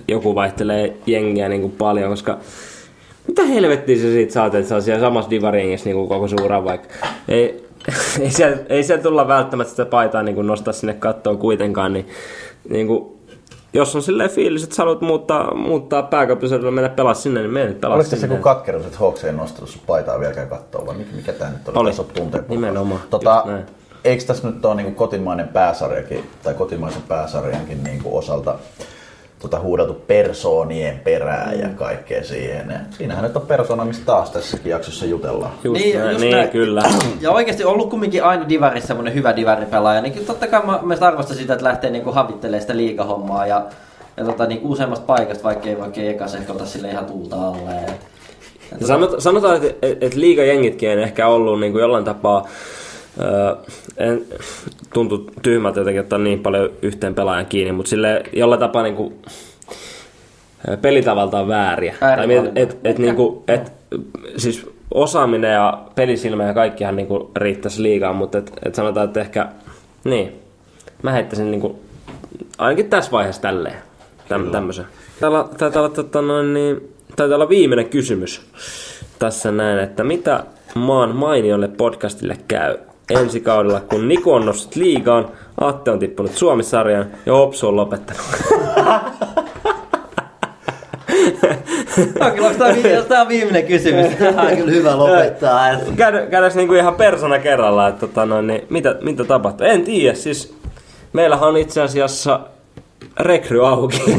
[0.09, 2.39] joku vaihtelee jengiä niin kuin paljon, koska
[3.29, 6.65] mitä helvettiä se siitä saat, että se on siellä samassa divariengissä niin kuin koko suuran
[6.65, 6.89] vaikka.
[7.29, 7.67] Ei,
[8.21, 12.09] ei, siellä, ei siellä tulla välttämättä sitä paitaa niin kuin nostaa sinne kattoon kuitenkaan, niin,
[12.69, 13.13] niin kuin,
[13.73, 17.67] jos on silleen fiilis, että sä haluat muuttaa, muuttaa pääkaupunkiseudulla mennä pelaa sinne, niin mene
[17.67, 18.27] nyt pelaa Oliko sinne.
[18.29, 21.69] joku katkeruus, että Hawks ei nostanut sun paitaa vieläkään kattoon, vai mikä, mikä tämä nyt
[21.69, 21.79] oli?
[21.79, 21.91] Oli.
[21.91, 22.45] Tässä on tunteen.
[22.49, 23.45] Nimenomaan, Tota.
[24.05, 28.55] Eikö tässä nyt ole niinku kotimainen pääsarjakin, tai kotimaisen pääsarjankin niinku osalta
[29.39, 31.61] tota, huudeltu persoonien perään Mm.
[31.61, 32.71] ja kaikkea siihen.
[32.71, 35.53] Ja siinähän nyt on persoona, mistä taas tässäkin jaksossa jutellaan.
[35.65, 36.49] Just Niin, näin, just niin näin.
[36.49, 36.83] kyllä.
[37.21, 41.37] Ja oikeasti ollut kumminkin aina divarissa semmoinen hyvä divaripelaaja, niin totta kai mä, mä arvostan
[41.37, 43.65] sitä, että lähtee niinku havittelemaan sitä liikahommaa ja,
[44.17, 47.71] ja tota, niinku useammasta paikasta, vaikka ei vaikka ekas ehkä ota sille ihan tulta alle.
[47.71, 47.89] Ja, ja
[48.75, 52.49] tota, Sanot, sanotaan, että et, et liigajengitkin on ehkä ollut niin kuin jollain tapaa,
[53.97, 54.23] en,
[54.95, 59.15] tuntuu tyhmältä jotenkin ottaa niin paljon yhteen pelaajan kiinni, mutta sille jollain tapaa niin kuin,
[60.69, 61.95] ö, pelitavaltaan vääriä.
[62.01, 63.73] Tai et, et, et, niin kuin, et,
[64.37, 69.21] siis osaaminen ja pelisilmä ja kaikkihan niin kuin riittäisi liigaan, mutta et, et sanotaan, että
[69.21, 69.49] ehkä,
[70.05, 70.33] niin,
[71.03, 71.75] mä heittäisin niin kuin,
[72.59, 73.77] ainakin tässä vaiheessa tälleen,
[74.29, 74.85] täm, tämmöisen.
[75.21, 78.43] Täällä, taitaa olla, tota, noin, niin, taitaa olla viimeinen kysymys
[79.19, 80.45] tässä näin, että mitä
[80.75, 82.79] maan mainiolle podcastille käy?
[83.11, 85.29] Ensi kaudella, kun Niku on noussut liigaan,
[85.61, 88.23] Atte on tippunut Suomi-sarjaan ja Opsu on lopettanut.
[92.21, 95.61] Onko tämä, vi- jos tämä on viimeinen kysymys, tämä on kyllä hyvä lopettaa.
[95.97, 99.67] Käydä, käydäs niinku ihan persona kerrallaan, että tota, noin, niin, mitä, mitä tapahtuu.
[99.67, 100.55] En tiedä, siis
[101.13, 102.41] meillähän on itse asiassa
[103.21, 104.03] rekry auki.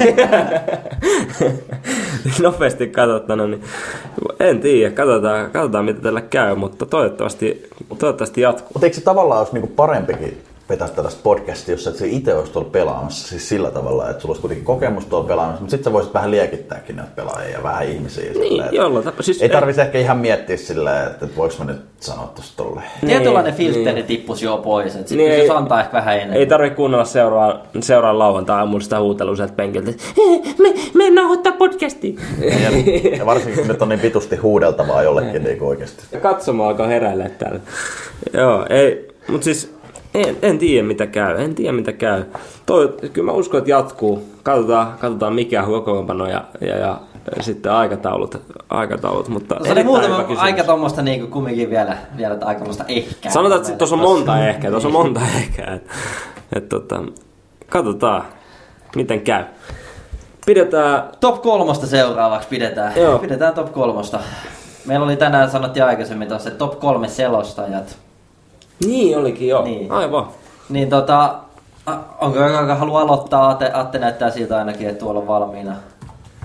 [2.42, 3.64] Nopeasti katsottuna, niin
[4.40, 7.68] en tiedä, katsotaan, katsotaan mitä tällä käy, mutta toivottavasti,
[8.00, 8.70] toivottavasti jatkuu.
[8.74, 10.38] Mutta eikö se tavallaan olisi niinku parempikin
[10.72, 14.32] vetää tällaista podcastia, jos et sä itse olisi tuolla pelaamassa, siis sillä tavalla, että sulla
[14.32, 17.88] olisi kuitenkin kokemus tuolla pelaamassa, mutta sitten sä voisit vähän liekittääkin näitä pelaajia ja vähän
[17.88, 18.24] ihmisiä.
[18.24, 19.22] Niin, silleen, että jollain tapaa.
[19.22, 22.64] Siis ei tarvitsisi ehkä ihan miettiä silleen, että, että voiko mä nyt sanoa tuosta.
[23.06, 24.06] Tietynlainen Niin, filtteri niin.
[24.06, 26.38] tippuisi jo pois, että Niin, niin, ei- se antaa ehkä vähän enemmän.
[26.38, 29.90] Ei tarvitse kuunnella seuraa, seuraa lauantai aamulla sitä huutelua sieltä penkiltä.
[29.92, 32.14] että, "Eh, Me, me nauhoittaa podcastia.
[32.42, 36.04] Ja, ja varsinkin kun nyt on niin vitusti huudeltavaa jollekin niin oikeasti.
[36.22, 37.60] Katsomaan alkaa heräillä täällä.
[38.34, 39.74] Joo, ei, mutta siis
[40.14, 42.24] en, en tiedä mitä käy, en tiedä mitä käy.
[42.66, 44.30] Toi, kyllä mä uskon, että jatkuu.
[44.44, 47.00] Katsotaan, katsotaan mikä on kokoonpano ja, ja, ja
[47.40, 52.38] sitten aikataulut, aikataulut mutta Tuossa oli erittäin hyvä muutama aika tuommoista niinku kumminkin vielä, vielä
[52.46, 53.30] aikamoista ehkä.
[53.30, 55.74] Sanotaan, että tuossa on monta ehkä, tuossa on monta ehkä.
[55.74, 55.88] Et,
[56.56, 57.04] et, tota,
[57.70, 58.24] katsotaan,
[58.96, 59.44] miten käy.
[60.46, 62.94] Pidetään Top kolmosta seuraavaksi pidetään.
[62.96, 63.20] Joo.
[63.20, 64.20] Pidetään top kolmosta.
[64.86, 67.98] Meillä oli tänään, sanottiin aikaisemmin tuossa, top kolme selostajat.
[68.86, 69.64] Niin olikin joo.
[69.64, 69.92] Niin.
[69.92, 70.28] Aivan.
[70.70, 71.36] Niin tota,
[72.22, 73.50] onko joka, joka haluaa aloittaa?
[73.50, 75.76] Atte, Atte näyttää siltä ainakin, että tuolla on valmiina.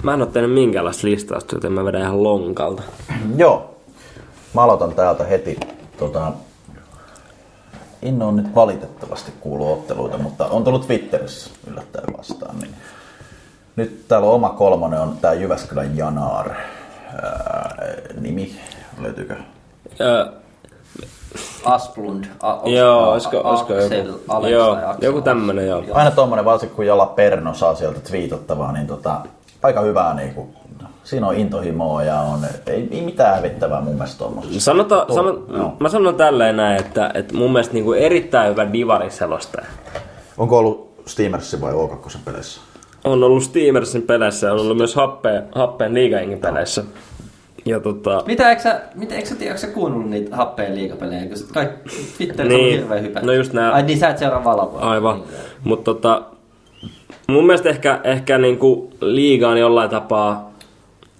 [0.02, 2.82] Mä en oo tehnyt minkäänlaista listausta, joten mä vedän ihan lonkalta.
[3.36, 3.76] Joo.
[4.54, 5.60] Mä aloitan täältä heti.
[5.98, 6.32] Tota,
[8.02, 12.58] en ole nyt valitettavasti kuullut otteluita, mutta on tullut Twitterissä yllättäen vastaan.
[12.58, 12.74] Niin
[13.76, 16.50] nyt täällä on oma kolmonen on tää Jyväskylän Janaar.
[16.50, 17.76] Ää,
[18.20, 18.60] nimi,
[19.00, 19.36] löytyykö?
[20.00, 20.26] Öö,
[21.64, 22.24] Asplund.
[22.42, 25.82] A, joo, a- olisiko, olisiko Axel, joku, Alex joo, joku tämmönen joo.
[25.92, 29.20] Aina tommonen, varsinkin kun Jala Perno saa sieltä twiitattavaa, niin tota,
[29.62, 30.48] aika hyvää niinku,
[31.04, 34.60] siinä on intohimoa ja on, ei, ei mitään hävittävää mun mielestä tommosessa.
[34.60, 35.72] Sanota, Tuo- sano, joo.
[35.80, 39.66] mä sanon tälleen näin, että, että mun mielestä niinku erittäin hyvä divariselostaja.
[40.38, 42.60] Onko ollut Steamersin vai O2 peleissä?
[43.04, 46.84] On ollut Steamersin peleissä ja on ollut myös Happeen, Happeen liigajengin peleissä.
[47.66, 51.20] Ja tota, Mitä, eikö sä, mitä, eikö sä, tiedä, sä kuunnellut niitä happeen liigapelejä?
[51.26, 52.74] Kun kaikki Twitterissä Niin.
[52.74, 53.20] on hirveä hypä.
[53.20, 54.78] No just nää- Ai niin sä et seuraa valoa.
[54.80, 55.22] Aivan.
[55.64, 56.22] Mutta tota,
[57.26, 60.50] mun mielestä ehkä, ehkä niinku liigaan jollain tapaa,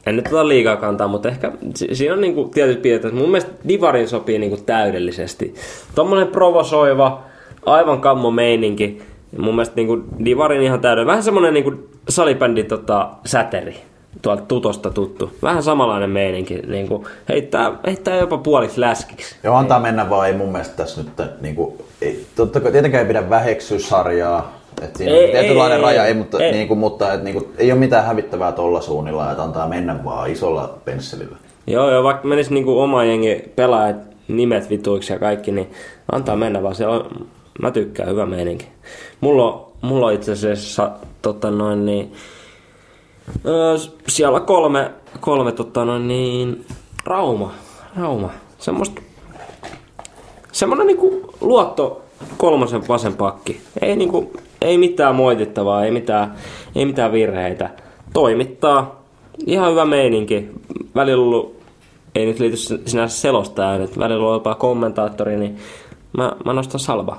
[0.07, 3.14] en nyt tota liigaa kantaa, mutta ehkä si- siinä on niinku tietyt piirteet.
[3.14, 5.55] Mun mielestä Divarin sopii niinku täydellisesti.
[5.94, 7.22] Tommonen provosoiva,
[7.66, 9.03] aivan kammo meininki.
[9.38, 11.07] Mun mielestä niinku Divarin ihan täydellinen.
[11.11, 11.72] Vähän semmonen niinku
[12.09, 13.76] salibändi tota, säteri.
[14.23, 15.33] Tuolta tutosta tuttu.
[15.43, 16.55] Vähän samanlainen meininki.
[16.55, 19.37] Niinku, heittää, heittää jopa puoliksi läskiksi.
[19.43, 23.09] Joo, antaa mennä vaan, ei mun mielestä tässä nyt niinku, ei, totta kai tietenkään ei
[23.09, 26.53] pidä väheksyä sarjaa, että siinä Ei, on tietynlainen ei, raja, ei, ei, mutta, ei.
[26.53, 30.79] Niinku, mutta et, niinku, ei ole mitään hävittävää tuolla suunnilla, että antaa mennä vaan isolla
[30.85, 31.37] pensselillä.
[31.67, 33.97] Joo, joo, vaikka menis niinku oma jengi pelaajat
[34.29, 35.71] nimet vituiksi ja kaikki, niin
[36.12, 36.75] antaa mennä vaan.
[36.75, 37.27] Se on,
[37.62, 38.69] mä tykkään, hyvä meininki.
[39.21, 40.91] Mulla on, mulla on itse asiassa
[41.23, 42.12] tota noin niin,
[44.09, 46.66] siellä kolme, kolme tota noin niin,
[47.05, 47.53] Rauma,
[47.97, 48.31] Rauma.
[48.59, 49.03] Semmoista,
[50.53, 52.03] semmonen niinku luotto
[52.37, 53.61] kolmosen vasen pakki.
[53.83, 56.35] Ei niinku, ei mitään moitittavaa, ei mitään,
[56.74, 57.70] ei mitään virheitä.
[58.12, 59.03] Toimittaa.
[59.47, 60.51] Ihan hyvä meininki.
[60.95, 61.57] Välillä ollut,
[62.14, 62.57] ei nyt liity
[62.87, 65.59] sinänsä selostajaan, että välillä ollut jopa kommentaattori, niin
[66.16, 67.18] mä, mä nostan salba.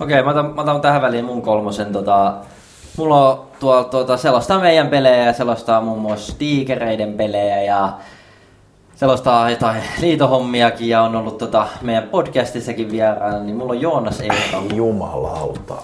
[0.00, 1.92] Okei, mä, otan, mä otan tähän väliin mun kolmosen.
[1.92, 2.34] Tota,
[2.96, 7.92] mulla on tuolla tuota, selostaa meidän pelejä ja selostaa muun muassa tiikereiden pelejä ja
[8.96, 14.62] selostaa jotain liitohommiakin ja on ollut tota, meidän podcastissakin vieraana, niin mulla on Joonas Eero.
[14.74, 15.74] Jumalauta.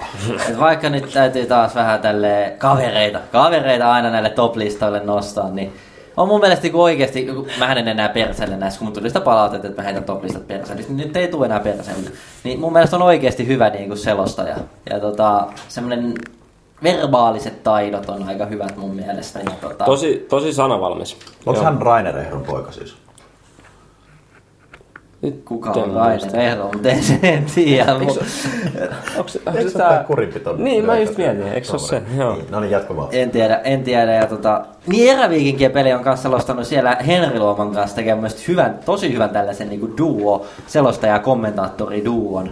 [0.48, 5.72] Et vaikka nyt täytyy taas vähän tälle kavereita, kavereita aina näille top-listoille nostaa, niin
[6.16, 9.20] on mun mielestä niin oikeasti, kun mä en enää perseelle näissä, kun mun tuli sitä
[9.20, 12.10] palautetta, että mä heitän top-listat perseelle, niin nyt ei tule enää perseelle.
[12.44, 14.56] Niin mun mielestä on oikeasti hyvä niin kuin selostaja.
[14.90, 16.14] Ja tota, semmonen
[16.82, 19.38] verbaaliset taidot on aika hyvät mun mielestä.
[19.38, 21.16] Ja tota, Tosi, tosi sanavalmis.
[21.46, 21.64] Onko Joo.
[21.64, 22.96] hän Rainer Ehron poika siis?
[25.22, 25.94] Nyt kuka on.
[25.94, 27.94] Rainer Ehro, mutta en, en tiedä.
[29.16, 29.88] Onks se ole tää...
[29.88, 30.56] tää kurinpito?
[30.56, 32.02] Niin, mä just mietin, eikö se ole se?
[32.16, 32.38] Joo.
[32.50, 33.08] No niin, jatka vaan.
[33.12, 34.14] En tiedä, en tiedä.
[34.14, 39.12] Ja tota, niin eräviikinkien peli on kanssa selostanut siellä Henri Luoman kanssa tekemään hyvän, tosi
[39.12, 42.50] hyvän tällaisen niin kuin duo, selostaja ja kommentaattori duon.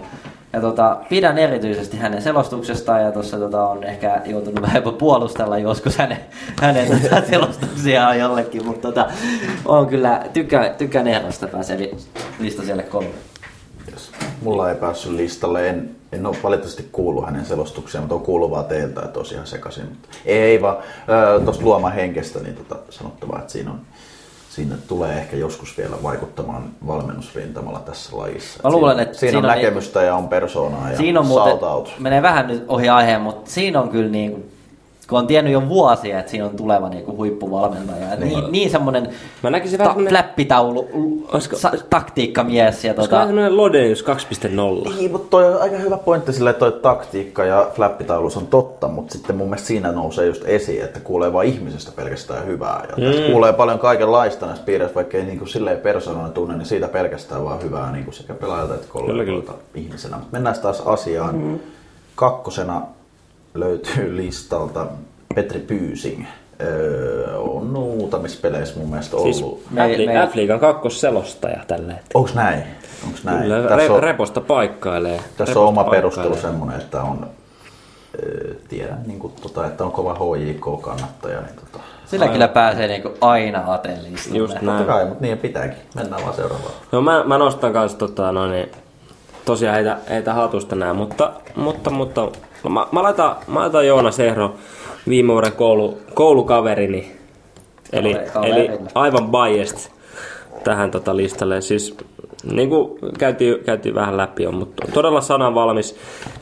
[0.58, 5.58] Ja tota, pidän erityisesti hänen selostuksestaan ja tuossa tota, on ehkä joutunut vähän jopa puolustella
[5.58, 6.18] joskus hänen,
[6.60, 9.08] hänen tota, selostuksiaan jollekin, mutta tota,
[9.64, 11.96] on kyllä, tykkään, tykkään ehdosta pääsee li-
[12.38, 13.08] lista siellä kolme.
[13.92, 14.12] Yes.
[14.42, 15.68] mulla ei päässyt listalle.
[15.68, 19.46] En, en ole valitettavasti kuullut hänen selostuksiaan, mutta on kuullut vaan teiltä, että olisi ihan
[19.46, 19.84] sekaisin.
[19.84, 20.76] Mutta ei vaan,
[21.44, 23.80] tuosta luoman henkestä niin tota, sanottavaa, että siinä on
[24.58, 28.60] Siinä tulee ehkä joskus vielä vaikuttamaan valmennusrintamalla tässä lajissa.
[28.64, 31.68] Mä luulen, että siinä, siinä on on näkemystä ja on persoonaa ja Siinä on muuten,
[31.68, 31.94] out.
[31.98, 34.50] menee vähän nyt ohi aiheen, mutta siinä on kyllä niin
[35.08, 38.16] kun on tiennyt jo vuosia, että siinä on tuleva niin kuin huippuvalmentaja.
[38.16, 39.08] Niin, niin, niin semmoinen
[39.42, 40.88] Mä näkisin vähän ta- fläppitaulu,
[41.32, 42.84] Olisiko- sa- taktiikkamies.
[42.84, 44.94] Ja tota, vähän semmoinen Lodenius 2.0?
[44.96, 48.88] Niin, mutta toi on aika hyvä pointti sille, että toi taktiikka ja flappitaulus on totta,
[48.88, 52.84] mutta sitten mun mielestä siinä nousee just esiin, että kuulee vain ihmisestä pelkästään hyvää.
[52.88, 53.32] Ja Mm.
[53.32, 57.44] kuulee paljon kaikenlaista näistä piireissä, vaikka ei niin kuin silleen persoonana tunne, niin siitä pelkästään
[57.44, 60.16] vaan hyvää niin kuin sekä pelaajalta että kollegoilta ihmisenä.
[60.16, 61.34] Mutta mennään taas asiaan.
[61.36, 61.58] Mm.
[62.14, 62.82] Kakkosena
[63.60, 64.86] löytyy listalta
[65.34, 66.24] Petri Pyysing.
[66.62, 69.34] Öö, on muutamissa peleissä mun mielestä ollut.
[69.36, 72.10] Siis Me- me- F-liigan kakkosselostaja tällä hetkellä.
[72.14, 72.62] Onks näin?
[73.06, 73.42] Onks näin?
[73.42, 75.16] Kyllä, Tässä re- on- reposta paikkailee.
[75.16, 77.26] Tässä Reposta on oma perustelu semmoinen, että on,
[78.24, 81.40] ö, tiedän, niin kuin, tota, että on kova HJK-kannattaja.
[81.40, 84.38] Niin, tota, sillä kyllä pääsee niin kuin aina atelistalle.
[84.38, 84.86] Just totta näin.
[84.86, 85.78] kai, mutta niin pitääkin.
[85.94, 86.72] Mennään vaan seuraavaan.
[86.92, 88.70] No mä, mä nostan kans tota noin, niin,
[89.44, 92.28] tosiaan heitä, heitä hatusta nää, mutta, mutta, mutta
[92.64, 94.54] no mä, mä, laitan, mä laitan Joonas Ehro
[95.08, 97.12] viime vuoden koulu, koulukaverini,
[97.92, 99.90] eli, Kaveri- eli aivan biased
[100.64, 101.60] tähän tota listalle.
[101.60, 101.96] Siis
[102.52, 105.96] niin kuin käytiin, käytiin vähän läpi jo, mutta todella sananvalmis.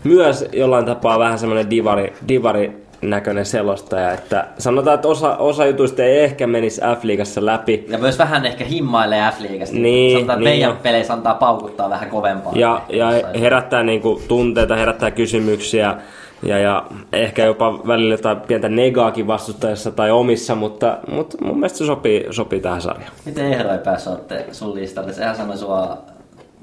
[0.04, 6.02] Myös jollain tapaa vähän semmoinen divari, divari näköinen selostaja, että sanotaan, että osa, osa jutuista
[6.02, 9.76] ei ehkä menisi F-liigassa läpi, Ja myös vähän ehkä himmailee F-liigasta.
[9.76, 12.52] Niin, Sanotaan, että niin meidän peleissä antaa paukuttaa vähän kovempaa.
[12.56, 13.40] Ja, ja Jossain.
[13.40, 15.94] herättää niinku tunteita, herättää kysymyksiä
[16.42, 21.78] ja, ja ehkä jopa välillä jotain pientä negaakin vastustajassa tai omissa, mutta, mutta mun mielestä
[21.78, 23.12] se sopii, sopii tähän sarjaan.
[23.24, 24.12] Miten Eero ei päässyt
[24.52, 25.12] sun listalle?
[25.12, 25.98] Sehän sanoi sua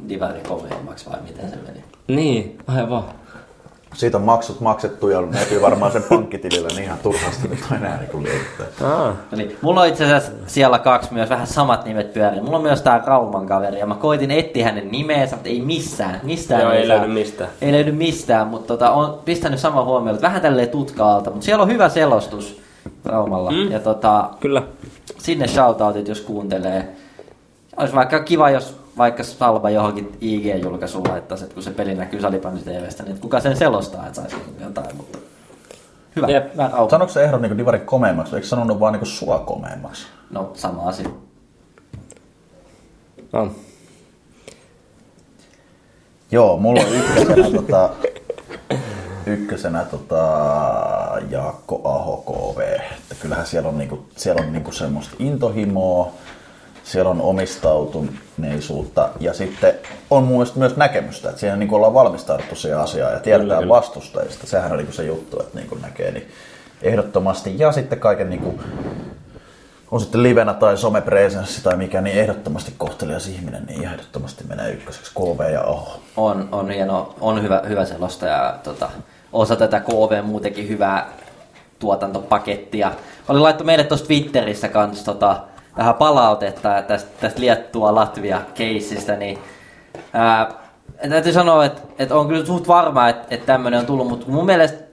[0.09, 1.83] divari komeimmaksi vai miten se meni?
[2.07, 3.03] Niin, aivan.
[3.93, 7.99] Siitä on maksut maksettu ja näkyy varmaan sen pankkitilillä, niin ihan turhasti nyt on enää
[8.01, 8.67] niin lievittää.
[8.89, 12.41] Aa, Eli mulla on itse asiassa siellä kaksi myös vähän samat nimet pyörii.
[12.41, 16.19] Mulla on myös tää Rauman kaveri ja mä koitin etsiä hänen nimeensä, mutta ei missään.
[16.23, 17.49] Mistään Joo, ei löydy mistään.
[17.61, 21.61] Ei löydy mistään, mutta tota, on pistänyt sama huomioon, että vähän tälleen tutkaalta, mutta siellä
[21.63, 22.61] on hyvä selostus
[23.05, 23.51] Raumalla.
[23.51, 23.71] Mm.
[23.71, 24.63] Ja tota, kyllä.
[25.17, 26.87] sinne shoutoutit, jos kuuntelee.
[27.77, 32.59] Olisi vaikka kiva, jos vaikka Salva johonkin IG-julkaisuun laittaisi, että kun se peli näkyy Salipani
[32.59, 35.17] TVstä, niin että kuka sen selostaa, että saisi jotain, mutta
[36.15, 36.27] hyvä.
[36.27, 36.53] Jep.
[36.53, 36.89] hyvä Rauma.
[36.89, 40.07] Sanoiko se ehdot niin divari komeimmaksi, eikö sanonut vaan niin sua komeimmaksi?
[40.29, 41.09] No, sama asia.
[43.33, 43.51] On.
[46.31, 47.89] Joo, mulla on ykkösenä, tota,
[49.25, 50.23] ykkösenä tota,
[51.29, 52.59] Jaakko Aho KV.
[53.01, 56.11] Että kyllähän siellä on, niinku, siellä on niinku semmoista intohimoa,
[56.83, 59.73] siellä on omistautuneisuutta ja sitten
[60.09, 63.75] on mun mielestä myös näkemystä, että siinä niinku ollaan valmistauduttu siihen asiaan ja tiedetään Kyllä,
[63.75, 64.47] vastustajista.
[64.47, 66.27] Sehän on niinku se juttu, että niinku näkee niin
[66.81, 67.59] ehdottomasti.
[67.59, 68.59] Ja sitten kaiken niinku,
[69.91, 75.11] on sitten livenä tai somepresenssi tai mikä, niin ehdottomasti kohtelias ihminen, niin ehdottomasti menee ykköseksi
[75.11, 75.99] KV ja Aho.
[76.17, 78.89] On, on hieno, on hyvä, hyvä selosta ja tota,
[79.33, 81.09] osa tätä KV muutenkin hyvää
[81.79, 82.91] tuotantopakettia.
[83.27, 85.39] Oli laittu meille tuossa Twitterissä kanssa tota,
[85.77, 89.39] vähän palautetta tästä, tästä Liettua-Latvia-keissistä, niin
[90.13, 90.51] ää,
[91.09, 94.45] täytyy sanoa, että, että on kyllä suht varma, että, että tämmöinen on tullut, mutta mun
[94.45, 94.83] mielestä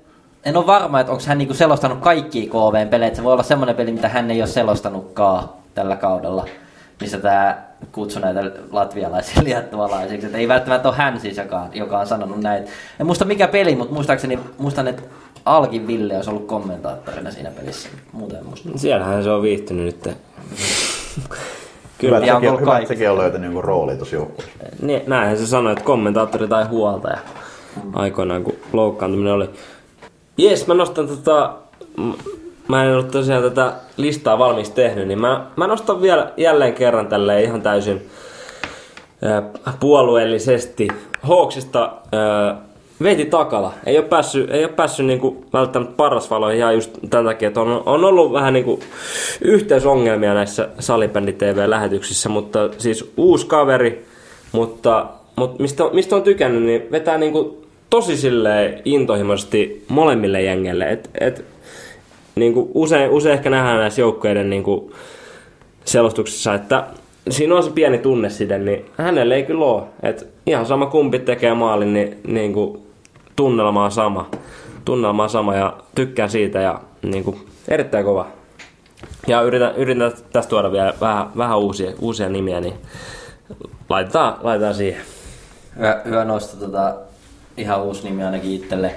[0.44, 3.14] en ole varma, että onko hän niinku selostanut kaikkia KVn pelejä.
[3.14, 6.46] Se voi olla semmoinen peli, mitä hän ei ole selostanutkaan tällä kaudella,
[7.00, 7.58] missä tämä
[7.92, 8.40] kutsui näitä
[8.70, 10.26] latvialaisia liettualaisiksi.
[10.26, 12.64] Että ei välttämättä ole hän siis, joka, joka on sanonut näin.
[13.00, 15.02] En muista mikä peli, mutta muistaakseni muistan, että
[15.44, 17.88] Alkin Ville olisi ollut kommentaattorina siinä pelissä.
[18.12, 18.68] Muuten en muista.
[18.76, 20.16] Siellähän se on viihtynyt nyt.
[22.02, 22.26] Hyvä, Kyllä.
[22.26, 24.58] Ja sekin, hyvä, että sekin on löytänyt jonkun rooli tuossa joukkueessa.
[24.82, 27.18] Niin, näinhän se sanoi, että kommentaattori tai huoltaja
[27.92, 29.50] aikoinaan, kun loukkaantuminen oli.
[30.38, 31.54] Jes, mä nostan tota...
[32.68, 37.06] Mä en ole tosiaan tätä listaa valmis tehnyt, niin mä, mä nostan vielä jälleen kerran
[37.06, 38.10] tälle ihan täysin
[39.22, 39.42] ää,
[39.80, 40.88] puolueellisesti.
[41.22, 42.56] Hawksista ää,
[43.02, 47.48] Veiti Takala ei ole päässyt, ei ole päässyt niinku välttämättä parasvaloihin ihan just tämän takia,
[47.48, 48.80] että on, on ollut vähän niinku
[49.40, 54.04] yhteysongelmia näissä salibändi TV-lähetyksissä, mutta siis uusi kaveri,
[54.52, 55.06] mutta,
[55.36, 60.90] mutta mistä, mistä on tykännyt, niin vetää niinku tosi silleen intohimoisesti molemmille jengeille.
[60.90, 61.44] Et, et,
[62.34, 64.92] niinku usein, usein ehkä nähdään näissä joukkueiden niinku
[65.84, 66.86] selostuksissa, että
[67.30, 69.82] siinä on se pieni tunneside, niin hänelle ei kyllä ole.
[70.02, 72.89] Et ihan sama kumpi tekee maalin, niin, niin kuin
[73.40, 74.30] tunnelma on sama.
[74.84, 78.26] Tunnelma on sama ja tykkään siitä ja niin kuin, erittäin kova.
[79.26, 82.74] Ja yritän, yritän tästä tuoda vielä vähän, vähän uusia, uusia nimiä, niin
[83.88, 85.02] laitetaan, laitetaan siihen.
[85.76, 86.94] Hyvä, hyvä nosto, tota,
[87.56, 88.94] ihan uusi nimi ainakin itselle.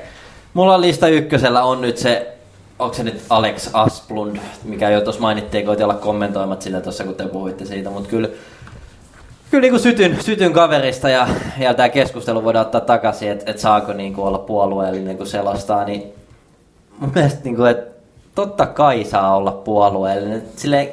[0.54, 2.38] Mulla on lista ykkösellä on nyt se,
[2.80, 7.16] onko se nyt Alex Asplund, mikä jo tuossa mainittiin, koitin olla kommentoimat sitä tuossa, kun
[7.16, 8.30] te puhuitte siitä, mutta kyllä,
[9.54, 11.28] kyllä niin kuin sytyn, sytyn kaverista ja,
[11.60, 15.86] ja tämä keskustelu voidaan ottaa takaisin, että et saako niin kuin olla puolueellinen, kun selostaa,
[15.86, 16.04] niin
[17.00, 17.94] mun mielestä niin kuin, että
[18.36, 20.44] totta kai saa olla puolueellinen.
[20.56, 20.90] Silleen,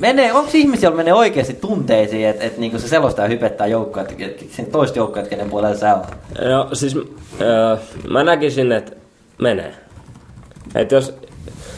[0.00, 4.02] menee, onko ihmisiä, joilla menee oikeasti tunteisiin, että et, niinku se selostaa ja hypettää joukkoa,
[4.02, 4.14] että
[4.50, 6.06] sen toista joukkoa, että kenen puolella sä oot?
[6.50, 7.78] No siis äh,
[8.10, 8.92] mä näkisin, että
[9.38, 9.74] menee.
[10.74, 11.14] Et jos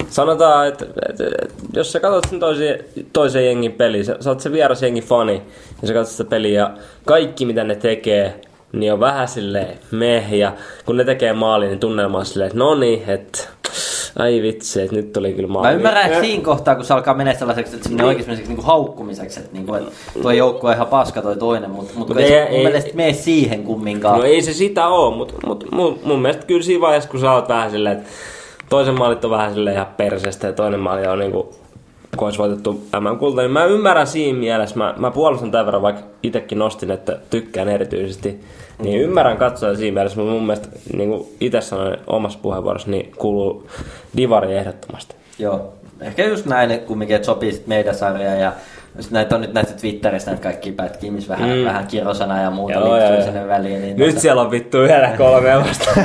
[0.09, 2.79] sanotaan, että, että, että jos sä katsot sen toisen,
[3.13, 5.43] toisen jengin peli, sä, sä oot se vieras jengin fani,
[5.83, 6.71] ja sä katsot sitä peliä, ja
[7.05, 8.41] kaikki mitä ne tekee,
[8.73, 10.53] niin on vähän silleen meh, ja
[10.87, 13.39] kun ne tekee maali, niin tunnelma on silleen, että no niin, että
[14.19, 15.67] ai vitsi, että nyt tuli kyllä maali.
[15.69, 18.47] Mä ymmärrän, että siinä kohtaa, kun se alkaa mennä sellaiseksi, että se menee oikeasti niin
[18.57, 22.15] kuin haukkumiseksi, että, niin kuin, että tuo joukko on ihan paska toi toinen, mutta, mutta
[22.15, 24.19] Mut ei, ei- se mun ei- mielestä mene siihen kumminkaan.
[24.19, 27.33] No ei se sitä oo, mutta mut, mun, mun mielestä kyllä siinä vaiheessa, kun sä
[27.33, 28.11] oot vähän silleen, että
[28.69, 31.55] toisen maalit on vähän silleen ihan perseestä ja toinen maali on niinku,
[32.17, 36.03] kun olisi voitettu MM-kulta, niin mä ymmärrän siinä mielessä, mä, mä puolustan tämän verran, vaikka
[36.23, 38.41] itsekin nostin, että tykkään erityisesti,
[38.79, 43.13] niin ymmärrän katsoa siinä mielessä, mutta mun mielestä niin kuin itse sanoin omassa puheenvuorossa, niin
[43.17, 43.67] kuuluu
[44.17, 45.15] divari ehdottomasti.
[45.39, 48.53] Joo, ehkä just näin kumminkin, että sopii meidän sarjaan ja
[49.01, 51.65] sit näitä on nyt näitä Twitterissä näitä kaikki pätkiä, missä vähän, Mm.
[51.65, 53.25] vähän kirosana ja muuta Joo, liittyy joo, joo.
[53.25, 53.83] sinne väliin.
[53.83, 55.91] Niin Nyt siellä on vittu yhdellä kolme vasta.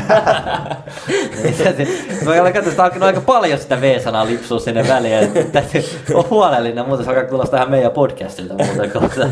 [2.25, 5.13] Voi olla, että sitä on alkanut aika paljon sitä V-sanaa lipsua sinne väliin.
[5.17, 9.27] että Täytyy olla huolellinen, muuten se alkaa kuulostaa ihan meidän podcastilta muuten kohta.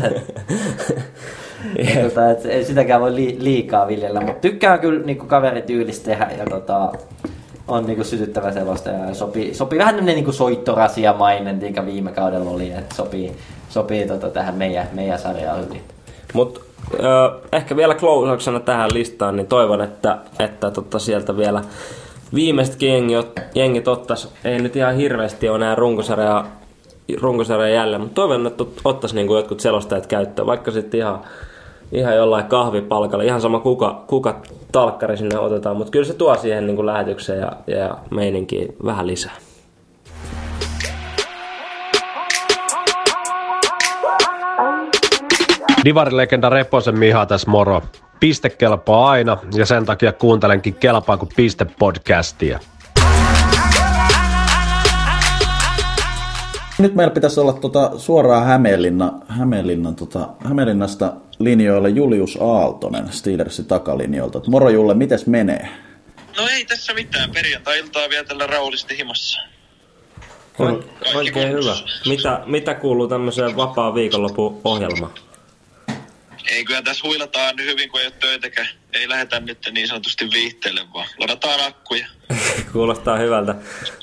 [1.94, 6.30] Ja tota, et ei sitäkään voi li- liikaa viljellä, mutta tykkään kyllä niinku kaverityylistä tehdä
[6.38, 6.92] ja tota,
[7.70, 12.70] on niinku sytyttävä selostaja ja sopii, sopii vähän tämmönen niinku soittorasiamainen, mikä viime kaudella oli,
[12.70, 13.32] että sopii,
[13.68, 15.82] sopii tota tähän meidän, meidän sarjaan hyvin.
[16.32, 16.60] Mutta
[16.94, 21.62] ö, ehkä vielä klousauksena tähän listaan, niin toivon, että, että totta sieltä vielä
[22.34, 23.14] viimeisetkin jengi,
[23.54, 26.44] jengit ottais, ei nyt ihan hirveästi ole enää runkosarja,
[27.20, 31.20] runkosarja jäljellä, mutta toivon, että ot- ottais niinku jotkut selostajat käyttöön, vaikka sitten ihan,
[31.92, 34.40] ihan jollain kahvipalkalla, ihan sama kuka, kuka
[34.72, 39.36] talkkari sinne otetaan, mutta kyllä se tuo siihen niinku lähetykseen ja, ja meininkiin vähän lisää.
[45.84, 47.82] Divarilegenda Reposen Miha tässä moro.
[48.20, 52.58] Piste kelpaa aina ja sen takia kuuntelenkin Kelpaa kuin piste podcastia.
[56.80, 64.40] Nyt meillä pitäisi olla tota suoraan Hämeenlinna, Hämeenlinnan, tota, Hämeenlinnasta linjoille Julius Aaltonen Steelersin takalinjoilta.
[64.46, 65.68] Moro Julle, mites menee?
[66.36, 67.30] No ei tässä mitään.
[67.30, 69.40] Perjantai-iltaa vietellä rauhallisesti himassa.
[71.14, 71.74] Oikein hyvä.
[72.06, 75.12] Mitä, mitä kuuluu tämmöiseen vapaa viikonlopun ohjelmaan?
[76.50, 78.68] Ei kyllä tässä huilataan nyt hyvin, kun ei ole töitäkään.
[78.92, 82.06] Ei lähetä nyt niin sanotusti viihteelle, vaan ladataan akkuja.
[82.72, 83.54] Kuulostaa hyvältä.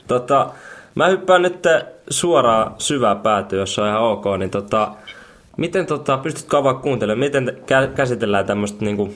[0.08, 0.54] Tota,
[0.98, 1.64] mä hyppään nyt
[2.10, 4.91] suoraan syvää päätyä, jos on ihan ok, niin tota,
[5.57, 9.15] miten tota, pystytkö avaa kuuntelemaan, miten te- kä- käsitellään tämmöistä niinku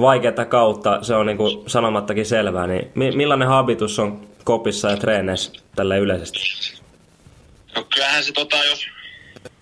[0.00, 5.52] vaikeata kautta, se on niinku sanomattakin selvää, niin mi- millainen habitus on kopissa ja treeneissä
[5.76, 6.38] tällä yleisesti?
[7.76, 8.86] No kyllähän se tota, jos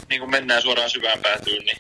[0.09, 1.79] niin kuin mennään suoraan syvään päätyyn, niin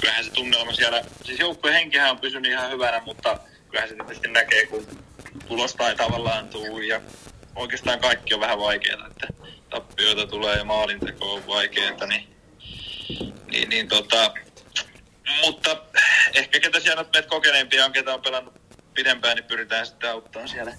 [0.00, 3.38] kyllähän se tunnelma siellä, siis joukkueen henkihän on pysynyt ihan hyvänä, mutta
[3.70, 4.86] kyllähän se tietysti näkee, kun
[5.48, 7.00] tulosta ei tavallaan tuu ja
[7.56, 9.26] oikeastaan kaikki on vähän vaikeaa, että
[9.70, 12.36] tappioita tulee ja maalinteko on vaikeaa, niin,
[13.46, 14.34] niin, niin tota,
[15.44, 15.82] mutta
[16.34, 18.54] ehkä ketä siellä nyt meitä kokeneempia on, ketä on pelannut
[18.94, 20.74] pidempään, niin pyritään sitten auttamaan siellä,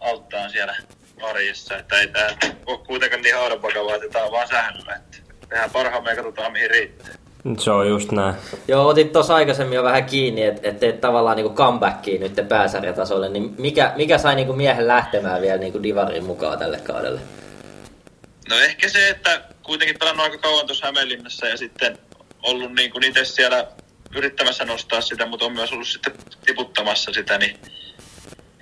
[0.00, 0.76] auttaa siellä
[1.22, 2.28] arjessa, että ei tämä
[2.66, 5.18] ole kuitenkaan niin haudan vakavaa, että tämä on vaan että
[5.48, 7.25] tehdään parhaamme ja katsotaan mihin riittää.
[7.58, 8.34] Se on just näin.
[8.68, 13.28] Joo, otit tuossa aikaisemmin jo vähän kiinni, että et teet tavallaan niinku comebackiin nyt pääsarjatasolle,
[13.28, 17.20] niin mikä, mikä sai niinku miehen lähtemään vielä niinku Divarin mukaan tälle kaudelle?
[18.50, 21.98] No ehkä se, että kuitenkin pelannut aika kauan tuossa Hämeenlinnassa ja sitten
[22.42, 23.66] ollut niin kuin itse siellä
[24.16, 26.12] yrittämässä nostaa sitä, mutta on myös ollut sitten
[26.46, 27.58] tiputtamassa sitä, niin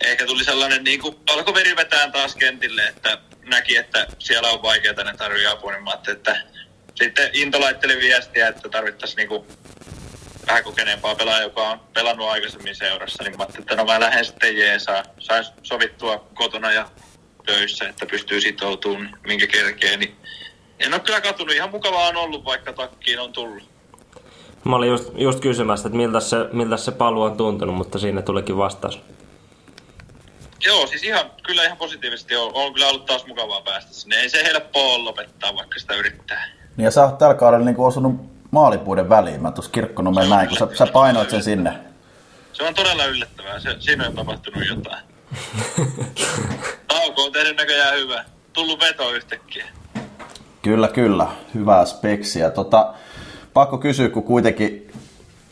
[0.04, 4.62] ehkä tuli sellainen niin kuin, alkoi veri vetään taas kentille, että näki, että siellä on
[4.62, 6.40] vaikeaa, ne tarvii apua, niin mä että
[6.94, 9.44] sitten Into laitteli viestiä, että tarvittaisiin niin kuin
[10.46, 14.24] vähän kokeneempaa pelaajaa, joka on pelannut aikaisemmin seurassa, niin mä ajattelin, että no mä lähden
[14.24, 16.88] sitten jeesaa, sais sovittua kotona ja
[17.46, 20.16] töissä, että pystyy sitoutumaan, minkä kerkee, niin
[20.78, 21.54] en ole kyllä katunut.
[21.54, 23.62] Ihan mukavaa on ollut, vaikka takkiin on tullut.
[24.64, 28.22] Mä olin just, just kysymässä, että miltä se, miltä se paluu on tuntunut, mutta siinä
[28.22, 29.00] tulikin vastaus.
[30.64, 34.16] Joo, siis ihan, kyllä ihan positiivisesti on, on kyllä ollut taas mukavaa päästä sinne.
[34.16, 36.44] Ei se helppoa ole lopettaa, vaikka sitä yrittää.
[36.76, 38.14] Niin ja sä oot tällä kaudella niin osunut
[38.50, 39.42] maalipuiden väliin.
[39.42, 41.72] Mä tuossa kirkkonumeen näin, kun sä, sä painoit sen sinne.
[42.52, 43.60] Se on todella yllättävää.
[43.60, 45.04] Se, siinä on tapahtunut jotain.
[46.88, 48.24] Tauko on tehnyt näköjään hyvä.
[48.52, 49.66] Tullut veto yhtäkkiä.
[50.62, 51.26] Kyllä, kyllä.
[51.54, 52.50] Hyvää speksiä.
[52.50, 52.94] Tota,
[53.54, 54.92] pakko kysyä, kun kuitenkin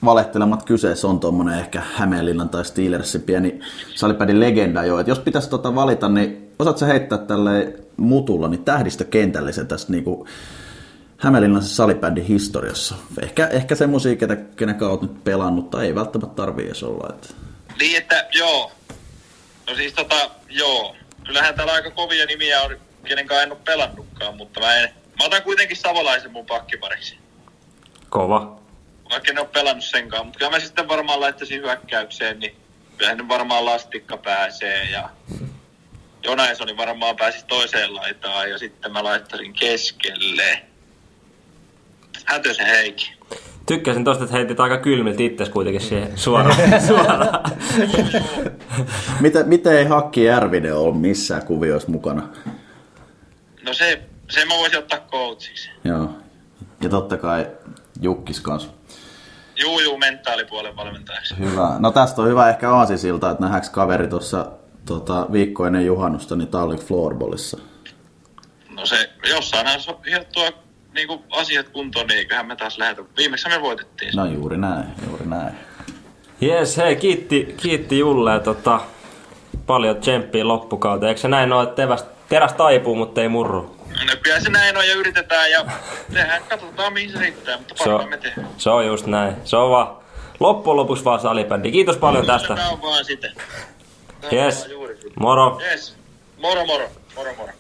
[0.05, 3.61] valehtelemat kyseessä on tuommoinen ehkä Hämeenlinnan tai Steelersin pieni
[3.95, 4.99] salipädin legenda jo.
[4.99, 9.93] Et jos pitäisi tota valita, niin osaat sä heittää tälle mutulla niin tähdistö kentällisen tästä
[9.93, 10.27] niinku
[11.23, 12.95] Hämeenlinnan salibändin historiassa?
[13.23, 17.15] Ehkä, ehkä semmosia, ketä, kenen kanssa oot nyt pelannut, tai ei välttämättä tarvii edes olla.
[17.15, 17.29] Että...
[17.79, 18.73] Niin, että joo.
[19.67, 20.97] No siis tota, joo.
[21.27, 24.89] Kyllähän täällä aika kovia nimiä on, kenen kanssa en ole pelannutkaan, mutta mä, en,
[25.19, 27.19] mä otan kuitenkin Savolaisen mun pakkipariksi.
[28.09, 28.61] Kova.
[29.11, 32.57] Vaikka en ole pelannut senkaan, mutta kyllä mä sitten varmaan laittaisin hyökkäykseen, niin
[32.97, 35.11] kyllähän nyt varmaan Lastikka pääsee ja
[36.25, 40.72] Jonaisoni varmaan pääsisi toiseen laitaan ja sitten mä laittaisin keskelle.
[42.25, 43.13] Hätösen Heikki.
[43.67, 46.57] Tykkäsin tosta, että heitit aika kylmiltä itses kuitenkin siihen suoraan.
[46.89, 47.41] suoraan.
[49.21, 52.29] miten, miten ei Hakki Järvinen ole missään kuvioissa mukana?
[53.67, 55.71] No se, se mä voisin ottaa coachiksi.
[55.85, 56.11] Joo.
[56.81, 57.47] Ja totta kai
[58.01, 58.71] Jukkis kanssa.
[59.57, 61.35] Juu, juu, mentaalipuolen valmentajaksi.
[61.39, 61.77] Hyvä.
[61.79, 64.47] No tästä on hyvä ehkä aasisilta, että nähdäänkö kaveri tuossa
[64.87, 67.59] tota, viikko ennen juhannusta niin Tallik Floorballissa.
[68.71, 70.49] No se, jossain on hiottua
[70.95, 73.03] niin asiat kuntoon, niin eiköhän me taas lähetä.
[73.17, 74.13] Viimeksi me voitettiin.
[74.17, 75.55] No juuri näin, juuri näin.
[76.41, 78.81] Jes, hei, kiitti, kiitti Julle tota,
[79.67, 81.09] paljon tsemppiä loppukauteen.
[81.09, 83.77] Eikö se näin ole, että teräs, teräs taipuu, mutta ei murru?
[84.07, 85.65] No kyllä se näin on ja yritetään ja
[86.13, 88.49] tehdään, katsotaan mihin se riittää, mutta parhaan me tehdään.
[88.59, 89.37] Se on just näin.
[89.45, 89.97] Se on vaan
[90.41, 91.73] loppujen lopuksi vaan salibändi.
[91.73, 92.57] Kiitos paljon tästä.
[92.57, 93.33] Se on vaan sitten.
[94.31, 94.69] Jes,
[95.21, 95.61] moro.
[95.71, 95.97] Jes,
[96.43, 97.53] moro moro, moro moro.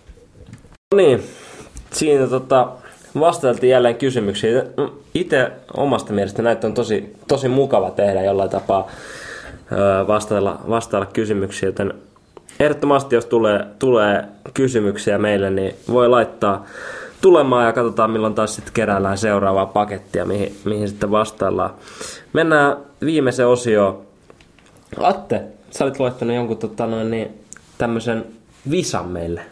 [0.92, 1.30] No niin,
[1.92, 2.68] siinä tota,
[3.20, 4.62] vastailtiin jälleen kysymyksiin.
[5.14, 8.90] Itse omasta mielestä näitä on tosi, tosi mukava tehdä jollain tapaa
[10.08, 11.94] vastailla, vastailla kysymyksiin, joten
[12.60, 14.24] ehdottomasti jos tulee, tulee
[14.54, 16.66] kysymyksiä meille, niin voi laittaa
[17.20, 21.70] tulemaan ja katsotaan milloin taas sitten keräillään seuraavaa pakettia, mihin, mihin sitten vastaillaan.
[22.32, 24.02] Mennään viimeiseen osioon.
[25.00, 27.40] Atte, sä olit laittanut jonkun tota noin, niin,
[27.78, 28.24] tämmöisen
[28.70, 29.42] visan meille.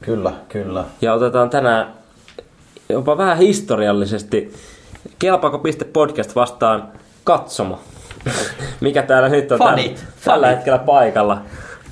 [0.00, 0.84] Kyllä, kyllä.
[1.00, 1.86] Ja otetaan tänään
[2.88, 4.52] jopa vähän historiallisesti
[5.18, 6.88] Kelpaako piste podcast vastaan
[7.24, 7.78] katsomo.
[8.80, 9.94] Mikä täällä nyt on Fanit.
[9.94, 11.42] Tällä, tällä hetkellä paikalla.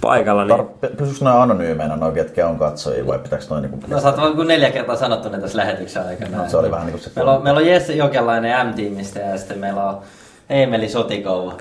[0.00, 0.58] paikalla niin...
[0.60, 3.82] Tar- Pysyykö nämä anonyymeinä noin, ketkä on katsojia vai pitääkö noin niin kuin...
[3.88, 6.36] No sä oot vaan neljä kertaa sanottu ne tässä lähetyksen aikana.
[6.36, 7.10] No, se oli vähän niin kuin se...
[7.16, 9.98] Meillä on, meillä on Jesse Jokelainen M-tiimistä ja sitten meillä on
[10.50, 11.52] Eemeli Sotikouva.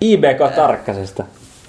[0.00, 1.24] IBK Tarkkasesta.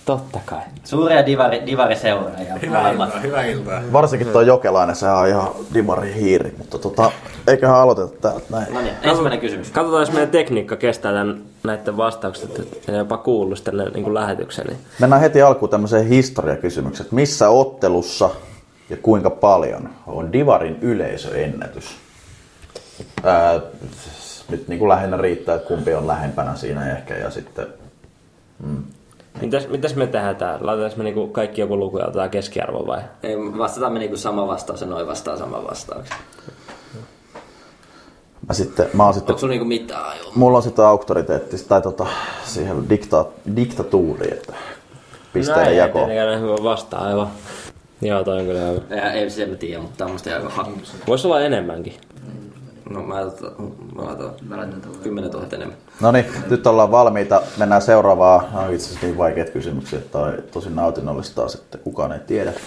[0.08, 0.62] Totta kai.
[0.84, 2.56] Suuria divari, divariseuraajia.
[2.62, 3.82] Hyvää iltaa, hyvää iltaa.
[3.94, 7.12] Varsinkin tuo Jokelainen, se on ihan dimari hiiri, mutta tota,
[7.48, 8.74] eiköhän aloiteta täältä näin.
[8.74, 9.72] No niin, ensimmäinen kysymys.
[9.72, 14.66] Katsotaan, jos meidän tekniikka kestää tämän, näiden vastaukset, että jopa kuullut tänne niin lähetyksen.
[14.66, 14.80] Niin.
[15.00, 17.10] Mennään heti alkuun tämmöiseen historiakysymykseen.
[17.12, 18.30] Missä ottelussa
[18.90, 21.96] ja kuinka paljon on Divarin yleisöennätys?
[23.24, 23.62] Ää,
[24.50, 27.68] nyt niin kuin lähinnä riittää, että kumpi on lähempänä siinä ehkä ja sitten...
[28.64, 28.84] Mm.
[29.42, 30.66] Mitäs, mitäs me tehdään täällä?
[30.66, 33.02] Laitetaanko me niinku kaikki joku luku ja otetaan keskiarvo vai?
[33.24, 36.18] Ei, vastataan me niinku sama vastaus ja noin vastaa sama vastauksen.
[38.48, 40.18] Mä sitten, mä oon sitten, Onko sulla niinku mitään?
[40.18, 40.32] Joo.
[40.36, 42.06] mulla on sitten auktoriteetti tai tota,
[42.44, 44.54] siihen dikta, diktatuuri, että
[45.34, 46.00] pisteiden Näin, jako.
[46.00, 47.28] ei tietenkään hyvä vastaa aivan.
[48.02, 48.82] Joo, toi on kyllä hyvä.
[48.90, 50.78] Ei, ei se mä tiedä, mutta tämmöistä aika hankala.
[51.08, 51.94] Voisi olla enemmänkin.
[52.90, 53.52] No mä laitan,
[53.96, 55.78] mä laitan, mä laitan 10 000 enemmän.
[56.02, 57.42] No niin, nyt ollaan valmiita.
[57.58, 58.46] Mennään seuraavaan.
[58.46, 62.20] Nämä on itse asiassa niin vaikeat kysymyksiä, että on tosi nautinnollista taas, että kukaan ei
[62.20, 62.54] tiedä.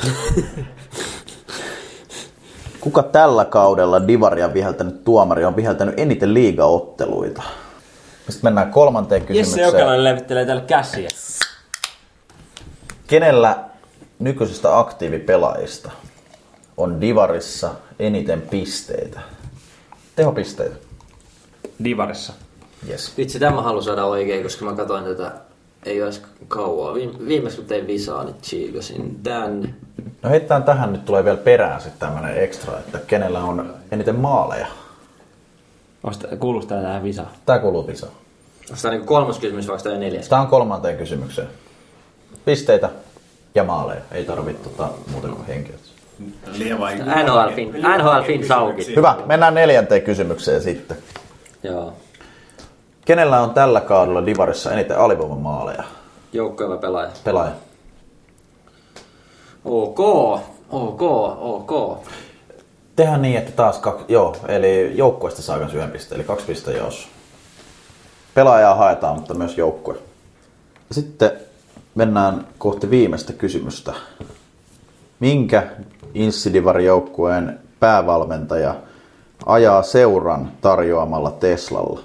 [2.80, 7.42] Kuka tällä kaudella Divaria viheltänyt tuomari on viheltänyt eniten liigaotteluita?
[8.28, 9.66] Sitten mennään kolmanteen Jesse kysymykseen.
[9.66, 11.09] Jokelainen levittelee täällä käsiä.
[13.06, 13.56] Kenellä
[14.18, 15.90] nykyisistä aktiivipelaajista
[16.76, 19.20] on Divarissa eniten pisteitä?
[20.16, 20.76] Tehopisteitä.
[21.84, 22.32] Divarissa.
[22.88, 23.16] Yes.
[23.16, 25.32] Vitsi, tämä mä haluan saada oikein, koska mä katsoin tätä
[25.82, 26.94] ei olisi kauaa.
[26.94, 29.74] Viime, viimeksi kun tein visaa, niin chiikasin tän.
[30.22, 34.66] No heitetään tähän nyt tulee vielä perään sitten tämmönen ekstra, että kenellä on eniten maaleja.
[36.38, 37.28] Kuuluuko tää tähän visaan?
[37.46, 38.12] Tää kuuluu visaan.
[38.70, 40.28] Onko tämä niin kolmas kysymys vai tämä neljäs?
[40.28, 41.48] Tää on kolmanteen kysymykseen.
[42.44, 42.90] Pisteitä
[43.54, 44.00] ja maaleja.
[44.12, 45.89] Ei tarvitse tota, muuta kuin henkilöt.
[47.24, 48.97] NHL Fin, NHL.
[48.97, 50.97] Hyvä, mennään neljänteen kysymykseen sitten.
[51.62, 51.92] Joo.
[53.05, 55.84] Kenellä on tällä kaudella Divarissa eniten alivoimamaaleja?
[56.32, 57.10] Joukkoja vai pelaaja?
[57.24, 57.52] Pelaaja.
[59.64, 60.01] Ok,
[60.70, 61.02] ok,
[61.40, 61.98] ok.
[62.97, 66.76] Tehdään niin, että taas kaksi, joo, eli joukkueesta saa myös yhden pisteen, eli kaksi pisteen
[66.76, 67.09] jos.
[68.34, 69.97] Pelaajaa haetaan, mutta myös joukkue.
[70.92, 71.30] Sitten
[71.94, 73.92] mennään kohti viimeistä kysymystä.
[75.20, 75.66] Minkä
[76.14, 78.74] Insidivar-joukkueen päävalmentaja
[79.46, 82.00] ajaa seuran tarjoamalla Teslalla?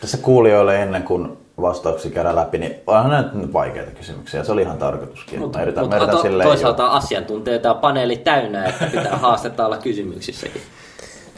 [0.00, 4.44] Tässä kuulijoille ennen kuin vastauksia käydään läpi, niin onhan näitä nyt vaikeita kysymyksiä.
[4.44, 5.40] Se oli ihan tarkoituskin.
[5.40, 9.66] Mutta Mä yritän, mut mä yritän to, toisaalta asiantuntijoita ja paneeli täynnä, että pitää haastetta
[9.66, 10.62] olla kysymyksissäkin.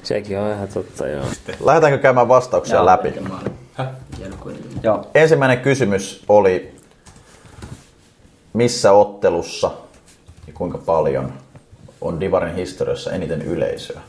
[0.03, 1.25] Sekin on ihan totta, joo.
[1.65, 3.15] Lähdetäänkö käymään vastauksia Joo, läpi?
[4.83, 5.07] Joo.
[5.15, 6.75] Ensimmäinen kysymys oli,
[8.53, 9.71] missä ottelussa
[10.47, 11.33] ja kuinka paljon
[12.05, 14.01] on Divarin historiassa eniten yleisöä?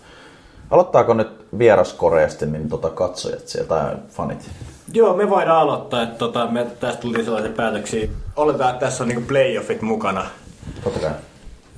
[0.72, 1.28] Aloittaako nyt
[1.58, 4.50] vieraskoreasti niin tota katsojat sieltä tai fanit?
[4.94, 6.04] Joo, me voidaan aloittaa.
[6.04, 8.08] Että tota, me tästä tuli sellaisia päätöksiä.
[8.36, 10.26] Oletetaan, että tässä on niinku playoffit mukana.
[10.84, 11.12] Totta kai.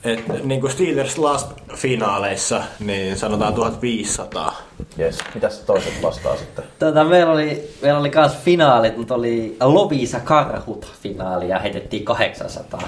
[0.04, 4.56] Et niinku Steelers Last-finaaleissa, niin sanotaan 1500.
[5.00, 5.18] Yes.
[5.34, 6.66] Mitäs toiset vastaa sitten?
[6.80, 12.82] Tota, meillä oli, meillä oli kans finaalit, mutta oli Lovisa Karhut finaali ja heitettiin 800.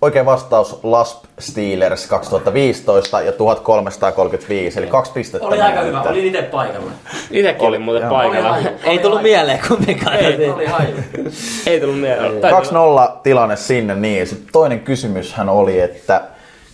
[0.00, 5.46] Oikea vastaus Lasp Steelers 2015 ja 1335, eli kaksi pistettä.
[5.46, 6.90] Oli aika hyvä, olin itse paikalla.
[7.30, 8.10] Itekin oli muuten Joo.
[8.10, 8.52] paikalla.
[8.54, 8.76] Oli haju.
[8.84, 10.16] Ei tullut mieleen kumminkaan.
[10.16, 10.66] Ei, oli.
[11.66, 12.32] Ei tullut mieleen.
[12.32, 14.26] 2-0 tilanne sinne, niin.
[14.26, 16.22] Sitten toinen kysymyshän oli, että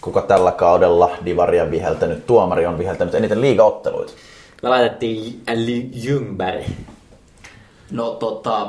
[0.00, 4.12] kuka tällä kaudella Divaria viheltänyt tuomari on viheltänyt eniten liigaotteluita?
[4.62, 5.42] Me laitettiin
[6.04, 6.64] Ljungberg.
[7.90, 8.66] No tota,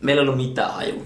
[0.00, 1.02] meillä ei ollut mitään haju.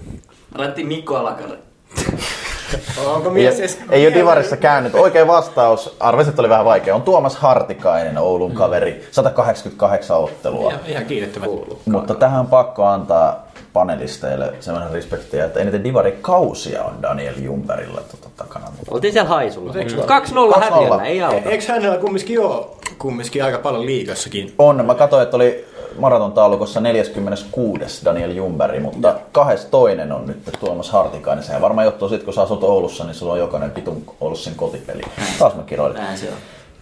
[0.51, 1.68] Me laitettiin Mikko Alakari.
[3.05, 3.79] Onko Ei, mies edes...
[3.89, 4.95] ei ole Divarissa käynyt.
[4.95, 10.73] Oikea vastaus, arvasin, että oli vähän vaikea, on Tuomas Hartikainen, Oulun kaveri, 188 ottelua.
[10.87, 11.49] Ihan, ihan.
[11.85, 18.29] Mutta tähän on pakko antaa panelisteille sellainen respektiä, että eniten Divari-kausia on Daniel Jumperilla tota,
[18.37, 18.65] takana.
[18.91, 19.73] Oltiin siellä haisulla.
[19.75, 21.49] Eikö- 2-0 häviöllä, ei auta.
[21.49, 22.65] Eikö hänellä kumminkin ole
[22.97, 24.53] kumminkin aika paljon liigassakin?
[24.57, 25.65] On, mä katsoin, että oli
[25.99, 28.05] maratontaulukossa 46.
[28.05, 31.43] Daniel Jumberi, mutta kahdes toinen on nyt Tuomas Hartikainen.
[31.43, 35.01] Sehän varmaan johtuu siitä, kun sä asut Oulussa, niin sulla on jokainen pitun Oulussa kotipeli.
[35.39, 35.97] Taas mä kiroilin.
[35.97, 36.37] Näin se on.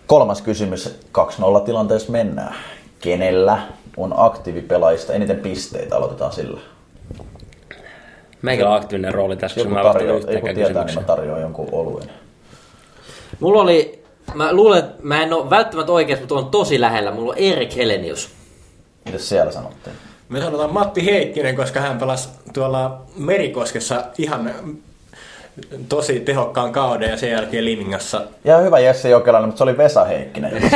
[0.07, 0.99] Kolmas kysymys.
[1.59, 2.55] 2-0 tilanteessa mennään.
[3.01, 3.59] Kenellä
[3.97, 5.95] on aktiivipelaajista eniten pisteitä?
[5.95, 6.59] Aloitetaan sillä.
[8.41, 12.09] Meikä on aktiivinen rooli tässä, Joku mä kun yhteenkään tietää, niin mä tarjoan jonkun oluen.
[13.39, 14.03] Mulla oli,
[14.33, 17.11] mä luulen, että mä en ole välttämättä oikeassa, mutta on tosi lähellä.
[17.11, 18.36] Mulla on Erik Helenius.
[19.07, 19.95] Mitäs siellä sanottiin?
[20.29, 24.51] Me sanotaan Matti Heikkinen, koska hän pelasi tuolla Merikoskessa ihan
[25.89, 28.21] tosi tehokkaan kauden ja sen jälkeen Limingassa.
[28.43, 30.51] Ja hyvä Jesse Jokelainen, mutta se oli Vesa Heikkinen.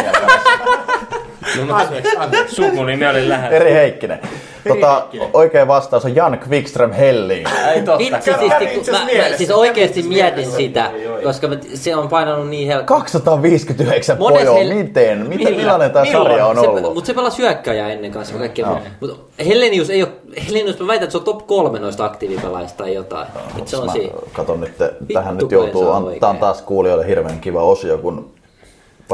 [1.60, 2.56] joka siellä Anteeksi, anteeksi.
[2.56, 3.56] Sukunimi oli lähellä.
[3.58, 4.20] Eri Heikkinen.
[4.68, 7.48] Tota, oikea vastaus on Jan Quickström Helling.
[7.76, 7.98] Ei totta.
[7.98, 10.92] Vitsi, siis, kun itse mä, mä, siis oikeesti Kävi mietin sitä,
[11.24, 12.94] koska mä, se on painanut niin helppo.
[12.94, 15.28] 259 Monet pojoa, hel- miten?
[15.30, 16.94] miten millainen tämä sarja on se, ollut?
[16.94, 18.68] Mutta se pelasi hyökkäjää ennen kanssa kaikkea.
[18.68, 18.80] Joo.
[19.00, 19.16] Mutta
[19.46, 20.12] Helenius ei ole,
[20.48, 23.28] Helenius mä väitän, että se on top kolme noista aktiivipelaajista tai jotain.
[23.58, 24.14] Et se on Mä siinä.
[24.34, 24.74] katon nyt,
[25.14, 28.32] tähän nyt joutuu antaa taas kuulijoille hirveän kiva osio, kun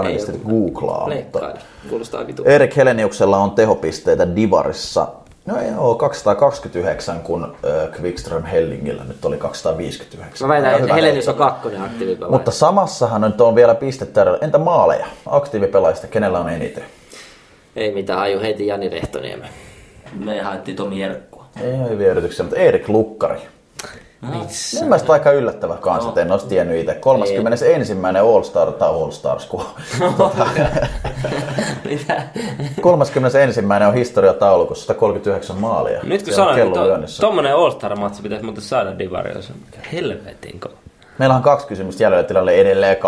[0.01, 1.09] panelistit Ei googlaa.
[1.09, 1.53] Mutta.
[1.89, 2.43] Kuulostaa vitu.
[2.43, 5.07] Erik Heleniuksella on tehopisteitä Divarissa.
[5.45, 10.47] No joo, 229, kun äh, Quickström Hellingillä nyt oli 259.
[10.47, 12.31] Mä väitän, että Helenius on kakkonen aktiivipelaaja.
[12.31, 14.25] Mutta samassahan nyt on vielä pistettä.
[14.41, 15.05] Entä maaleja?
[15.25, 16.83] Aktiivipelaajista, kenellä on eniten?
[17.75, 19.49] Ei mitään, aju heti Jani Lehtoniemen.
[20.25, 21.45] Me haettiin Tomi Jerkkua.
[21.61, 23.39] Ei hyviä yrityksiä, mutta Erik Lukkari.
[24.21, 24.47] Mun
[24.81, 26.93] mielestä aika yllättävä kanssa, että en olisi tiennyt itse.
[26.93, 27.65] 31.
[28.33, 29.65] All Star tai All Stars, kun
[30.17, 30.47] tota,
[32.81, 33.59] 31.
[33.87, 35.99] on historiataulukossa 139 maalia.
[36.03, 39.41] Nyt kun sanoin, että to, tommonen All-Star-matsi pitäisi muuten saada Divaria.
[39.41, 40.73] Se on mikä helvetin kova.
[41.17, 42.99] Meillä on kaksi kysymystä jäljellä tilalle edelleen 2-0.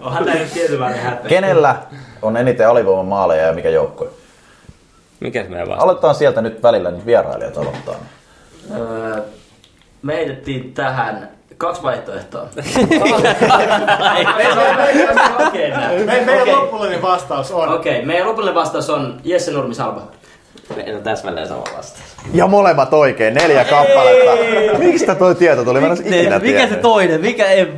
[0.00, 1.28] Onhan tää, nyt- tietynlainen häpeä.
[1.28, 1.76] Kenellä
[2.22, 4.08] on eniten alivoiman maaleja ja mikä joukkue?
[5.20, 5.82] Mikäs meidän vasta?
[5.82, 7.94] Aloitetaan sieltä nyt välillä, nyt vierailijat aloittaa.
[8.70, 9.22] Öö,
[10.02, 12.42] me heitettiin tähän kaksi vaihtoehtoa.
[16.26, 17.68] Meidän lopullinen vastaus on...
[17.68, 20.02] Okei, meidän lopullinen vastaus on Jesse Nurmi-Salba.
[20.76, 22.16] Meillä on täsmälleen sama vastaus.
[22.34, 24.30] Ja molemmat oikein, neljä kappaletta.
[24.78, 25.80] Miksi toi tieto tuli?
[25.80, 27.20] Mä en ikinä Mikä se toinen?
[27.20, 27.68] Mikä ei...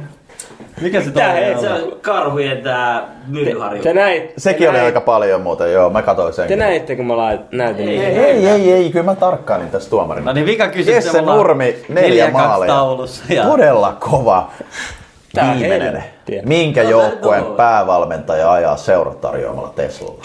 [0.80, 1.60] Mikä se Tää hei, on?
[1.60, 3.82] se on karhujen tää myllyharju.
[3.82, 5.90] Te näit, Sekin te oli näit- aika paljon muuten, joo.
[5.90, 6.48] Mä katsoin sen.
[6.48, 7.88] Te näitte, kun mä lait, näytin.
[7.88, 8.20] Ei, niitä.
[8.26, 10.26] Ei, ei, ei, kyllä mä tarkkailin tässä tuomarina.
[10.26, 11.04] No niin, vika kysymys.
[11.04, 12.68] Jesse Nurmi, neljä maalia.
[12.74, 13.24] taulussa.
[13.28, 13.44] Ja...
[13.44, 14.50] Todella kova.
[15.34, 16.04] Tää Viimeinen.
[16.44, 20.24] Minkä No, joukkueen päävalmentaja ajaa seurat tarjoamalla Teslalla?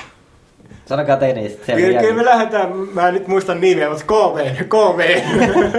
[0.85, 1.65] Sanokaa te niistä.
[1.65, 5.19] sen Kyllä, kyllä me lähdetään, mä en nyt muista nimiä, mutta KV, KV.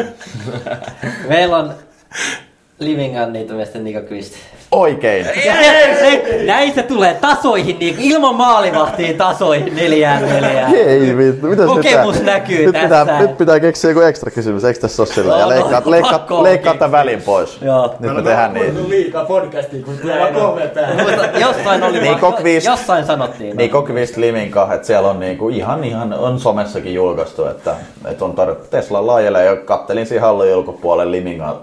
[1.29, 1.73] Meillä on
[2.79, 4.35] Living on niitä miestä Niko Kvist.
[4.73, 5.27] Oikein.
[6.47, 10.75] Näistä tulee tasoihin, niin ilman maalivahtiin tasoihin neljään neljään.
[10.75, 12.89] Ei vittu, mitäs Kokemus nyt näkyy nyt tässä.
[13.01, 15.33] Pitää, nyt pitää keksiä joku ekstra kysymys, eikö tässä ole sillä?
[15.33, 17.59] Ja No, no, leikkaa, pakko leikkaa, on leikkaa tämän välin pois.
[17.63, 17.95] Joo.
[18.01, 18.89] Nyt me tehdään niin.
[18.91, 20.97] liikaa podcastia, kun tulee kolme päähän.
[20.97, 23.57] Mutta jossain oli Niin, vaan- Cockvist- jossain sanottiin.
[23.57, 27.75] Niin Kokivist Liminka, että siellä on niinku ihan, ihan on somessakin julkaistu, että,
[28.11, 31.57] että on tarjottu Tesla laajalle ja kattelin siinä hallon ulkopuolelle Limingan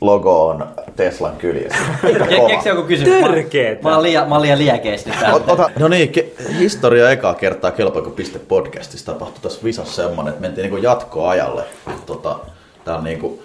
[0.00, 0.66] logo on
[0.96, 1.78] Teslan kyljessä.
[2.48, 3.20] Keksi joku kysymys.
[3.20, 3.82] Törkeetä.
[3.82, 5.16] Mä, mä, oon liian, mä oon liian nyt
[5.46, 10.40] Ota, no niin, ke- historia ekaa kertaa Kelpaako piste podcastissa tapahtui tässä visassa semmonen, että
[10.40, 11.64] mentiin niinku jatkoajalle.
[12.06, 12.38] Tota,
[12.84, 13.42] tää on niinku,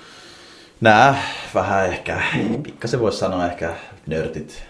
[0.81, 1.23] nää
[1.55, 2.21] vähän ehkä,
[2.63, 3.73] pikkasen voisi sanoa ehkä
[4.07, 4.63] nörtit,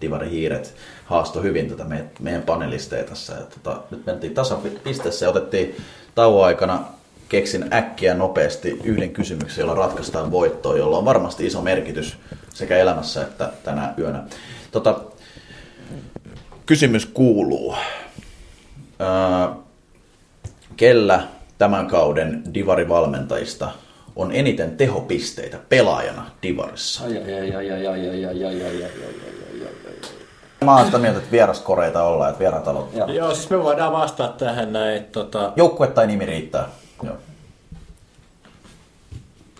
[0.00, 0.74] divarihiiret
[1.04, 3.32] haasto hyvin tätä meidän, meidän panelisteja tässä.
[3.32, 5.76] Ja tota, nyt mentiin tasapisteessä ja otettiin
[6.14, 6.84] tauon aikana
[7.28, 12.16] keksin äkkiä nopeasti yhden kysymyksen, jolla ratkaistaan voittoa, jolla on varmasti iso merkitys
[12.54, 14.22] sekä elämässä että tänä yönä.
[14.70, 15.00] Tota,
[16.66, 17.74] kysymys kuuluu,
[18.98, 19.54] ää,
[20.76, 21.22] kellä
[21.58, 23.70] tämän kauden divarivalmentajista
[24.16, 27.02] on eniten tehopisteitä pelaajana divarissa?
[30.64, 32.96] Mä oon sitä mieltä, että vieraskoreita ollaan, että vierataloudet.
[32.96, 33.08] Joo.
[33.08, 35.04] Joo, siis me voidaan vastata tähän näin.
[35.04, 35.52] Tota...
[35.56, 36.68] Joukkue tai nimi riittää.
[37.02, 37.16] Joo.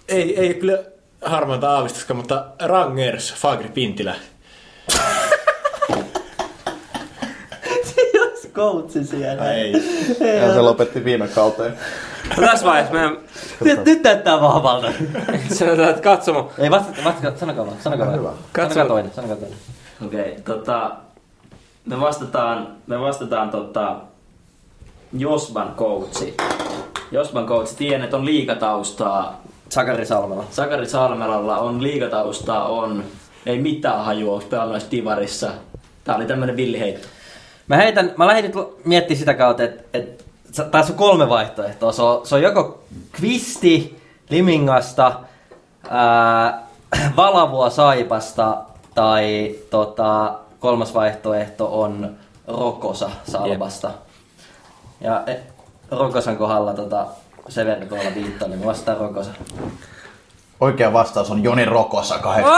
[0.08, 0.78] ei, ei kyllä
[1.24, 4.14] harmainta aavistuska, mutta Rangers, Fagri Pintilä.
[8.14, 9.52] Jos coachi siellä.
[9.54, 9.72] Ei.
[10.42, 11.74] Ja se lopetti viime kauteen.
[12.36, 13.16] No tässä vaiheessa meidän
[13.64, 14.92] Nyt, nyt näyttää vahvalta.
[15.48, 16.52] sanotaan, että katsomo.
[16.58, 18.18] Ei vasta, vasta sanokaa vaan, sanokaa vaan.
[18.18, 18.30] Hyvä.
[18.56, 19.58] Sanokaa toinen, sanokaa toinen.
[20.06, 20.90] Okei, tota,
[21.86, 23.96] me vastataan, me vastataan tota,
[25.12, 26.36] Josban coachi.
[27.10, 29.42] Josban coachi, tiedän, että on liikataustaa.
[29.68, 30.44] Sakari Salmela.
[30.50, 33.04] Sakari Salmelalla on liikataustaa, on
[33.46, 35.50] ei mitään hajua, onko pelannut edes Divarissa.
[36.04, 37.08] Tää oli tämmönen villiheitto.
[37.68, 40.24] Mä heitän, mä lähdin nyt miettimään sitä kautta, että et,
[40.70, 41.92] tässä on kolme vaihtoehtoa.
[41.92, 45.12] Se on, se on joko Kvisti Limingasta,
[45.90, 46.66] ää,
[47.16, 48.58] Valavua Saipasta
[48.94, 52.16] tai tota, kolmas vaihtoehto on
[52.48, 53.90] Rokosa Salvasta.
[55.00, 55.36] Ja e,
[55.90, 57.06] Rokosan kohdalla tota,
[57.48, 59.30] Severi tuolla viittaa, niin vastaan Rokosa.
[60.60, 62.52] Oikea vastaus on Joni Rokosa 8.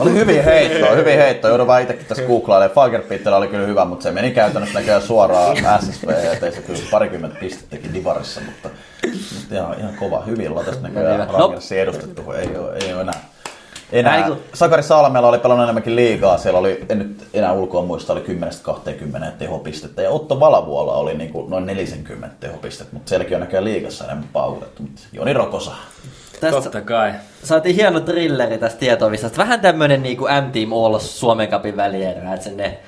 [0.00, 1.50] Oli hyvin heittoa, hyvin heittoa.
[1.50, 2.74] Joudun vaan itsekin tässä googlailemaan.
[2.74, 6.80] Fagerpittellä oli kyllä hyvä, mutta se meni käytännössä näköjään suoraan SSV ja tei se kyllä
[6.90, 8.68] parikymmentä pistettäkin Divarissa, mutta,
[9.38, 10.22] mutta ihan, ihan kova.
[10.26, 11.54] Hyvin ollaan tässä näköjään No.
[11.82, 12.32] Edustettu.
[12.32, 13.29] Ei ole, ei ole enää.
[13.92, 14.14] Enää.
[14.14, 16.38] Ai kun- Sakari Salmela oli pelannut enemmänkin liigaa.
[16.38, 20.02] Siellä oli, en nyt enää ulkoa muista, oli 10-20 tehopistettä.
[20.02, 24.28] Ja Otto Valavuola oli niin kuin noin 40 tehopistettä, mutta sielläkin on näköjään liigassa enemmän
[24.32, 24.82] paukutettu.
[24.82, 25.70] Mutta Joni Rokosa.
[26.40, 27.12] Tästä Totta kai.
[27.44, 29.36] saatiin hieno trilleri tästä tietovisasta.
[29.38, 32.78] Vähän tämmönen niinku M-Team All Suomen Cupin välierä, että sinne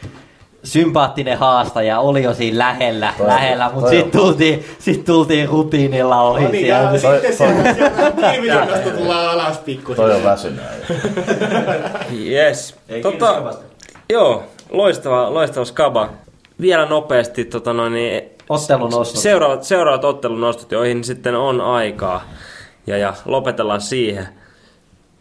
[0.65, 5.49] sympaattinen haastaja oli jo siinä lähellä, Toi- lähellä mutta toi on- sitten tultiin, sit tultiin
[5.49, 6.91] rutiinilla ohi No niin, siellä.
[6.93, 10.05] ja Toi- sitten sieltä, sieltä tiimitynnästä tullaan alas pikkusen.
[10.05, 10.61] Toi on väsynyt.
[12.27, 12.75] Yes.
[13.03, 13.43] Tota,
[14.11, 16.09] joo, loistava, loistava skaba.
[16.61, 19.21] Vielä nopeasti tota noin, niin Ottelunostot.
[19.23, 22.23] seuraavat, seuraavat ottelunostot, joihin sitten on aikaa.
[22.87, 24.29] Ja, ja lopetellaan siihen.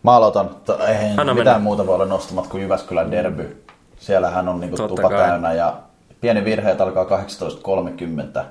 [0.03, 0.49] Mä aloitan.
[0.88, 1.59] Eihän Anna mitään mennä.
[1.59, 3.57] muuta voi olla nostamat kuin Jyväskylän derby.
[4.02, 5.28] Siellähän on niinku tupa kai.
[5.28, 5.78] täynnä ja
[6.22, 8.44] pieni virhe, että alkaa 18.30.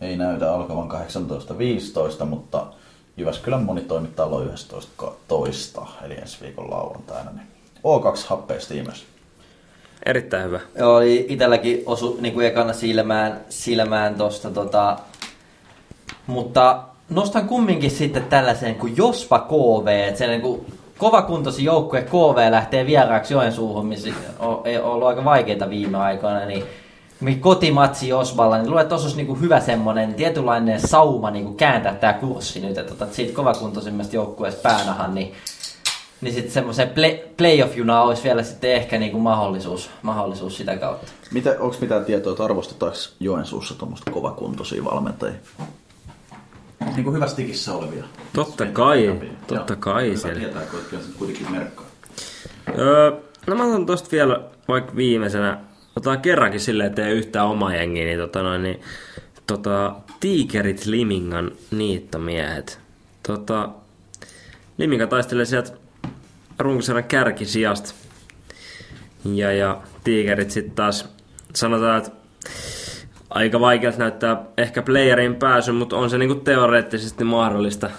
[0.00, 0.90] Ei näytä alkavan
[2.20, 2.66] 18.15, mutta
[3.16, 4.50] Jyväskylän monitoimittajalla on
[5.80, 7.30] 11.12, eli ensi viikon lauantaina.
[7.30, 7.46] Niin
[7.78, 9.04] O2 happeestiimessä.
[10.06, 10.60] Erittäin hyvä.
[10.78, 14.98] Joo, oli itelläkin osu niin kuin ekana silmään, silmään tosta tota,
[16.26, 20.66] mutta nostan kumminkin sitten tällaisen kuin Jospa KV, että se niin kuin
[21.02, 24.08] kovakuntoisin joukkue KV lähtee vieraaksi Joensuuhun, missä
[24.38, 29.60] on, ollut aika vaikeita viime aikoina, niin kotimatsi Josballa, niin luulen, että olisi niinku hyvä
[29.60, 35.34] semmoinen tietynlainen sauma niinku kääntää tämä kurssi nyt, että otat siitä kovakuntoisimmasta joukkueesta päänahan, niin
[36.20, 41.12] niin sitten semmoisen play, playoff-junaa olisi vielä sitten ehkä niinku mahdollisuus, mahdollisuus sitä kautta.
[41.32, 45.34] Mitä, onko mitään tietoa, että arvostetaanko Joensuussa tuommoista kovakuntoisia valmentajia?
[46.84, 48.04] Niin kuin hyvässä tikissä olevia.
[48.32, 50.40] Totta kai, totta kai Hyvä siellä.
[50.40, 51.86] tietää, kun kyllä se kuitenkin merkkaa.
[52.78, 53.12] Öö,
[53.46, 55.58] no mä otan tosta vielä vaikka viimeisenä,
[55.96, 58.80] otetaan kerrankin silleen, ettei yhtään oma jengi, niin tota noin, niin
[59.46, 62.80] tota, Tiikerit Limingan niittomiehet.
[63.26, 63.68] Tota,
[64.78, 65.72] Liminga taistelee sieltä
[66.58, 67.94] runkosarjan kärkisijasta.
[69.24, 71.08] Ja, ja Tiikerit sitten taas
[71.54, 72.10] sanotaan, että
[73.34, 77.90] aika vaikealta näyttää ehkä playerin pääsy, mutta on se niinku teoreettisesti mahdollista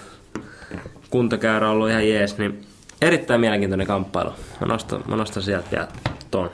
[1.10, 2.66] kuntokäyrä on ollut ihan jees, niin
[3.02, 4.30] erittäin mielenkiintoinen kamppailu.
[4.60, 5.88] Mä nostan, mä nostan sieltä vielä
[6.30, 6.50] ton.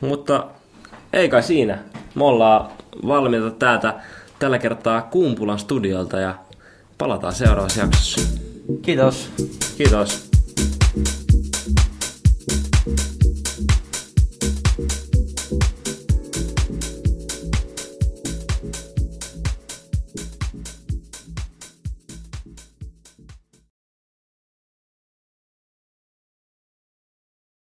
[0.00, 0.46] Mutta
[1.12, 1.78] ei kai siinä.
[2.14, 2.70] Me ollaan
[3.06, 3.94] valmiita täältä
[4.38, 6.34] tällä kertaa Kumpulan studiolta ja
[6.98, 8.20] palataan seuraavassa jaksossa.
[8.82, 9.30] Kiitos.
[9.76, 10.30] Kiitos.